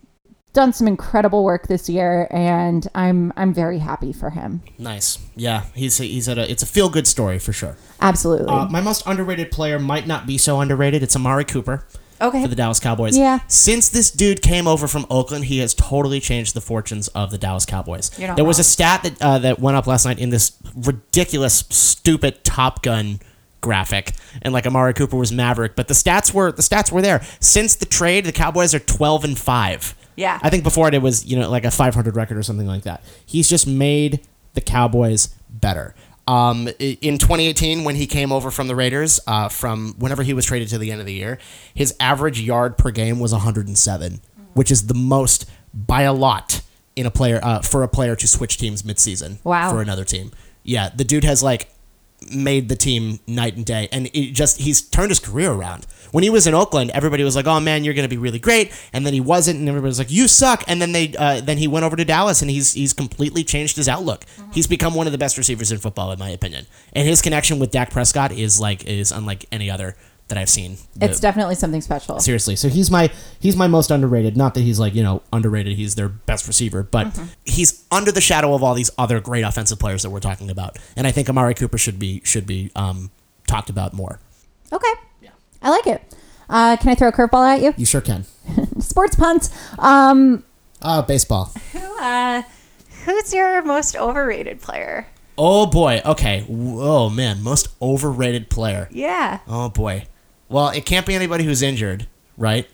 done 0.54 0.74
some 0.74 0.88
incredible 0.88 1.44
work 1.44 1.68
this 1.68 1.90
year, 1.90 2.28
and 2.32 2.88
I'm 2.96 3.32
I'm 3.38 3.54
very 3.54 3.80
happy 3.80 4.12
for 4.12 4.32
him. 4.32 4.62
Nice. 4.78 5.20
Yeah, 5.36 5.66
he's 5.76 5.98
he's 5.98 6.28
at 6.28 6.38
a 6.38 6.50
it's 6.50 6.64
a 6.64 6.66
feel 6.66 6.90
good 6.90 7.08
story 7.08 7.40
for 7.40 7.54
sure. 7.54 7.78
Absolutely. 8.02 8.48
Uh, 8.48 8.66
my 8.66 8.82
most 8.82 9.06
underrated 9.06 9.52
player 9.52 9.80
might 9.80 10.08
not 10.08 10.26
be 10.26 10.38
so 10.38 10.60
underrated. 10.60 11.04
It's 11.04 11.16
Amari 11.16 11.46
Cooper. 11.46 11.86
Okay. 12.22 12.42
For 12.42 12.48
the 12.48 12.56
Dallas 12.56 12.80
Cowboys. 12.80 13.18
Yeah. 13.18 13.40
Since 13.48 13.90
this 13.90 14.12
dude 14.12 14.42
came 14.42 14.68
over 14.68 14.88
from 14.88 15.06
Oakland, 15.10 15.46
he 15.46 15.60
has 15.60 15.74
totally 15.74 16.20
changed 16.20 16.54
the 16.54 16.62
fortunes 16.62 17.08
of 17.10 17.32
the 17.32 17.38
Dallas 17.38 17.66
Cowboys. 17.66 18.12
You're 18.20 18.28
not 18.30 18.36
there 18.36 18.46
was 18.46 18.60
a 18.60 18.64
stat 18.64 19.04
that 19.04 19.22
uh, 19.22 19.40
that 19.40 19.60
went 19.60 19.78
up 19.78 19.88
last 19.88 20.06
night 20.06 20.20
in 20.20 20.30
this 20.30 20.52
ridiculous, 20.76 21.64
stupid 21.70 22.44
Top 22.44 22.82
Gun 22.84 23.20
graphic, 23.62 24.14
and 24.42 24.54
like 24.54 24.66
Amari 24.66 24.94
Cooper 24.94 25.18
was 25.18 25.32
Maverick, 25.32 25.76
but 25.76 25.88
the 25.88 25.94
stats 25.94 26.34
were 26.34 26.52
the 26.52 26.62
stats 26.62 26.92
were 26.92 27.02
there. 27.02 27.22
Since 27.40 27.76
the 27.76 27.86
trade, 27.86 28.26
the 28.26 28.32
Cowboys 28.32 28.74
are 28.74 28.80
twelve 28.80 29.24
and 29.24 29.38
five. 29.38 29.96
Yeah. 30.16 30.38
I 30.42 30.50
think 30.50 30.64
before 30.66 30.90
it, 30.90 30.94
it 30.94 31.02
was 31.02 31.26
you 31.26 31.40
know 31.40 31.50
like 31.50 31.64
a 31.64 31.72
500 31.72 32.16
record 32.16 32.38
or 32.38 32.44
something 32.44 32.68
like 32.68 32.84
that. 32.84 33.04
He's 33.26 33.48
just 33.50 33.66
made 33.66 34.20
the 34.54 34.60
Cowboys 34.62 35.30
better. 35.50 35.96
Um, 36.30 36.68
in 36.80 37.18
2018, 37.18 37.84
when 37.84 37.96
he 37.96 38.06
came 38.06 38.32
over 38.32 38.52
from 38.52 38.68
the 38.68 38.76
Raiders, 38.76 39.20
uh, 39.26 39.50
from 39.50 39.96
whenever 39.98 40.22
he 40.22 40.34
was 40.34 40.46
traded 40.46 40.68
to 40.70 40.78
the 40.78 40.92
end 40.92 41.00
of 41.02 41.08
the 41.08 41.14
year, 41.14 41.40
his 41.74 41.96
average 42.00 42.40
yard 42.40 42.78
per 42.78 42.92
game 42.92 43.20
was 43.20 43.32
107, 43.32 44.22
which 44.54 44.70
is 44.70 44.86
the 44.88 44.94
most 44.94 45.50
by 45.74 46.04
a 46.04 46.14
lot 46.14 46.62
in 46.96 47.06
a 47.08 47.12
player 47.12 47.40
uh, 47.42 47.62
for 47.62 47.82
a 47.82 47.88
player 47.88 48.16
to 48.16 48.28
switch 48.28 48.58
teams 48.58 48.84
midseason 48.84 49.44
Wow. 49.44 49.72
for 49.72 49.82
another 49.82 50.04
team. 50.04 50.32
Yeah, 50.64 50.90
the 50.96 51.04
dude 51.04 51.24
has 51.24 51.42
like 51.42 51.70
made 52.32 52.70
the 52.70 52.76
team 52.76 53.20
night 53.28 53.56
and 53.56 53.66
day. 53.66 53.88
And 53.92 54.08
it 54.14 54.32
just 54.32 54.60
he's 54.60 54.82
turned 54.82 55.10
his 55.12 55.20
career 55.20 55.52
around. 55.52 55.86
When 56.12 56.24
he 56.24 56.30
was 56.30 56.48
in 56.48 56.56
oakland 56.56 56.92
everybody 56.94 57.24
was 57.24 57.36
like 57.36 57.46
oh 57.46 57.60
man 57.60 57.84
you're 57.84 57.94
going 57.94 58.08
to 58.08 58.10
be 58.10 58.18
really 58.18 58.40
great. 58.40 58.72
And 58.94 59.06
then 59.06 59.14
he 59.14 59.22
wasn't 59.22 59.60
and 59.60 59.70
everybody 59.70 59.90
was 59.90 60.00
like 60.00 60.12
you 60.12 60.28
suck. 60.28 60.64
And 60.68 60.82
then 60.82 60.92
they 60.92 61.16
uh, 61.18 61.42
then 61.42 61.58
he 61.58 61.68
went 61.68 61.86
over 61.86 61.96
to 61.96 62.06
dallas 62.06 62.42
and 62.42 62.50
he's 62.50 62.74
he's 62.74 62.94
completely 62.94 63.44
changed 63.44 63.76
his 63.76 63.88
outlook. 63.88 64.26
He's 64.54 64.68
become 64.68 64.94
one 64.96 65.08
of 65.08 65.12
the 65.12 65.18
best 65.18 65.38
receivers 65.38 65.72
in 65.72 65.78
football 65.80 66.12
in 66.12 66.20
my 66.20 66.30
opinion. 66.30 66.66
And 66.94 67.08
his 67.08 67.22
connection 67.22 67.60
with 67.60 67.72
Dak 67.72 67.92
prescott 67.92 68.32
is 68.32 68.60
like 68.60 68.86
is 68.86 69.12
unlike 69.12 69.46
any 69.52 69.70
other 69.70 69.96
that 70.30 70.38
i've 70.38 70.50
seen 70.50 70.78
it's 71.02 71.20
definitely 71.20 71.56
something 71.56 71.82
special. 71.82 72.20
seriously 72.20 72.56
so 72.56 72.70
he's 72.70 72.90
my 72.90 73.12
he's 73.40 73.56
my 73.56 73.68
most 73.68 73.92
underrated 73.92 74.38
not 74.38 74.54
that 74.54 74.62
he's 74.62 74.80
like 74.80 74.94
you 74.96 75.04
know 75.04 75.22
underrated 75.34 75.76
he's 75.76 75.96
their 75.96 76.10
best 76.10 76.48
receiver 76.48 76.82
but 76.84 77.08
Mm-hmm. 77.08 77.26
he's 77.46 77.84
under 77.92 78.12
the 78.12 78.22
shadow 78.22 78.54
of 78.54 78.64
all 78.64 78.74
these 78.76 78.92
other 78.98 79.20
great 79.20 79.44
offensive 79.44 79.80
players 79.80 80.04
that 80.04 80.10
we're 80.12 80.20
talking 80.20 80.50
about 80.50 80.78
and 80.96 81.06
i 81.08 81.12
think 81.12 81.28
amari 81.30 81.54
cooper 81.54 81.78
should 81.78 82.00
be 82.00 82.22
should 82.24 82.46
be 82.48 82.72
um, 82.76 83.12
talked 83.48 83.70
about 83.70 83.94
more 83.94 84.20
Okay. 84.72 84.94
Yeah. 85.20 85.32
I 85.64 85.72
like 85.72 85.88
it. 85.88 86.04
Uh, 86.48 86.78
can 86.78 86.90
I 86.90 86.96
throw 86.96 87.08
a 87.08 87.12
curveball 87.12 87.56
at 87.56 87.62
you? 87.64 87.74
you 87.76 87.86
sure 87.88 88.02
can 88.02 88.26
Sports 88.80 89.16
punts. 89.16 89.50
Um, 89.80 90.44
uh, 90.82 91.02
baseball 91.02 91.52
Who, 91.74 91.80
uh, 92.00 92.44
who's 93.06 93.34
your 93.34 93.64
most 93.64 93.96
overrated 93.96 94.62
player? 94.62 95.08
oh 95.40 95.66
boy 95.66 96.02
okay 96.06 96.46
oh 96.50 97.10
man 97.10 97.42
most 97.42 97.70
overrated 97.82 98.50
player 98.52 98.88
Yeah, 98.92 99.40
oh 99.48 99.70
boy 99.70 100.06
well 100.50 100.70
it 100.70 100.86
can't 100.86 101.06
be 101.06 101.16
anybody 101.16 101.44
who's 101.44 101.62
injured 101.62 102.08
right 102.38 102.68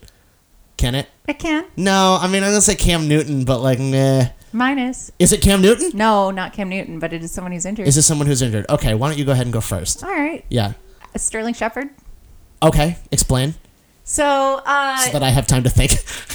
can 0.78 0.96
it 0.96 1.08
it 1.28 1.40
can. 1.40 1.66
no 1.78 2.18
i 2.22 2.28
mean 2.28 2.44
i'm 2.44 2.50
gonna 2.50 2.62
say 2.62 2.76
cam 2.76 3.08
newton 3.08 3.44
but 3.46 3.60
like 3.60 3.80
nah. 3.80 4.26
Minus. 4.52 5.10
is. 5.10 5.14
is 5.20 5.34
it 5.34 5.42
cam 5.42 5.62
newton 5.62 5.92
No, 5.94 6.32
not 6.32 6.54
Cam 6.54 6.70
Newton, 6.70 6.98
but 7.00 7.12
it 7.12 7.22
is 7.24 7.32
someone 7.32 7.52
who's 7.52 7.66
injured. 7.66 7.88
is 7.88 7.98
it 7.98 8.04
someone 8.04 8.26
who's 8.28 8.42
injured 8.42 8.66
okay 8.70 8.94
why 8.94 9.10
don't 9.10 9.18
you 9.18 9.26
go 9.26 9.34
ahead 9.34 9.46
and 9.46 9.52
go 9.54 9.60
first 9.62 10.04
All 10.04 10.10
right. 10.10 10.46
yeah 10.50 10.74
Sterling 11.18 11.54
Shepard. 11.54 11.90
okay 12.64 12.98
explain 13.12 13.56
So, 14.04 14.62
uh, 14.66 14.98
so 14.98 15.12
that 15.14 15.24
I 15.24 15.30
have 15.32 15.48
time 15.48 15.64
to 15.64 15.70
think. 15.70 15.92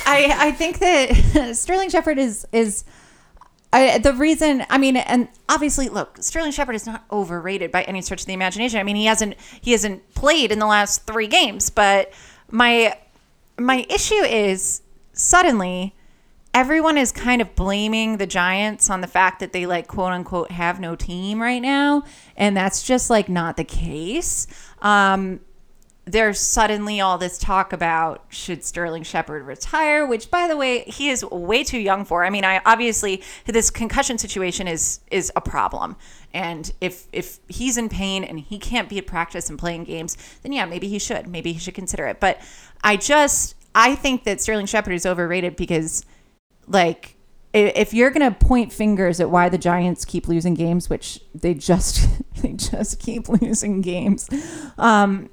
I 0.07 0.49
I 0.49 0.51
think 0.53 0.81
that 0.81 1.55
Sterling 1.57 1.89
Shepard 1.89 2.19
is 2.19 2.47
is 2.53 2.85
I, 3.73 3.99
the 3.99 4.13
reason. 4.15 4.65
I 4.69 4.79
mean, 4.79 4.97
and 4.97 5.29
obviously, 5.49 5.89
look, 5.89 6.19
Sterling 6.21 6.51
Shepard 6.51 6.75
is 6.75 6.87
not 6.87 7.05
overrated 7.11 7.71
by 7.71 7.83
any 7.83 8.03
stretch 8.03 8.23
of 8.23 8.27
the 8.27 8.33
imagination. 8.33 8.81
I 8.81 8.83
mean, 8.83 8.97
he 8.97 9.05
hasn't 9.05 9.37
he 9.61 9.73
hasn't 9.73 10.15
played 10.15 10.51
in 10.51 10.59
the 10.59 10.67
last 10.67 11.07
three 11.07 11.29
games, 11.29 11.71
but 11.71 12.13
my 12.51 12.97
my 13.59 13.87
issue 13.89 14.15
is 14.15 14.83
suddenly 15.13 15.95
everyone 16.53 16.99
is 16.99 17.13
kind 17.13 17.41
of 17.41 17.55
blaming 17.55 18.17
the 18.17 18.27
Giants 18.27 18.91
on 18.91 19.03
the 19.03 19.07
fact 19.07 19.39
that 19.41 19.53
they 19.53 19.67
like 19.67 19.87
quote 19.87 20.13
unquote 20.13 20.51
have 20.51 20.81
no 20.81 20.97
team 20.97 21.41
right 21.41 21.63
now, 21.63 22.03
and 22.37 22.57
that's 22.57 22.83
just 22.83 23.09
like 23.09 23.29
not 23.29 23.57
the 23.57 23.65
case. 23.65 24.47
Um, 24.83 25.41
there's 26.13 26.41
suddenly 26.41 27.01
all 27.01 27.19
this 27.19 27.39
talk 27.39 27.73
about 27.73 28.25
should 28.29 28.65
Sterling 28.65 29.03
Shepard 29.03 29.45
retire, 29.45 30.07
which 30.07 30.31
by 30.31 30.49
the 30.49 30.57
way, 30.57 30.83
he 30.83 31.09
is 31.09 31.25
way 31.25 31.63
too 31.63 31.79
young 31.79 32.05
for. 32.05 32.25
I 32.25 32.31
mean, 32.31 32.45
I 32.45 32.61
obviously 32.67 33.23
this 33.47 33.71
concussion 33.71 34.19
situation 34.19 34.67
is 34.67 35.01
is 35.11 35.31
a 35.37 35.41
problem. 35.41 35.97
And 36.33 36.73
if 36.81 37.07
if 37.13 37.39
he's 37.49 37.77
in 37.77 37.89
pain 37.89 38.25
and 38.25 38.41
he 38.41 38.59
can't 38.59 38.89
be 38.89 38.99
at 38.99 39.07
practice 39.07 39.49
and 39.49 39.59
playing 39.59 39.85
games, 39.85 40.17
then 40.43 40.53
yeah, 40.53 40.65
maybe 40.65 40.89
he 40.89 40.99
should. 40.99 41.29
Maybe 41.29 41.53
he 41.53 41.59
should 41.59 41.75
consider 41.75 42.07
it. 42.07 42.19
But 42.19 42.41
I 42.83 42.97
just 42.97 43.55
I 43.75 43.95
think 43.95 44.25
that 44.25 44.41
Sterling 44.41 44.67
Shepard 44.67 44.95
is 44.95 45.07
overrated 45.07 45.57
because 45.57 46.05
like 46.67 47.17
if 47.53 47.93
you're 47.93 48.11
gonna 48.11 48.31
point 48.33 48.73
fingers 48.73 49.21
at 49.21 49.31
why 49.31 49.49
the 49.49 49.59
Giants 49.59 50.05
keep 50.05 50.29
losing 50.29 50.55
games, 50.55 50.91
which 50.91 51.21
they 51.35 51.55
just 51.55 52.09
they 52.43 52.53
just 52.53 52.99
keep 52.99 53.29
losing 53.29 53.81
games, 53.81 54.29
um, 54.79 55.31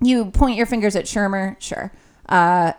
you 0.00 0.26
point 0.26 0.56
your 0.56 0.66
fingers 0.66 0.96
at 0.96 1.04
Shurmur, 1.04 1.56
sure, 1.60 1.92
uh, 2.28 2.72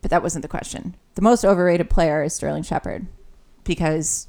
but 0.00 0.10
that 0.10 0.22
wasn't 0.22 0.42
the 0.42 0.48
question. 0.48 0.94
The 1.14 1.22
most 1.22 1.44
overrated 1.44 1.90
player 1.90 2.22
is 2.22 2.34
Sterling 2.34 2.62
Shepard 2.62 3.06
because 3.64 4.28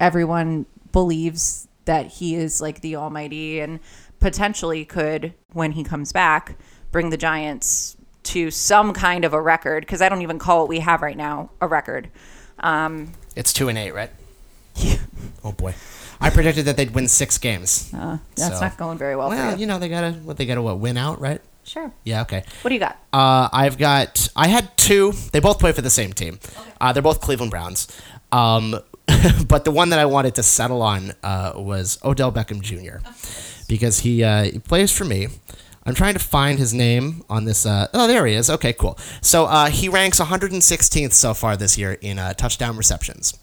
everyone 0.00 0.66
believes 0.92 1.68
that 1.84 2.06
he 2.06 2.34
is 2.36 2.60
like 2.60 2.80
the 2.80 2.96
almighty 2.96 3.60
and 3.60 3.80
potentially 4.20 4.84
could, 4.84 5.34
when 5.52 5.72
he 5.72 5.82
comes 5.84 6.12
back, 6.12 6.56
bring 6.92 7.10
the 7.10 7.16
Giants 7.16 7.96
to 8.24 8.50
some 8.50 8.92
kind 8.92 9.24
of 9.24 9.34
a 9.34 9.40
record. 9.40 9.84
Because 9.84 10.00
I 10.00 10.08
don't 10.08 10.22
even 10.22 10.38
call 10.38 10.60
what 10.60 10.68
we 10.68 10.78
have 10.78 11.02
right 11.02 11.16
now 11.16 11.50
a 11.60 11.66
record. 11.66 12.08
Um, 12.60 13.12
It's 13.34 13.52
two 13.52 13.68
and 13.68 13.76
eight, 13.76 13.92
right? 13.92 14.10
oh 15.44 15.52
boy, 15.52 15.74
I 16.22 16.30
predicted 16.30 16.64
that 16.66 16.76
they'd 16.76 16.92
win 16.94 17.08
six 17.08 17.38
games. 17.38 17.90
uh, 17.94 18.18
that's 18.36 18.54
So- 18.54 18.60
not 18.60 18.76
going 18.78 18.98
very 18.98 19.16
well, 19.16 19.30
for 19.30 19.36
Well, 19.36 19.52
you. 19.54 19.60
you 19.60 19.66
know 19.66 19.78
they 19.78 19.88
gotta 19.88 20.12
what 20.12 20.36
they 20.36 20.46
gotta 20.46 20.62
what 20.62 20.78
win 20.78 20.96
out, 20.96 21.20
right? 21.20 21.40
Sure. 21.64 21.92
Yeah, 22.04 22.22
okay. 22.22 22.42
What 22.62 22.68
do 22.70 22.74
you 22.74 22.80
got? 22.80 22.98
Uh, 23.12 23.48
I've 23.52 23.78
got. 23.78 24.28
I 24.34 24.48
had 24.48 24.76
two. 24.76 25.12
They 25.32 25.38
both 25.40 25.58
play 25.60 25.70
for 25.72 25.80
the 25.82 25.90
same 25.90 26.12
team. 26.12 26.40
Uh, 26.80 26.92
they're 26.92 27.02
both 27.02 27.20
Cleveland 27.20 27.50
Browns. 27.52 27.86
Um, 28.32 28.80
but 29.46 29.64
the 29.64 29.70
one 29.70 29.90
that 29.90 29.98
I 30.00 30.06
wanted 30.06 30.34
to 30.36 30.42
settle 30.42 30.82
on 30.82 31.12
uh, 31.22 31.52
was 31.56 31.98
Odell 32.04 32.32
Beckham 32.32 32.60
Jr. 32.62 32.98
because 33.68 34.00
he, 34.00 34.24
uh, 34.24 34.44
he 34.44 34.58
plays 34.58 34.90
for 34.90 35.04
me. 35.04 35.28
I'm 35.84 35.94
trying 35.94 36.14
to 36.14 36.20
find 36.20 36.58
his 36.58 36.72
name 36.74 37.24
on 37.28 37.44
this. 37.44 37.64
Uh, 37.66 37.88
oh, 37.94 38.06
there 38.08 38.26
he 38.26 38.34
is. 38.34 38.48
Okay, 38.50 38.72
cool. 38.72 38.98
So 39.20 39.46
uh, 39.46 39.66
he 39.70 39.88
ranks 39.88 40.18
116th 40.20 41.12
so 41.12 41.34
far 41.34 41.56
this 41.56 41.76
year 41.78 41.92
in 42.00 42.18
uh, 42.18 42.32
touchdown 42.34 42.76
receptions. 42.76 43.34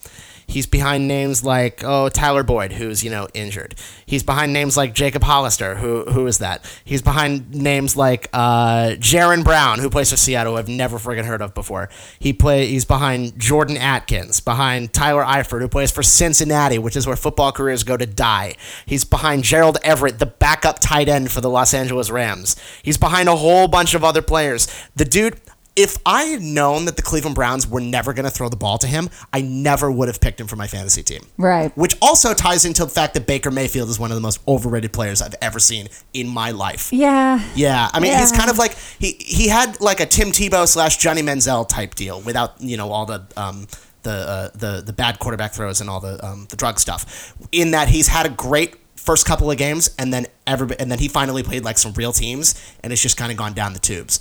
He's 0.49 0.65
behind 0.65 1.07
names 1.07 1.43
like 1.43 1.83
oh 1.83 2.09
Tyler 2.09 2.41
Boyd, 2.41 2.73
who's 2.73 3.03
you 3.03 3.11
know 3.11 3.27
injured. 3.35 3.75
He's 4.03 4.23
behind 4.23 4.51
names 4.51 4.75
like 4.75 4.95
Jacob 4.95 5.21
Hollister, 5.21 5.75
who 5.75 6.05
who 6.05 6.25
is 6.25 6.39
that? 6.39 6.65
He's 6.83 7.03
behind 7.03 7.53
names 7.53 7.95
like 7.95 8.29
uh, 8.33 8.95
Jaron 8.97 9.43
Brown, 9.43 9.77
who 9.77 9.91
plays 9.91 10.09
for 10.09 10.17
Seattle, 10.17 10.57
I've 10.57 10.67
never 10.67 10.97
friggin' 10.97 11.25
heard 11.25 11.43
of 11.43 11.53
before. 11.53 11.87
He 12.17 12.33
play 12.33 12.65
he's 12.65 12.83
behind 12.83 13.39
Jordan 13.39 13.77
Akins, 13.77 14.39
behind 14.39 14.91
Tyler 14.91 15.23
Eifert, 15.23 15.61
who 15.61 15.67
plays 15.67 15.91
for 15.91 16.01
Cincinnati, 16.01 16.79
which 16.79 16.95
is 16.95 17.05
where 17.05 17.15
football 17.15 17.51
careers 17.51 17.83
go 17.83 17.95
to 17.95 18.07
die. 18.07 18.55
He's 18.87 19.05
behind 19.05 19.43
Gerald 19.43 19.77
Everett, 19.83 20.17
the 20.17 20.25
backup 20.25 20.79
tight 20.79 21.07
end 21.07 21.31
for 21.31 21.41
the 21.41 21.49
Los 21.49 21.75
Angeles 21.75 22.09
Rams. 22.09 22.55
He's 22.81 22.97
behind 22.97 23.29
a 23.29 23.35
whole 23.35 23.67
bunch 23.67 23.93
of 23.93 24.03
other 24.03 24.23
players. 24.23 24.67
The 24.95 25.05
dude 25.05 25.39
if 25.75 25.97
I 26.05 26.23
had 26.23 26.41
known 26.41 26.85
that 26.85 26.97
the 26.97 27.01
Cleveland 27.01 27.35
Browns 27.35 27.67
were 27.67 27.79
never 27.79 28.13
going 28.13 28.25
to 28.25 28.31
throw 28.31 28.49
the 28.49 28.57
ball 28.57 28.77
to 28.79 28.87
him, 28.87 29.09
I 29.31 29.41
never 29.41 29.91
would 29.91 30.07
have 30.07 30.19
picked 30.19 30.39
him 30.41 30.47
for 30.47 30.55
my 30.55 30.67
fantasy 30.67 31.03
team. 31.03 31.21
Right. 31.37 31.75
Which 31.77 31.95
also 32.01 32.33
ties 32.33 32.65
into 32.65 32.83
the 32.83 32.91
fact 32.91 33.13
that 33.13 33.25
Baker 33.25 33.51
Mayfield 33.51 33.89
is 33.89 33.99
one 33.99 34.11
of 34.11 34.15
the 34.15 34.21
most 34.21 34.41
overrated 34.47 34.91
players 34.91 35.21
I've 35.21 35.35
ever 35.41 35.59
seen 35.59 35.87
in 36.13 36.27
my 36.27 36.51
life. 36.51 36.91
Yeah. 36.91 37.41
Yeah, 37.55 37.89
I 37.93 37.99
mean, 37.99 38.17
he's 38.17 38.31
kind 38.31 38.49
of 38.49 38.57
like 38.57 38.75
he 38.99 39.15
he 39.19 39.47
had 39.47 39.79
like 39.79 39.99
a 39.99 40.05
Tim 40.05 40.29
Tebow 40.29 40.67
slash 40.67 40.97
Johnny 40.97 41.21
Manziel 41.21 41.67
type 41.67 41.95
deal 41.95 42.21
without 42.21 42.59
you 42.59 42.77
know 42.77 42.91
all 42.91 43.05
the 43.05 43.25
um 43.37 43.67
the 44.03 44.11
uh, 44.11 44.49
the 44.55 44.83
the 44.85 44.93
bad 44.93 45.19
quarterback 45.19 45.53
throws 45.53 45.81
and 45.81 45.89
all 45.89 45.99
the 45.99 46.23
um 46.25 46.47
the 46.49 46.55
drug 46.55 46.79
stuff. 46.79 47.33
In 47.51 47.71
that 47.71 47.87
he's 47.89 48.07
had 48.07 48.25
a 48.25 48.29
great 48.29 48.75
first 48.95 49.25
couple 49.25 49.49
of 49.49 49.57
games 49.57 49.89
and 49.97 50.13
then 50.13 50.27
every 50.45 50.77
and 50.79 50.91
then 50.91 50.99
he 50.99 51.07
finally 51.07 51.41
played 51.41 51.63
like 51.63 51.77
some 51.77 51.93
real 51.93 52.11
teams 52.11 52.55
and 52.83 52.91
it's 52.91 53.01
just 53.01 53.17
kind 53.17 53.31
of 53.31 53.37
gone 53.37 53.53
down 53.53 53.73
the 53.73 53.79
tubes. 53.79 54.19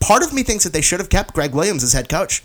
Part 0.00 0.22
of 0.22 0.32
me 0.32 0.42
thinks 0.42 0.64
that 0.64 0.72
they 0.72 0.80
should 0.80 0.98
have 1.00 1.08
kept 1.10 1.34
Gregg 1.34 1.54
Williams 1.54 1.82
as 1.84 1.92
head 1.92 2.08
coach 2.08 2.42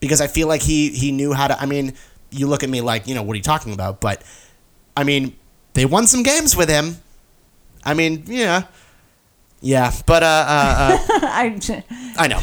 because 0.00 0.20
I 0.20 0.26
feel 0.26 0.48
like 0.48 0.62
he 0.62 0.90
he 0.90 1.12
knew 1.12 1.32
how 1.32 1.48
to. 1.48 1.60
I 1.60 1.66
mean, 1.66 1.94
you 2.30 2.46
look 2.46 2.62
at 2.62 2.70
me 2.70 2.80
like 2.80 3.06
you 3.06 3.14
know 3.14 3.22
what 3.22 3.34
are 3.34 3.36
you 3.36 3.42
talking 3.42 3.72
about, 3.74 4.00
but 4.00 4.22
I 4.96 5.04
mean 5.04 5.36
they 5.74 5.84
won 5.86 6.06
some 6.06 6.22
games 6.22 6.56
with 6.56 6.68
him. 6.68 6.96
I 7.84 7.94
mean, 7.94 8.24
yeah. 8.26 8.64
Yeah, 9.60 9.92
but 10.04 10.22
uh, 10.22 10.26
uh, 10.26 10.98
uh, 10.98 10.98
I, 11.22 11.82
I 12.18 12.28
know 12.28 12.40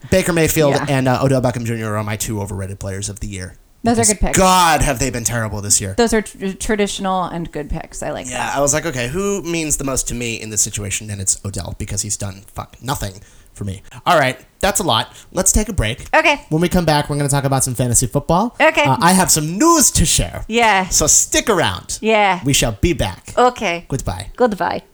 Baker 0.10 0.32
Mayfield 0.32 0.74
Yeah. 0.74 0.86
and 0.88 1.08
uh, 1.08 1.20
Odell 1.22 1.42
Beckham 1.42 1.64
Jr. 1.64 1.96
are 1.96 2.04
my 2.04 2.16
two 2.16 2.40
overrated 2.40 2.78
players 2.78 3.08
of 3.08 3.18
the 3.20 3.26
year. 3.26 3.56
Those 3.82 3.98
are 3.98 4.04
good 4.04 4.20
picks. 4.20 4.38
God, 4.38 4.82
have 4.82 4.98
they 4.98 5.10
been 5.10 5.24
terrible 5.24 5.60
this 5.62 5.80
year? 5.80 5.94
those 5.94 6.12
are 6.12 6.22
tr- 6.22 6.52
traditional 6.52 7.24
and 7.24 7.50
good 7.50 7.70
picks. 7.70 8.02
I 8.02 8.10
like 8.10 8.26
that. 8.26 8.32
Yeah, 8.32 8.52
I 8.54 8.60
was 8.60 8.72
like, 8.74 8.86
okay, 8.86 9.08
who 9.08 9.42
means 9.42 9.78
the 9.78 9.84
most 9.84 10.06
to 10.08 10.14
me 10.14 10.40
in 10.40 10.50
this 10.50 10.60
situation? 10.62 11.10
And 11.10 11.20
it's 11.20 11.42
Odell 11.44 11.74
because 11.78 12.02
he's 12.02 12.16
done 12.16 12.42
fuck 12.54 12.76
nothing 12.82 13.14
for 13.60 13.64
me. 13.66 13.82
All 14.06 14.18
right, 14.18 14.40
that's 14.60 14.80
a 14.80 14.82
lot. 14.82 15.14
Let's 15.32 15.52
take 15.52 15.68
a 15.68 15.74
break. 15.74 16.08
Okay. 16.16 16.40
When 16.48 16.62
we 16.62 16.68
come 16.70 16.86
back, 16.86 17.10
we're 17.10 17.16
going 17.16 17.28
to 17.28 17.34
talk 17.34 17.44
about 17.44 17.62
some 17.62 17.74
fantasy 17.74 18.06
football. 18.06 18.56
Okay. 18.58 18.84
Uh, 18.84 18.96
I 18.98 19.12
have 19.12 19.30
some 19.30 19.58
news 19.58 19.90
to 19.92 20.06
share. 20.06 20.46
Yeah. 20.48 20.88
So 20.88 21.06
stick 21.06 21.50
around. 21.50 21.98
Yeah. 22.00 22.40
We 22.42 22.54
shall 22.54 22.72
be 22.72 22.94
back. 22.94 23.34
Okay. 23.36 23.84
Goodbye. 23.88 24.30
Goodbye. 24.36 24.84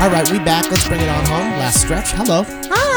All 0.00 0.10
right, 0.10 0.30
we 0.30 0.38
back. 0.40 0.70
Let's 0.70 0.86
bring 0.86 1.00
it 1.00 1.08
on 1.08 1.24
home. 1.24 1.50
Last 1.58 1.80
stretch. 1.80 2.10
Hello. 2.12 2.44
Hi. 2.46 2.87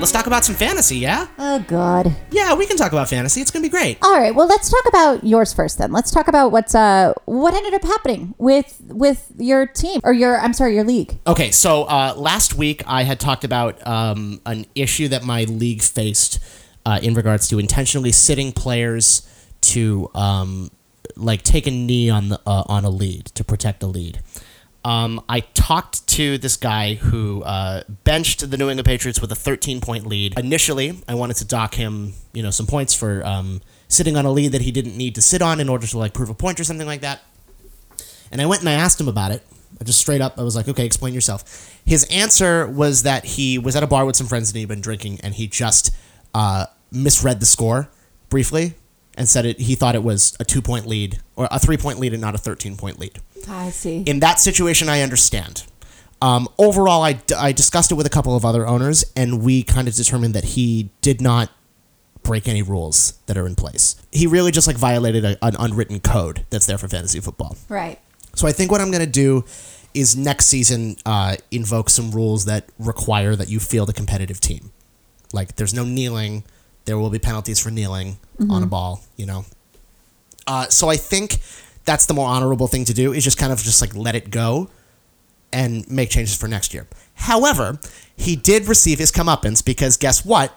Let's 0.00 0.12
talk 0.12 0.26
about 0.26 0.44
some 0.44 0.54
fantasy, 0.54 0.98
yeah? 0.98 1.28
Oh 1.38 1.60
God. 1.60 2.14
Yeah, 2.30 2.54
we 2.54 2.66
can 2.66 2.76
talk 2.76 2.92
about 2.92 3.08
fantasy. 3.08 3.40
It's 3.40 3.50
going 3.50 3.62
to 3.62 3.68
be 3.68 3.70
great. 3.70 3.96
All 4.02 4.18
right. 4.18 4.34
Well, 4.34 4.46
let's 4.46 4.68
talk 4.68 4.86
about 4.86 5.24
yours 5.24 5.54
first. 5.54 5.78
Then 5.78 5.92
let's 5.92 6.10
talk 6.10 6.28
about 6.28 6.52
what's 6.52 6.74
uh 6.74 7.14
what 7.24 7.54
ended 7.54 7.72
up 7.74 7.82
happening 7.82 8.34
with 8.36 8.82
with 8.88 9.30
your 9.38 9.66
team 9.66 10.00
or 10.04 10.12
your 10.12 10.38
I'm 10.38 10.52
sorry 10.52 10.74
your 10.74 10.84
league. 10.84 11.18
Okay, 11.26 11.50
so 11.52 11.84
uh, 11.84 12.12
last 12.16 12.54
week 12.54 12.82
I 12.86 13.04
had 13.04 13.18
talked 13.20 13.44
about 13.44 13.84
um, 13.86 14.40
an 14.44 14.66
issue 14.74 15.08
that 15.08 15.22
my 15.22 15.44
league 15.44 15.80
faced 15.80 16.38
uh, 16.84 16.98
in 17.02 17.14
regards 17.14 17.48
to 17.48 17.58
intentionally 17.58 18.12
sitting 18.12 18.52
players 18.52 19.22
to 19.62 20.10
um, 20.14 20.70
like 21.16 21.42
take 21.42 21.66
a 21.66 21.70
knee 21.70 22.10
on 22.10 22.28
the 22.28 22.40
uh, 22.46 22.64
on 22.66 22.84
a 22.84 22.90
lead 22.90 23.26
to 23.26 23.44
protect 23.44 23.82
a 23.82 23.86
lead. 23.86 24.20
Um, 24.84 25.24
I 25.28 25.40
talked 25.40 26.06
to 26.08 26.36
this 26.36 26.56
guy 26.58 26.94
who 26.94 27.42
uh, 27.42 27.84
benched 28.04 28.50
the 28.50 28.56
New 28.58 28.68
England 28.68 28.84
Patriots 28.84 29.20
with 29.20 29.32
a 29.32 29.34
13 29.34 29.80
point 29.80 30.06
lead. 30.06 30.38
Initially, 30.38 31.00
I 31.08 31.14
wanted 31.14 31.36
to 31.38 31.46
dock 31.46 31.74
him, 31.74 32.12
you 32.34 32.42
know, 32.42 32.50
some 32.50 32.66
points 32.66 32.94
for 32.94 33.24
um, 33.24 33.62
sitting 33.88 34.16
on 34.16 34.26
a 34.26 34.30
lead 34.30 34.52
that 34.52 34.60
he 34.60 34.70
didn't 34.70 34.96
need 34.96 35.14
to 35.14 35.22
sit 35.22 35.40
on 35.40 35.58
in 35.58 35.68
order 35.68 35.86
to 35.86 35.98
like 35.98 36.12
prove 36.12 36.28
a 36.28 36.34
point 36.34 36.60
or 36.60 36.64
something 36.64 36.86
like 36.86 37.00
that. 37.00 37.22
And 38.30 38.42
I 38.42 38.46
went 38.46 38.60
and 38.60 38.68
I 38.68 38.74
asked 38.74 39.00
him 39.00 39.08
about 39.08 39.30
it. 39.30 39.42
I 39.80 39.84
just 39.84 39.98
straight 39.98 40.20
up, 40.20 40.38
I 40.38 40.42
was 40.42 40.54
like, 40.54 40.68
okay, 40.68 40.84
explain 40.84 41.14
yourself. 41.14 41.80
His 41.84 42.04
answer 42.04 42.66
was 42.68 43.02
that 43.02 43.24
he 43.24 43.58
was 43.58 43.74
at 43.76 43.82
a 43.82 43.86
bar 43.86 44.04
with 44.04 44.16
some 44.16 44.26
friends 44.26 44.50
and 44.50 44.58
he'd 44.58 44.68
been 44.68 44.80
drinking 44.80 45.20
and 45.22 45.34
he 45.34 45.46
just 45.46 45.90
uh, 46.34 46.66
misread 46.92 47.40
the 47.40 47.46
score 47.46 47.88
briefly 48.28 48.74
and 49.16 49.28
said 49.28 49.46
it. 49.46 49.60
He 49.60 49.74
thought 49.74 49.94
it 49.94 50.02
was 50.02 50.36
a 50.40 50.44
two 50.44 50.62
point 50.62 50.86
lead 50.86 51.20
or 51.36 51.48
a 51.50 51.58
three 51.58 51.76
point 51.76 51.98
lead 51.98 52.12
and 52.12 52.20
not 52.20 52.34
a 52.34 52.38
13 52.38 52.76
point 52.76 52.98
lead. 52.98 53.20
I 53.48 53.70
see. 53.70 54.02
In 54.06 54.20
that 54.20 54.40
situation, 54.40 54.88
I 54.88 55.02
understand. 55.02 55.64
Um, 56.22 56.48
overall, 56.58 57.02
I, 57.02 57.20
I 57.36 57.52
discussed 57.52 57.92
it 57.92 57.96
with 57.96 58.06
a 58.06 58.10
couple 58.10 58.34
of 58.34 58.44
other 58.44 58.66
owners 58.66 59.04
and 59.14 59.42
we 59.42 59.62
kind 59.62 59.88
of 59.88 59.94
determined 59.94 60.34
that 60.34 60.44
he 60.44 60.90
did 61.02 61.20
not 61.20 61.50
break 62.22 62.48
any 62.48 62.62
rules 62.62 63.18
that 63.26 63.36
are 63.36 63.46
in 63.46 63.54
place. 63.54 63.96
He 64.10 64.26
really 64.26 64.50
just 64.50 64.66
like 64.66 64.76
violated 64.76 65.24
a, 65.24 65.44
an 65.44 65.54
unwritten 65.58 66.00
code 66.00 66.46
that's 66.50 66.64
there 66.66 66.78
for 66.78 66.88
fantasy 66.88 67.20
football. 67.20 67.56
right. 67.68 67.98
So 68.36 68.48
I 68.48 68.52
think 68.52 68.72
what 68.72 68.80
I'm 68.80 68.90
going 68.90 69.04
to 69.04 69.10
do 69.10 69.44
is 69.92 70.16
next 70.16 70.46
season 70.46 70.96
uh, 71.06 71.36
invoke 71.52 71.88
some 71.88 72.10
rules 72.10 72.46
that 72.46 72.68
require 72.80 73.36
that 73.36 73.48
you 73.48 73.60
field 73.60 73.88
a 73.90 73.92
competitive 73.92 74.40
team. 74.40 74.72
Like 75.32 75.56
there's 75.56 75.72
no 75.72 75.84
kneeling. 75.84 76.42
There 76.84 76.98
will 76.98 77.10
be 77.10 77.18
penalties 77.18 77.58
for 77.58 77.70
kneeling 77.70 78.18
on 78.50 78.62
a 78.62 78.66
ball. 78.66 79.02
You 79.16 79.26
know. 79.26 79.44
Uh, 80.46 80.68
so 80.68 80.88
I 80.88 80.96
think 80.96 81.38
that's 81.84 82.06
the 82.06 82.14
more 82.14 82.28
honorable 82.28 82.66
thing 82.66 82.84
to 82.86 82.94
do 82.94 83.12
is 83.12 83.24
just 83.24 83.38
kind 83.38 83.52
of 83.52 83.62
just 83.62 83.80
like 83.80 83.94
let 83.94 84.14
it 84.14 84.30
go 84.30 84.68
and 85.52 85.88
make 85.90 86.10
changes 86.10 86.36
for 86.36 86.48
next 86.48 86.74
year. 86.74 86.86
However, 87.14 87.78
he 88.16 88.36
did 88.36 88.66
receive 88.66 88.98
his 88.98 89.12
comeuppance 89.12 89.64
because 89.64 89.96
guess 89.96 90.24
what? 90.24 90.56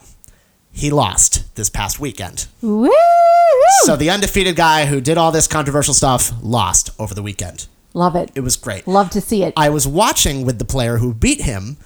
He 0.71 0.91
lost 0.91 1.55
this 1.55 1.69
past 1.69 1.99
weekend. 1.99 2.47
Woo! 2.61 2.89
So 3.83 3.95
the 3.95 4.09
undefeated 4.09 4.55
guy 4.55 4.85
who 4.85 5.01
did 5.01 5.17
all 5.17 5.31
this 5.31 5.47
controversial 5.47 5.93
stuff 5.93 6.31
lost 6.41 6.89
over 6.99 7.13
the 7.13 7.23
weekend. 7.23 7.67
Love 7.93 8.15
it. 8.15 8.31
It 8.35 8.41
was 8.41 8.55
great. 8.55 8.87
Love 8.87 9.09
to 9.11 9.21
see 9.21 9.43
it. 9.43 9.53
I 9.57 9.69
was 9.69 9.87
watching 9.87 10.45
with 10.45 10.59
the 10.59 10.65
player 10.65 10.97
who 10.97 11.13
beat 11.13 11.41
him 11.41 11.77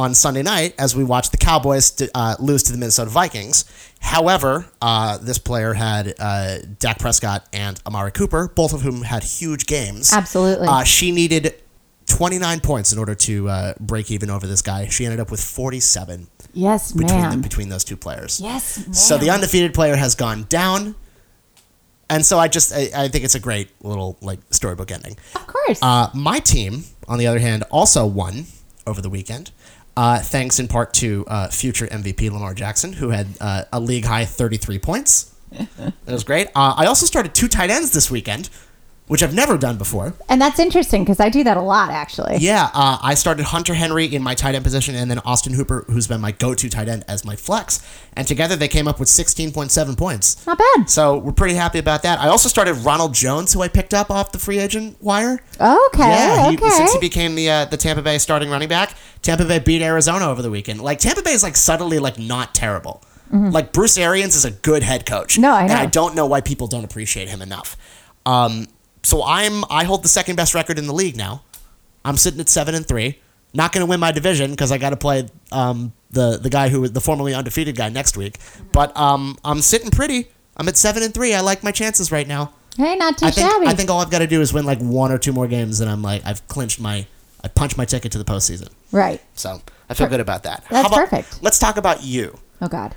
on 0.00 0.14
Sunday 0.14 0.42
night 0.42 0.74
as 0.78 0.96
we 0.96 1.04
watched 1.04 1.30
the 1.30 1.36
Cowboys 1.36 2.00
uh, 2.14 2.34
lose 2.38 2.62
to 2.62 2.72
the 2.72 2.78
Minnesota 2.78 3.10
Vikings. 3.10 3.66
However, 4.00 4.64
uh, 4.80 5.18
this 5.18 5.36
player 5.36 5.74
had 5.74 6.14
uh, 6.18 6.60
Dak 6.78 6.98
Prescott 6.98 7.46
and 7.52 7.78
Amari 7.86 8.10
Cooper, 8.10 8.48
both 8.48 8.72
of 8.72 8.80
whom 8.80 9.02
had 9.02 9.22
huge 9.22 9.66
games. 9.66 10.10
Absolutely. 10.10 10.66
Uh, 10.66 10.84
she 10.84 11.12
needed 11.12 11.54
29 12.06 12.60
points 12.60 12.94
in 12.94 12.98
order 12.98 13.14
to 13.14 13.48
uh, 13.50 13.74
break 13.78 14.10
even 14.10 14.30
over 14.30 14.46
this 14.46 14.62
guy. 14.62 14.88
She 14.88 15.04
ended 15.04 15.20
up 15.20 15.30
with 15.30 15.44
47 15.44 16.28
yes, 16.54 16.92
between, 16.92 17.20
man. 17.20 17.30
the, 17.32 17.36
between 17.42 17.68
those 17.68 17.84
two 17.84 17.96
players. 17.96 18.40
yes, 18.40 18.78
man. 18.78 18.94
So 18.94 19.18
the 19.18 19.28
undefeated 19.28 19.74
player 19.74 19.96
has 19.96 20.14
gone 20.14 20.44
down. 20.44 20.94
And 22.08 22.24
so 22.24 22.38
I 22.38 22.48
just 22.48 22.72
I, 22.74 22.90
I 22.96 23.08
think 23.08 23.24
it's 23.24 23.34
a 23.34 23.40
great 23.40 23.68
little 23.84 24.16
like 24.22 24.40
storybook 24.50 24.90
ending. 24.90 25.18
of 25.34 25.46
course. 25.46 25.78
Uh, 25.82 26.08
my 26.14 26.38
team, 26.38 26.84
on 27.06 27.18
the 27.18 27.26
other 27.26 27.38
hand, 27.38 27.64
also 27.70 28.06
won 28.06 28.46
over 28.86 29.00
the 29.00 29.10
weekend, 29.10 29.50
uh, 29.96 30.20
thanks 30.20 30.58
in 30.58 30.68
part 30.68 30.94
to 30.94 31.24
uh, 31.26 31.48
future 31.48 31.86
MVP 31.86 32.30
Lamar 32.30 32.54
Jackson, 32.54 32.92
who 32.92 33.10
had 33.10 33.26
uh, 33.40 33.64
a 33.72 33.80
league 33.80 34.04
high 34.04 34.24
33 34.24 34.78
points. 34.78 35.34
It 36.06 36.12
was 36.12 36.24
great. 36.24 36.48
Uh, 36.48 36.74
I 36.76 36.86
also 36.86 37.06
started 37.06 37.34
two 37.34 37.46
tight 37.48 37.70
ends 37.70 37.92
this 37.92 38.10
weekend. 38.10 38.50
Which 39.10 39.24
I've 39.24 39.34
never 39.34 39.58
done 39.58 39.76
before. 39.76 40.14
And 40.28 40.40
that's 40.40 40.60
interesting 40.60 41.02
because 41.02 41.18
I 41.18 41.30
do 41.30 41.42
that 41.42 41.56
a 41.56 41.60
lot, 41.60 41.90
actually. 41.90 42.36
Yeah, 42.36 42.70
uh, 42.72 42.96
I 43.02 43.14
started 43.14 43.46
Hunter 43.46 43.74
Henry 43.74 44.04
in 44.04 44.22
my 44.22 44.36
tight 44.36 44.54
end 44.54 44.62
position, 44.62 44.94
and 44.94 45.10
then 45.10 45.18
Austin 45.24 45.52
Hooper, 45.54 45.84
who's 45.88 46.06
been 46.06 46.20
my 46.20 46.30
go-to 46.30 46.68
tight 46.68 46.88
end, 46.88 47.04
as 47.08 47.24
my 47.24 47.34
flex. 47.34 47.84
And 48.12 48.28
together 48.28 48.54
they 48.54 48.68
came 48.68 48.86
up 48.86 49.00
with 49.00 49.08
16.7 49.08 49.98
points. 49.98 50.46
Not 50.46 50.58
bad. 50.58 50.88
So 50.88 51.18
we're 51.18 51.32
pretty 51.32 51.56
happy 51.56 51.80
about 51.80 52.04
that. 52.04 52.20
I 52.20 52.28
also 52.28 52.48
started 52.48 52.74
Ronald 52.74 53.12
Jones, 53.12 53.52
who 53.52 53.62
I 53.62 53.66
picked 53.66 53.94
up 53.94 54.12
off 54.12 54.30
the 54.30 54.38
free 54.38 54.60
agent 54.60 55.02
wire. 55.02 55.42
Okay. 55.60 55.98
Yeah, 55.98 56.50
he, 56.50 56.56
okay. 56.56 56.70
since 56.70 56.92
he 56.92 57.00
became 57.00 57.34
the 57.34 57.50
uh, 57.50 57.64
the 57.64 57.76
Tampa 57.76 58.02
Bay 58.02 58.16
starting 58.18 58.48
running 58.48 58.68
back, 58.68 58.94
Tampa 59.22 59.44
Bay 59.44 59.58
beat 59.58 59.82
Arizona 59.82 60.30
over 60.30 60.40
the 60.40 60.52
weekend. 60.52 60.82
Like 60.82 61.00
Tampa 61.00 61.22
Bay 61.22 61.32
is 61.32 61.42
like 61.42 61.56
subtly 61.56 61.98
like 61.98 62.16
not 62.16 62.54
terrible. 62.54 63.02
Like 63.32 63.72
Bruce 63.72 63.96
Arians 63.96 64.34
is 64.34 64.44
a 64.44 64.50
good 64.50 64.82
head 64.82 65.06
coach. 65.06 65.34
Mm-hmm. 65.34 65.42
No, 65.42 65.52
I 65.52 65.66
know. 65.66 65.72
And 65.72 65.80
I 65.80 65.86
don't 65.86 66.14
know 66.14 66.26
why 66.26 66.40
people 66.40 66.66
don't 66.66 66.84
appreciate 66.84 67.28
him 67.28 67.42
enough. 67.42 67.76
Um, 68.26 68.66
so 69.02 69.22
I'm 69.24 69.64
I 69.70 69.84
hold 69.84 70.02
the 70.04 70.08
second 70.08 70.36
best 70.36 70.54
record 70.54 70.78
in 70.78 70.86
the 70.86 70.94
league 70.94 71.16
now. 71.16 71.42
I'm 72.04 72.16
sitting 72.16 72.40
at 72.40 72.48
seven 72.48 72.74
and 72.74 72.86
three. 72.86 73.18
Not 73.52 73.72
going 73.72 73.84
to 73.84 73.90
win 73.90 73.98
my 74.00 74.12
division 74.12 74.52
because 74.52 74.70
I 74.70 74.78
got 74.78 74.90
to 74.90 74.96
play 74.96 75.26
um, 75.50 75.92
the 76.10 76.38
the 76.38 76.50
guy 76.50 76.68
who 76.68 76.80
was 76.82 76.92
the 76.92 77.00
formerly 77.00 77.34
undefeated 77.34 77.76
guy 77.76 77.88
next 77.88 78.16
week. 78.16 78.38
But 78.72 78.96
um, 78.96 79.36
I'm 79.44 79.60
sitting 79.60 79.90
pretty. 79.90 80.28
I'm 80.56 80.68
at 80.68 80.76
seven 80.76 81.02
and 81.02 81.12
three. 81.12 81.34
I 81.34 81.40
like 81.40 81.62
my 81.64 81.72
chances 81.72 82.12
right 82.12 82.28
now. 82.28 82.52
hey, 82.76 82.94
not 82.96 83.18
too 83.18 83.26
I 83.26 83.30
think 83.30 83.50
shabby. 83.50 83.66
I 83.66 83.74
think 83.74 83.90
all 83.90 84.00
I've 84.00 84.10
got 84.10 84.20
to 84.20 84.26
do 84.26 84.40
is 84.40 84.52
win 84.52 84.64
like 84.66 84.78
one 84.78 85.10
or 85.10 85.18
two 85.18 85.32
more 85.32 85.48
games, 85.48 85.80
and 85.80 85.90
I'm 85.90 86.02
like 86.02 86.22
I've 86.24 86.46
clinched 86.48 86.80
my 86.80 87.06
I 87.42 87.48
punched 87.48 87.76
my 87.76 87.84
ticket 87.84 88.12
to 88.12 88.18
the 88.18 88.24
postseason. 88.24 88.68
right. 88.92 89.20
So 89.34 89.60
I 89.88 89.94
feel 89.94 90.06
good 90.06 90.20
about 90.20 90.44
that. 90.44 90.64
That's 90.70 90.86
about- 90.86 90.98
perfect. 91.08 91.42
Let's 91.42 91.58
talk 91.58 91.76
about 91.76 92.04
you. 92.04 92.38
Oh 92.62 92.68
God. 92.68 92.94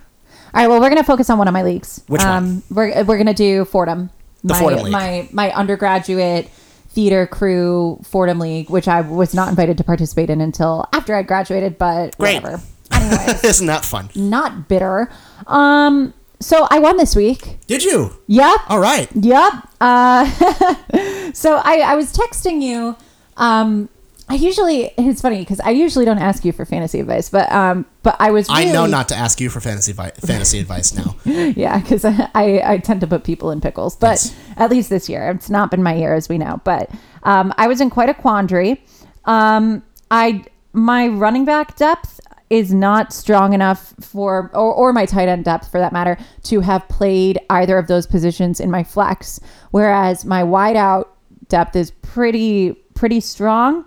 All 0.53 0.61
right. 0.61 0.67
Well, 0.67 0.79
we're 0.79 0.89
gonna 0.89 1.03
focus 1.03 1.29
on 1.31 1.39
one 1.39 1.47
of 1.47 1.53
my 1.53 1.63
leagues. 1.63 2.03
Which 2.07 2.21
um, 2.21 2.61
We're 2.69 3.03
we're 3.05 3.17
gonna 3.17 3.33
do 3.33 3.65
Fordham. 3.65 4.11
The 4.43 4.53
my, 4.53 4.59
Fordham 4.59 4.83
League. 4.83 4.91
My 4.93 5.29
my 5.31 5.51
undergraduate 5.53 6.47
theater 6.89 7.25
crew 7.25 7.99
Fordham 8.03 8.39
League, 8.39 8.69
which 8.69 8.87
I 8.87 9.01
was 9.01 9.33
not 9.33 9.49
invited 9.49 9.77
to 9.79 9.83
participate 9.83 10.29
in 10.29 10.41
until 10.41 10.85
after 10.93 11.15
I 11.15 11.23
graduated, 11.23 11.77
but 11.77 12.17
Great. 12.17 12.43
whatever. 12.43 12.61
Anyways, 12.91 13.43
Isn't 13.43 13.67
that 13.67 13.83
fun? 13.85 14.09
not 14.15 14.67
bitter. 14.67 15.09
Um. 15.47 16.13
So 16.39 16.67
I 16.69 16.79
won 16.79 16.97
this 16.97 17.15
week. 17.15 17.57
Did 17.67 17.85
you? 17.85 18.11
Yep. 18.27 18.59
All 18.67 18.79
right. 18.79 19.07
Yep. 19.15 19.53
Uh, 19.79 20.25
so 21.33 21.55
I, 21.63 21.79
I 21.85 21.95
was 21.95 22.11
texting 22.13 22.61
you. 22.61 22.97
Um, 23.37 23.87
I 24.29 24.35
usually 24.35 24.91
it's 24.97 25.21
funny 25.21 25.39
because 25.39 25.59
I 25.59 25.71
usually 25.71 26.05
don't 26.05 26.17
ask 26.19 26.45
you 26.45 26.51
for 26.53 26.65
fantasy 26.65 26.99
advice, 26.99 27.29
but 27.29 27.51
um, 27.51 27.85
but 28.03 28.15
I 28.19 28.31
was. 28.31 28.47
Really, 28.49 28.69
I 28.69 28.71
know 28.71 28.85
not 28.85 29.09
to 29.09 29.15
ask 29.15 29.39
you 29.41 29.49
for 29.49 29.59
fantasy 29.59 29.91
vi- 29.91 30.11
fantasy 30.25 30.59
advice 30.59 30.93
now. 30.93 31.15
Yeah, 31.25 31.79
because 31.79 32.05
I, 32.05 32.29
I 32.33 32.73
I 32.73 32.77
tend 32.77 33.01
to 33.01 33.07
put 33.07 33.23
people 33.23 33.51
in 33.51 33.59
pickles, 33.61 33.95
but 33.95 34.11
Yes. 34.23 34.35
at 34.57 34.69
least 34.71 34.89
this 34.89 35.09
year 35.09 35.29
it's 35.31 35.49
not 35.49 35.69
been 35.71 35.83
my 35.83 35.93
year 35.95 36.13
as 36.13 36.29
we 36.29 36.37
know. 36.37 36.61
But 36.63 36.89
um, 37.23 37.53
I 37.57 37.67
was 37.67 37.81
in 37.81 37.89
quite 37.89 38.09
a 38.09 38.13
quandary. 38.13 38.83
Um, 39.25 39.83
I 40.09 40.45
my 40.71 41.07
running 41.09 41.45
back 41.45 41.75
depth 41.75 42.19
is 42.49 42.73
not 42.73 43.11
strong 43.13 43.53
enough 43.53 43.93
for 43.99 44.51
or, 44.53 44.73
or 44.73 44.93
my 44.93 45.05
tight 45.05 45.27
end 45.27 45.43
depth 45.45 45.69
for 45.71 45.79
that 45.79 45.91
matter 45.91 46.17
to 46.43 46.59
have 46.61 46.87
played 46.87 47.39
either 47.49 47.77
of 47.77 47.87
those 47.87 48.05
positions 48.05 48.59
in 48.59 48.69
my 48.69 48.83
flex 48.83 49.39
whereas 49.71 50.23
my 50.25 50.43
wide 50.43 50.75
out 50.75 51.15
depth 51.47 51.75
is 51.75 51.89
pretty 52.01 52.73
pretty 52.93 53.19
strong 53.19 53.83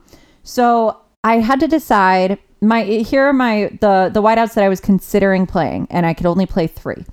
so 0.47 0.99
i 1.25 1.39
had 1.39 1.61
to 1.61 1.69
decide 1.69 2.39
my 2.63 2.85
here 2.85 3.25
are 3.25 3.33
my 3.33 3.71
the 3.81 4.11
the 4.13 4.23
wideouts 4.23 4.55
that 4.55 4.65
i 4.65 4.69
was 4.69 4.81
considering 4.81 5.47
playing 5.47 5.87
and 5.91 6.07
i 6.07 6.15
could 6.15 6.27
only 6.27 6.47
play 6.47 6.67
three 6.67 7.05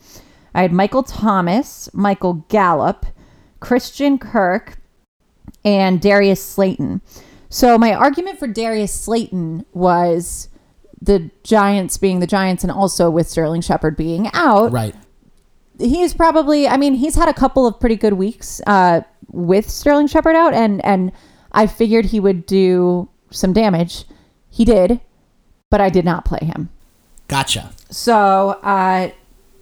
i 0.55 0.61
had 0.61 0.71
michael 0.71 1.03
thomas 1.03 1.89
michael 1.93 2.45
gallup 2.47 3.05
christian 3.59 4.17
kirk 4.17 4.77
and 5.63 6.01
Darius 6.01 6.43
Slayton. 6.43 7.01
So 7.49 7.77
my 7.77 7.93
argument 7.93 8.39
for 8.39 8.47
Darius 8.47 8.93
Slayton 8.93 9.65
was 9.73 10.49
the 11.01 11.29
Giants 11.43 11.97
being 11.97 12.19
the 12.19 12.27
Giants 12.27 12.63
and 12.63 12.71
also 12.71 13.09
with 13.09 13.29
Sterling 13.29 13.61
Shepard 13.61 13.95
being 13.95 14.29
out. 14.33 14.71
Right. 14.71 14.95
He's 15.79 16.13
probably 16.13 16.67
I 16.67 16.77
mean, 16.77 16.95
he's 16.95 17.15
had 17.15 17.29
a 17.29 17.33
couple 17.33 17.67
of 17.67 17.79
pretty 17.79 17.95
good 17.95 18.13
weeks 18.13 18.61
uh, 18.67 19.01
with 19.27 19.69
Sterling 19.69 20.07
Shepard 20.07 20.35
out 20.35 20.53
and 20.53 20.83
and 20.85 21.11
I 21.51 21.67
figured 21.67 22.05
he 22.05 22.19
would 22.19 22.45
do 22.45 23.09
some 23.33 23.53
damage. 23.53 24.05
He 24.49 24.65
did, 24.65 25.01
but 25.69 25.81
I 25.81 25.89
did 25.89 26.05
not 26.05 26.25
play 26.25 26.39
him. 26.41 26.69
Gotcha. 27.27 27.71
So 27.89 28.59
uh, 28.61 29.11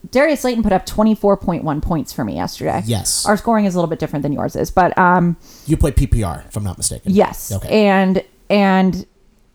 Darius 0.10 0.42
Slayton 0.42 0.64
put 0.64 0.74
up 0.74 0.86
24.1 0.86 1.82
points 1.82 2.12
for 2.12 2.26
me 2.26 2.36
yesterday. 2.36 2.82
Yes. 2.86 3.26
Our 3.26 3.38
scoring 3.38 3.66
is 3.66 3.76
a 3.76 3.78
little 3.78 3.90
bit 3.90 4.00
different 4.00 4.24
than 4.24 4.34
yours 4.34 4.56
is, 4.56 4.72
but 4.72 4.98
um 4.98 5.38
You 5.68 5.78
play 5.78 5.92
PPR, 5.92 6.48
if 6.48 6.58
I'm 6.58 6.64
not 6.64 6.78
mistaken. 6.78 7.14
Yes. 7.14 7.52
Okay. 7.52 7.86
And 7.88 8.24
and 8.50 9.06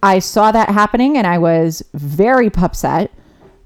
I 0.02 0.20
saw 0.20 0.52
that 0.52 0.68
happening 0.70 1.16
and 1.16 1.26
I 1.26 1.38
was 1.38 1.82
very 1.94 2.50
upset. 2.56 3.10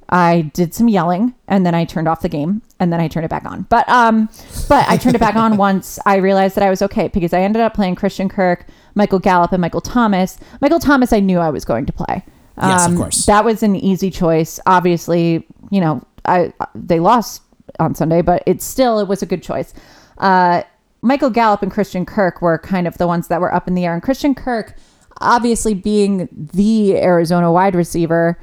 I 0.08 0.50
did 0.54 0.74
some 0.74 0.88
yelling 0.88 1.34
and 1.46 1.64
then 1.64 1.74
I 1.74 1.84
turned 1.84 2.08
off 2.08 2.22
the 2.22 2.28
game 2.28 2.62
and 2.80 2.92
then 2.92 2.98
I 3.00 3.08
turned 3.08 3.26
it 3.26 3.30
back 3.30 3.44
on. 3.44 3.62
But 3.68 3.88
um 3.88 4.28
but 4.68 4.88
I 4.88 4.96
turned 4.96 5.14
it 5.14 5.20
back 5.20 5.36
on 5.36 5.56
once 5.68 5.98
I 6.06 6.16
realized 6.16 6.54
that 6.56 6.64
I 6.64 6.70
was 6.70 6.82
okay 6.82 7.08
because 7.08 7.32
I 7.32 7.42
ended 7.42 7.62
up 7.62 7.74
playing 7.74 7.94
Christian 7.96 8.28
Kirk, 8.28 8.66
Michael 8.94 9.18
Gallup 9.18 9.52
and 9.52 9.60
Michael 9.60 9.80
Thomas. 9.80 10.38
Michael 10.60 10.80
Thomas 10.80 11.12
I 11.12 11.20
knew 11.20 11.38
I 11.38 11.50
was 11.50 11.64
going 11.64 11.86
to 11.86 11.92
play. 11.92 12.24
Um, 12.56 12.70
Yes, 12.70 12.88
of 12.88 12.96
course. 12.96 13.26
That 13.26 13.44
was 13.44 13.62
an 13.62 13.76
easy 13.76 14.10
choice. 14.10 14.60
Obviously, 14.66 15.46
you 15.70 15.80
know, 15.80 16.02
I 16.24 16.52
they 16.74 17.00
lost 17.00 17.42
on 17.78 17.94
Sunday, 17.94 18.22
but 18.22 18.42
it's 18.46 18.64
still 18.64 18.98
it 18.98 19.08
was 19.08 19.22
a 19.22 19.26
good 19.26 19.42
choice. 19.42 19.72
Uh, 20.18 20.62
Michael 21.02 21.30
Gallup 21.30 21.62
and 21.62 21.72
Christian 21.72 22.04
Kirk 22.04 22.42
were 22.42 22.58
kind 22.58 22.86
of 22.86 22.98
the 22.98 23.06
ones 23.06 23.28
that 23.28 23.40
were 23.40 23.52
up 23.54 23.66
in 23.66 23.74
the 23.74 23.86
air, 23.86 23.94
and 23.94 24.02
Christian 24.02 24.34
Kirk, 24.34 24.74
obviously 25.20 25.72
being 25.72 26.28
the 26.32 26.96
Arizona 26.96 27.50
wide 27.50 27.74
receiver, 27.74 28.38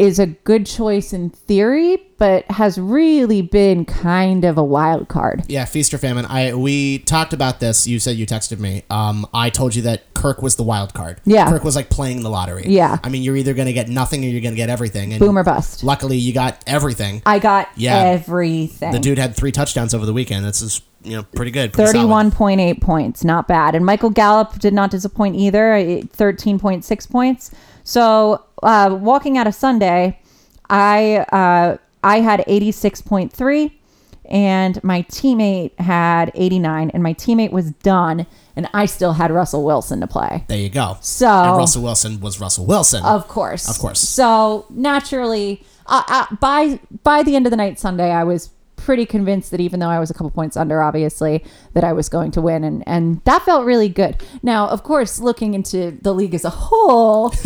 is 0.00 0.18
a 0.18 0.26
good 0.26 0.64
choice 0.66 1.12
in 1.12 1.28
theory, 1.30 1.98
but 2.16 2.50
has 2.50 2.78
really 2.78 3.42
been 3.42 3.84
kind 3.84 4.44
of 4.44 4.56
a 4.56 4.64
wild 4.64 5.08
card. 5.08 5.42
Yeah, 5.48 5.64
feast 5.66 5.92
or 5.92 5.98
famine. 5.98 6.24
I 6.24 6.54
we 6.54 7.00
talked 7.00 7.32
about 7.34 7.60
this. 7.60 7.86
You 7.86 7.98
said 8.00 8.16
you 8.16 8.26
texted 8.26 8.58
me. 8.58 8.82
Um, 8.88 9.26
I 9.34 9.50
told 9.50 9.74
you 9.74 9.82
that 9.82 10.12
Kirk 10.14 10.40
was 10.42 10.56
the 10.56 10.62
wild 10.62 10.94
card. 10.94 11.20
Yeah. 11.24 11.48
Kirk 11.50 11.64
was 11.64 11.76
like 11.76 11.90
playing 11.90 12.22
the 12.22 12.30
lottery. 12.30 12.64
Yeah. 12.66 12.98
I 13.04 13.08
mean, 13.10 13.22
you're 13.22 13.36
either 13.36 13.52
going 13.54 13.66
to 13.66 13.72
get 13.74 13.88
nothing 13.88 14.24
or 14.24 14.28
you're 14.28 14.40
going 14.40 14.54
to 14.54 14.56
get 14.56 14.70
everything. 14.70 15.12
And 15.12 15.20
Boom 15.20 15.36
or 15.38 15.44
bust. 15.44 15.84
Luckily, 15.84 16.16
you 16.16 16.32
got 16.32 16.62
everything. 16.66 17.22
I 17.26 17.38
got 17.38 17.68
Yeah. 17.76 17.98
everything. 17.98 18.92
The 18.92 18.98
dude 18.98 19.18
had 19.18 19.36
three 19.36 19.52
touchdowns 19.52 19.92
over 19.94 20.06
the 20.06 20.12
weekend. 20.12 20.44
That's 20.44 20.60
just 20.60 20.82
you 21.02 21.16
know 21.16 21.22
pretty 21.34 21.50
good. 21.50 21.72
Pretty. 21.72 21.92
Thirty-one 21.92 22.30
point 22.30 22.60
eight 22.60 22.80
points, 22.80 23.24
not 23.24 23.48
bad. 23.48 23.74
And 23.74 23.84
Michael 23.86 24.10
Gallup 24.10 24.58
did 24.58 24.72
not 24.74 24.90
disappoint 24.90 25.36
either. 25.36 25.72
eh, 25.74 26.02
Thirteen 26.10 26.58
point 26.58 26.84
six 26.84 27.06
points. 27.06 27.50
So 27.90 28.44
uh, 28.62 28.96
walking 29.00 29.36
out 29.36 29.48
of 29.48 29.54
Sunday, 29.56 30.20
I 30.68 31.26
uh, 31.32 31.78
I 32.04 32.20
had 32.20 32.44
eighty-six 32.46 33.02
point 33.02 33.32
three, 33.32 33.80
and 34.26 34.82
my 34.84 35.02
teammate 35.02 35.76
had 35.80 36.30
eighty-nine, 36.36 36.90
and 36.90 37.02
my 37.02 37.14
teammate 37.14 37.50
was 37.50 37.72
done, 37.72 38.26
and 38.54 38.68
I 38.72 38.86
still 38.86 39.14
had 39.14 39.32
Russell 39.32 39.64
Wilson 39.64 40.00
to 40.02 40.06
play. 40.06 40.44
There 40.46 40.56
you 40.56 40.68
go. 40.68 40.98
So 41.00 41.26
and 41.26 41.56
Russell 41.56 41.82
Wilson 41.82 42.20
was 42.20 42.38
Russell 42.40 42.64
Wilson. 42.64 43.02
of 43.04 43.26
course, 43.26 43.68
Of 43.68 43.80
course. 43.80 43.98
So 43.98 44.66
naturally, 44.70 45.64
uh, 45.86 46.04
uh, 46.06 46.36
by 46.36 46.78
by 47.02 47.24
the 47.24 47.34
end 47.34 47.48
of 47.48 47.50
the 47.50 47.56
night 47.56 47.80
Sunday, 47.80 48.12
I 48.12 48.22
was 48.22 48.50
pretty 48.84 49.06
convinced 49.06 49.50
that 49.50 49.60
even 49.60 49.80
though 49.80 49.88
I 49.88 49.98
was 49.98 50.10
a 50.10 50.14
couple 50.14 50.30
points 50.30 50.56
under, 50.56 50.82
obviously, 50.82 51.44
that 51.74 51.84
I 51.84 51.92
was 51.92 52.08
going 52.08 52.30
to 52.32 52.40
win, 52.40 52.64
and 52.64 52.82
and 52.86 53.20
that 53.24 53.42
felt 53.44 53.64
really 53.64 53.88
good. 53.88 54.16
Now, 54.42 54.68
of 54.68 54.82
course, 54.82 55.20
looking 55.20 55.54
into 55.54 55.98
the 56.02 56.12
league 56.12 56.34
as 56.34 56.44
a 56.44 56.50
whole, 56.50 57.32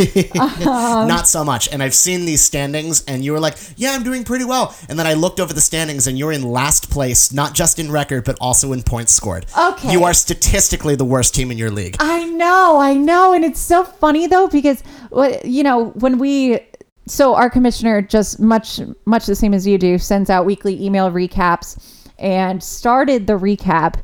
Um, 0.64 1.08
Not 1.08 1.26
so 1.28 1.44
much. 1.44 1.68
And 1.72 1.82
I've 1.82 1.94
seen 1.94 2.24
these 2.24 2.42
standings, 2.42 3.04
and 3.06 3.24
you 3.24 3.32
were 3.32 3.40
like, 3.40 3.56
"Yeah, 3.76 3.92
I'm 3.92 4.02
doing 4.02 4.24
pretty 4.24 4.44
well." 4.44 4.74
And 4.88 4.98
then 4.98 5.06
I 5.06 5.14
looked 5.14 5.40
over 5.40 5.52
the 5.52 5.60
standings, 5.60 6.06
and 6.06 6.18
you're 6.18 6.32
in 6.32 6.42
last 6.42 6.90
place, 6.90 7.32
not 7.32 7.54
just 7.54 7.78
in 7.78 7.90
record, 7.90 8.24
but 8.24 8.36
also 8.40 8.72
in 8.72 8.82
points 8.82 9.12
scored. 9.12 9.46
Okay. 9.58 9.92
You 9.92 10.04
are 10.04 10.14
statistically 10.14 10.96
the 10.96 11.04
worst 11.04 11.34
team 11.34 11.50
in 11.50 11.58
your 11.58 11.70
league. 11.70 11.96
I 12.00 12.24
know, 12.24 12.78
I 12.78 12.94
know, 12.94 13.32
and 13.32 13.44
it's 13.44 13.60
so 13.60 13.84
funny 13.84 14.26
though 14.26 14.48
because 14.48 14.82
what 15.10 15.44
you 15.44 15.62
know 15.62 15.86
when 15.90 16.18
we 16.18 16.60
so 17.06 17.34
our 17.34 17.50
commissioner 17.50 18.00
just 18.02 18.40
much 18.40 18.80
much 19.04 19.26
the 19.26 19.34
same 19.34 19.54
as 19.54 19.66
you 19.66 19.78
do 19.78 19.98
sends 19.98 20.30
out 20.30 20.46
weekly 20.46 20.82
email 20.82 21.10
recaps 21.10 22.04
and 22.18 22.62
started 22.62 23.26
the 23.26 23.34
recap 23.34 24.02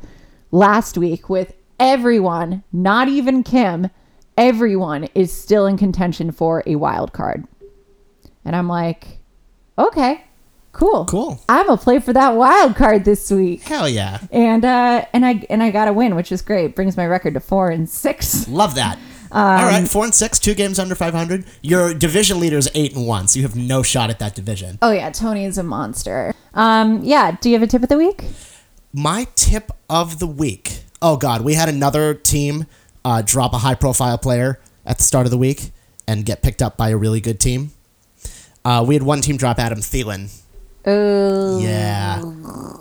last 0.51 0.99
week 0.99 1.29
with 1.29 1.55
everyone, 1.79 2.63
not 2.73 3.09
even 3.09 3.43
Kim, 3.43 3.91
everyone 4.37 5.05
is 5.15 5.33
still 5.33 5.67
in 5.67 5.77
contention 5.77 6.31
for 6.31 6.63
a 6.67 6.77
wild 6.77 7.13
card. 7.13 7.47
And 8.45 8.57
I'm 8.57 8.69
like, 8.69 9.19
okay, 9.79 10.25
cool. 10.73 11.07
Cool. 11.07 11.41
I'm 11.49 11.67
gonna 11.67 11.79
play 11.79 12.01
for 12.01 12.13
that 12.13 12.37
wild 12.37 12.77
card 12.77 13.05
this 13.05 13.31
week. 13.31 13.63
Hell 13.63 13.89
yeah. 13.89 14.19
And 14.31 14.65
uh 14.65 15.05
and 15.13 15.25
I 15.25 15.45
and 15.51 15.63
I 15.63 15.71
got 15.71 15.89
a 15.89 15.93
win, 15.93 16.17
which 16.17 16.33
is 16.33 16.43
great. 16.43 16.75
Brings 16.75 16.97
my 16.97 17.07
record 17.07 17.35
to 17.35 17.41
four 17.41 17.71
and 17.71 17.89
six. 17.89 18.49
Love 18.49 18.75
that. 18.77 18.99
Um, 19.33 19.43
All 19.43 19.65
right, 19.67 19.87
four 19.89 20.05
and 20.05 20.15
six, 20.15 20.39
two 20.39 20.55
games 20.55 20.79
under 20.79 20.95
500. 20.95 21.45
Your 21.63 21.95
division 21.95 22.41
leader 22.41 22.59
is 22.59 22.69
eight 22.75 22.95
and 22.97 23.07
one, 23.07 23.29
so 23.29 23.39
you 23.39 23.45
have 23.45 23.57
no 23.57 23.83
shot 23.83 24.11
at 24.11 24.19
that 24.19 24.35
division. 24.35 24.79
Oh 24.83 24.91
yeah, 24.91 25.11
Tony 25.11 25.45
is 25.45 25.57
a 25.59 25.63
monster. 25.63 26.35
Um, 26.55 27.03
yeah. 27.05 27.37
Do 27.41 27.49
you 27.49 27.55
have 27.55 27.63
a 27.63 27.67
tip 27.71 27.83
of 27.83 27.89
the 27.89 27.97
week? 27.99 28.25
My 28.93 29.27
tip 29.37 29.71
of 29.89 30.19
the 30.19 30.27
week. 30.27 30.83
oh 31.01 31.17
god, 31.17 31.43
we 31.43 31.55
had 31.55 31.69
another 31.69 32.13
team 32.15 32.67
uh, 33.05 33.23
drop 33.25 33.53
a 33.55 33.59
high 33.59 33.75
profile 33.77 34.19
player 34.19 34.59
at 34.85 34.99
the 34.99 35.05
start 35.05 35.27
of 35.27 35.31
the 35.31 35.39
week 35.39 35.71
and 36.09 36.25
get 36.27 36.43
picked 36.43 36.61
up 36.61 36.77
by 36.77 36.89
a 36.91 36.97
really 36.97 37.21
good 37.21 37.39
team. 37.39 37.71
Uh, 38.65 38.85
we 38.87 38.95
had 38.95 39.03
one 39.05 39.21
team 39.21 39.37
drop 39.37 39.59
Adam 39.59 39.79
Thielen. 39.81 40.29
Oh, 40.87 41.61
Yeah, 41.61 42.21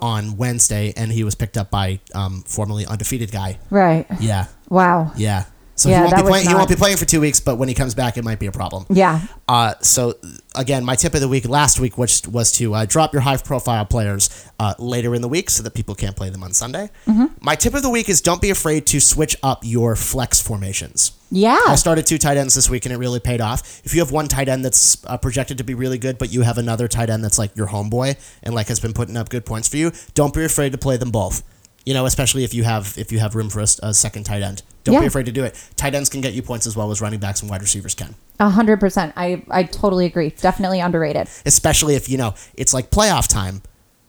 on 0.02 0.36
Wednesday, 0.36 0.92
and 0.96 1.12
he 1.12 1.22
was 1.22 1.34
picked 1.34 1.56
up 1.56 1.70
by 1.70 2.00
um, 2.14 2.42
formerly 2.46 2.84
undefeated 2.86 3.30
guy. 3.30 3.58
right. 3.70 4.06
Yeah, 4.18 4.46
Wow. 4.68 5.12
yeah. 5.16 5.44
So 5.80 5.88
Yeah, 5.88 6.06
he 6.06 6.12
won't 6.12 6.16
be 6.16 6.22
playing. 6.22 6.48
He 6.48 6.54
won't 6.54 6.68
be 6.68 6.76
playing 6.76 6.96
for 6.98 7.06
two 7.06 7.20
weeks, 7.22 7.40
but 7.40 7.56
when 7.56 7.68
he 7.68 7.74
comes 7.74 7.94
back, 7.94 8.18
it 8.18 8.24
might 8.24 8.38
be 8.38 8.46
a 8.46 8.52
problem. 8.52 8.84
Yeah. 8.90 9.22
Uh, 9.48 9.74
so 9.80 10.14
again, 10.54 10.84
my 10.84 10.94
tip 10.94 11.14
of 11.14 11.22
the 11.22 11.28
week 11.28 11.48
last 11.48 11.80
week 11.80 11.96
was 11.96 12.22
was 12.28 12.52
to 12.52 12.74
uh, 12.74 12.84
drop 12.84 13.14
your 13.14 13.22
high 13.22 13.38
profile 13.38 13.86
players 13.86 14.28
uh, 14.58 14.74
later 14.78 15.14
in 15.14 15.22
the 15.22 15.28
week 15.28 15.48
so 15.48 15.62
that 15.62 15.72
people 15.72 15.94
can't 15.94 16.14
play 16.14 16.28
them 16.28 16.42
on 16.42 16.52
Sunday. 16.52 16.90
Mm-hmm. 17.06 17.26
My 17.40 17.54
tip 17.54 17.72
of 17.72 17.82
the 17.82 17.88
week 17.88 18.10
is 18.10 18.20
don't 18.20 18.42
be 18.42 18.50
afraid 18.50 18.86
to 18.88 19.00
switch 19.00 19.36
up 19.42 19.60
your 19.62 19.96
flex 19.96 20.40
formations. 20.40 21.12
Yeah. 21.30 21.60
I 21.66 21.76
started 21.76 22.06
two 22.06 22.18
tight 22.18 22.36
ends 22.36 22.54
this 22.54 22.68
week 22.68 22.84
and 22.84 22.92
it 22.92 22.98
really 22.98 23.20
paid 23.20 23.40
off. 23.40 23.80
If 23.84 23.94
you 23.94 24.00
have 24.00 24.10
one 24.10 24.28
tight 24.28 24.48
end 24.48 24.64
that's 24.64 25.02
uh, 25.06 25.16
projected 25.16 25.58
to 25.58 25.64
be 25.64 25.74
really 25.74 25.96
good, 25.98 26.18
but 26.18 26.32
you 26.32 26.42
have 26.42 26.58
another 26.58 26.88
tight 26.88 27.08
end 27.08 27.24
that's 27.24 27.38
like 27.38 27.56
your 27.56 27.68
homeboy 27.68 28.18
and 28.42 28.54
like 28.54 28.68
has 28.68 28.80
been 28.80 28.92
putting 28.92 29.16
up 29.16 29.28
good 29.30 29.46
points 29.46 29.68
for 29.68 29.76
you, 29.76 29.92
don't 30.14 30.34
be 30.34 30.44
afraid 30.44 30.72
to 30.72 30.78
play 30.78 30.96
them 30.96 31.10
both. 31.10 31.42
You 31.86 31.94
know, 31.94 32.04
especially 32.06 32.44
if 32.44 32.52
you 32.52 32.62
have 32.64 32.94
if 32.98 33.10
you 33.10 33.18
have 33.20 33.34
room 33.34 33.48
for 33.48 33.60
a 33.60 33.94
second 33.94 34.24
tight 34.24 34.42
end, 34.42 34.62
don't 34.84 35.00
be 35.00 35.06
afraid 35.06 35.26
to 35.26 35.32
do 35.32 35.44
it. 35.44 35.54
Tight 35.76 35.94
ends 35.94 36.08
can 36.08 36.20
get 36.20 36.34
you 36.34 36.42
points 36.42 36.66
as 36.66 36.76
well 36.76 36.90
as 36.90 37.00
running 37.00 37.20
backs 37.20 37.40
and 37.40 37.50
wide 37.50 37.62
receivers 37.62 37.94
can. 37.94 38.14
A 38.38 38.50
hundred 38.50 38.80
percent. 38.80 39.12
I 39.16 39.42
I 39.50 39.62
totally 39.64 40.06
agree. 40.06 40.30
Definitely 40.30 40.80
underrated. 40.80 41.28
especially 41.46 41.94
if 41.94 42.08
you 42.08 42.18
know 42.18 42.34
it's 42.54 42.74
like 42.74 42.90
playoff 42.90 43.28
time. 43.28 43.62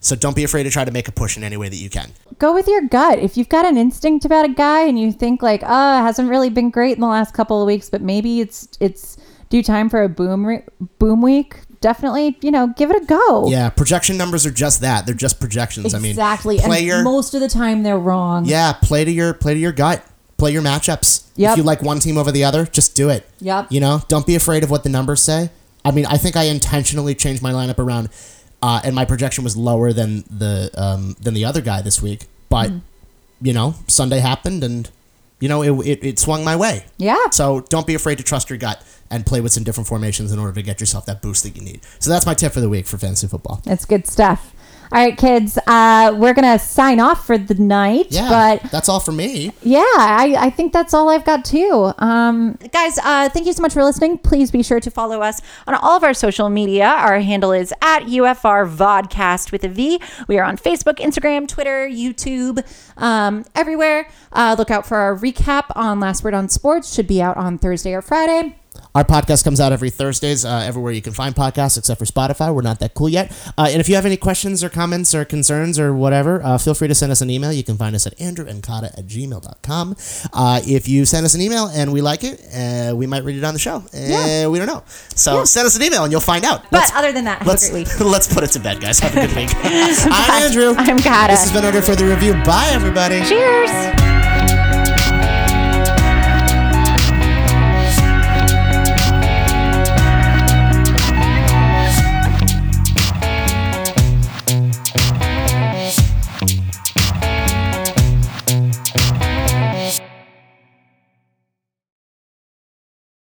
So 0.03 0.15
don't 0.15 0.35
be 0.35 0.43
afraid 0.43 0.63
to 0.63 0.71
try 0.71 0.83
to 0.83 0.89
make 0.91 1.07
a 1.07 1.11
push 1.11 1.37
in 1.37 1.43
any 1.43 1.57
way 1.57 1.69
that 1.69 1.75
you 1.75 1.87
can. 1.87 2.11
Go 2.39 2.55
with 2.55 2.67
your 2.67 2.81
gut. 2.81 3.19
If 3.19 3.37
you've 3.37 3.49
got 3.49 3.65
an 3.65 3.77
instinct 3.77 4.25
about 4.25 4.45
a 4.45 4.49
guy 4.49 4.81
and 4.87 4.99
you 4.99 5.11
think 5.11 5.43
like, 5.43 5.61
oh, 5.63 5.99
it 5.99 6.01
hasn't 6.01 6.27
really 6.27 6.49
been 6.49 6.71
great 6.71 6.93
in 6.93 7.01
the 7.01 7.07
last 7.07 7.35
couple 7.35 7.61
of 7.61 7.67
weeks, 7.67 7.87
but 7.89 8.01
maybe 8.01 8.41
it's 8.41 8.67
it's 8.79 9.15
due 9.49 9.61
time 9.61 9.89
for 9.89 10.01
a 10.01 10.09
boom 10.09 10.45
re- 10.45 10.63
boom 10.97 11.21
week. 11.21 11.59
Definitely, 11.81 12.37
you 12.41 12.51
know, 12.51 12.67
give 12.77 12.91
it 12.91 13.01
a 13.01 13.05
go. 13.05 13.49
Yeah, 13.49 13.69
projection 13.69 14.15
numbers 14.17 14.45
are 14.45 14.51
just 14.51 14.81
that. 14.81 15.05
They're 15.05 15.15
just 15.15 15.39
projections. 15.39 15.93
exactly. 15.93 16.59
I 16.59 16.61
mean, 16.61 16.69
play 16.69 16.77
and 16.79 16.87
your 16.87 17.03
most 17.03 17.33
of 17.33 17.41
the 17.41 17.49
time 17.49 17.83
they're 17.83 17.97
wrong. 17.99 18.45
yeah, 18.45 18.73
play 18.73 19.03
to 19.03 19.11
your 19.11 19.33
play 19.33 19.53
to 19.55 19.59
your 19.59 19.71
gut. 19.71 20.05
Play 20.37 20.51
your 20.53 20.61
matchups. 20.63 21.27
Yep. 21.35 21.51
If 21.51 21.57
you 21.57 21.63
like 21.63 21.83
one 21.83 21.99
team 21.99 22.17
over 22.17 22.31
the 22.31 22.43
other, 22.43 22.65
just 22.65 22.95
do 22.95 23.09
it. 23.09 23.27
Yep. 23.41 23.67
You 23.71 23.79
know, 23.79 24.01
don't 24.07 24.25
be 24.25 24.33
afraid 24.35 24.63
of 24.63 24.71
what 24.71 24.83
the 24.83 24.89
numbers 24.89 25.21
say. 25.21 25.51
I 25.85 25.91
mean, 25.91 26.05
I 26.07 26.17
think 26.17 26.35
I 26.35 26.43
intentionally 26.43 27.13
changed 27.13 27.43
my 27.43 27.51
lineup 27.51 27.77
around, 27.77 28.09
uh, 28.61 28.81
and 28.83 28.95
my 28.95 29.05
projection 29.05 29.43
was 29.43 29.55
lower 29.57 29.93
than 29.93 30.23
the 30.29 30.71
um, 30.75 31.15
than 31.21 31.33
the 31.35 31.45
other 31.45 31.61
guy 31.61 31.81
this 31.81 32.01
week. 32.01 32.25
But 32.49 32.69
Mm-hmm. 32.71 33.45
you 33.47 33.53
know, 33.53 33.75
Sunday 33.87 34.19
happened, 34.19 34.63
and 34.63 34.89
you 35.41 35.49
know, 35.49 35.61
it, 35.61 35.87
it, 35.87 36.03
it 36.05 36.19
swung 36.19 36.45
my 36.45 36.55
way. 36.55 36.85
Yeah. 36.97 37.29
So 37.31 37.61
don't 37.69 37.85
be 37.85 37.95
afraid 37.95 38.19
to 38.19 38.23
trust 38.23 38.49
your 38.49 38.57
gut 38.57 38.81
and 39.09 39.25
play 39.25 39.41
with 39.41 39.51
some 39.51 39.63
different 39.63 39.87
formations 39.87 40.31
in 40.31 40.39
order 40.39 40.53
to 40.53 40.61
get 40.61 40.79
yourself 40.79 41.05
that 41.07 41.21
boost 41.21 41.43
that 41.43 41.57
you 41.57 41.61
need. 41.61 41.81
So 41.99 42.09
that's 42.09 42.25
my 42.25 42.33
tip 42.33 42.53
for 42.53 42.61
the 42.61 42.69
week 42.69 42.85
for 42.85 42.97
fantasy 42.97 43.27
football. 43.27 43.61
It's 43.65 43.83
good 43.83 44.07
stuff. 44.07 44.53
All 44.93 44.99
right, 45.01 45.17
kids. 45.17 45.57
Uh, 45.67 46.13
we're 46.17 46.33
gonna 46.33 46.59
sign 46.59 46.99
off 46.99 47.25
for 47.25 47.37
the 47.37 47.53
night. 47.53 48.07
Yeah, 48.09 48.27
But 48.27 48.69
that's 48.71 48.89
all 48.89 48.99
for 48.99 49.13
me. 49.13 49.53
yeah, 49.63 49.79
I, 49.79 50.35
I 50.37 50.49
think 50.49 50.73
that's 50.73 50.93
all 50.93 51.07
I've 51.09 51.23
got 51.23 51.45
too. 51.45 51.93
Um, 51.97 52.57
Guys, 52.73 52.97
uh, 52.97 53.29
thank 53.29 53.45
you 53.45 53.53
so 53.53 53.61
much 53.61 53.73
for 53.73 53.83
listening. 53.85 54.17
Please 54.17 54.51
be 54.51 54.61
sure 54.63 54.81
to 54.81 54.91
follow 54.91 55.21
us 55.21 55.41
on 55.65 55.75
all 55.75 55.95
of 55.95 56.03
our 56.03 56.13
social 56.13 56.49
media. 56.49 56.85
Our 56.87 57.19
handle 57.21 57.53
is 57.53 57.73
at 57.81 58.01
UFR 58.03 58.67
Vodcast 58.69 59.51
with 59.53 59.63
a 59.63 59.69
V. 59.69 60.01
We 60.27 60.37
are 60.39 60.43
on 60.43 60.57
Facebook, 60.57 60.95
Instagram, 60.95 61.47
Twitter, 61.47 61.87
YouTube, 61.87 62.61
um, 62.97 63.45
everywhere. 63.55 64.09
Uh, 64.33 64.55
look 64.57 64.69
out 64.71 64.85
for 64.85 64.97
our 64.97 65.15
recap 65.15 65.65
on 65.75 65.99
Last 66.01 66.23
Word 66.23 66.33
on 66.33 66.49
Sports. 66.49 66.93
Should 66.93 67.07
be 67.07 67.21
out 67.21 67.37
on 67.37 67.57
Thursday 67.57 67.93
or 67.93 68.01
Friday. 68.01 68.57
Our 68.93 69.05
podcast 69.05 69.45
comes 69.45 69.61
out 69.61 69.71
every 69.71 69.89
Thursdays, 69.89 70.43
uh, 70.43 70.63
everywhere 70.65 70.91
you 70.91 71.01
can 71.01 71.13
find 71.13 71.33
podcasts, 71.33 71.77
except 71.77 71.97
for 71.97 72.03
Spotify. 72.05 72.53
We're 72.53 72.61
not 72.61 72.79
that 72.79 72.93
cool 72.93 73.07
yet. 73.07 73.31
Uh, 73.57 73.67
and 73.71 73.79
if 73.79 73.87
you 73.87 73.95
have 73.95 74.05
any 74.05 74.17
questions 74.17 74.65
or 74.65 74.69
comments 74.69 75.15
or 75.15 75.23
concerns 75.23 75.79
or 75.79 75.93
whatever, 75.93 76.43
uh, 76.43 76.57
feel 76.57 76.73
free 76.73 76.89
to 76.89 76.95
send 76.95 77.09
us 77.11 77.21
an 77.21 77.29
email. 77.29 77.53
You 77.53 77.63
can 77.63 77.77
find 77.77 77.95
us 77.95 78.05
at 78.05 78.17
andrewandkata 78.17 78.97
at 78.97 79.07
gmail.com. 79.07 79.95
Uh, 80.33 80.59
if 80.67 80.89
you 80.89 81.05
send 81.05 81.25
us 81.25 81.33
an 81.35 81.41
email 81.41 81.67
and 81.67 81.93
we 81.93 82.01
like 82.01 82.25
it, 82.25 82.41
uh, 82.53 82.93
we 82.93 83.07
might 83.07 83.23
read 83.23 83.37
it 83.37 83.43
on 83.45 83.53
the 83.53 83.59
show. 83.59 83.77
Uh, 83.77 83.81
Yeah. 83.93 84.47
We 84.47 84.57
don't 84.57 84.67
know. 84.67 84.83
So 85.15 85.45
send 85.45 85.67
us 85.67 85.77
an 85.77 85.83
email 85.83 86.03
and 86.03 86.11
you'll 86.11 86.19
find 86.19 86.43
out. 86.43 86.69
But 86.69 86.93
other 86.93 87.13
than 87.13 87.23
that, 87.25 87.39
have 87.39 87.47
let's, 87.47 87.69
great 87.69 87.87
week. 87.87 87.99
let's 88.01 88.31
put 88.33 88.43
it 88.43 88.51
to 88.51 88.59
bed, 88.59 88.81
guys. 88.81 88.99
Have 88.99 89.15
a 89.15 89.25
good 89.25 89.35
week. 89.37 89.49
I'm 89.63 90.43
Andrew. 90.43 90.73
I'm 90.77 90.99
Kata. 90.99 91.31
This 91.31 91.43
has 91.43 91.51
been 91.53 91.63
Under 91.63 91.81
Further 91.81 92.07
Review. 92.07 92.33
Bye, 92.43 92.69
everybody. 92.73 93.23
Cheers. 93.23 94.20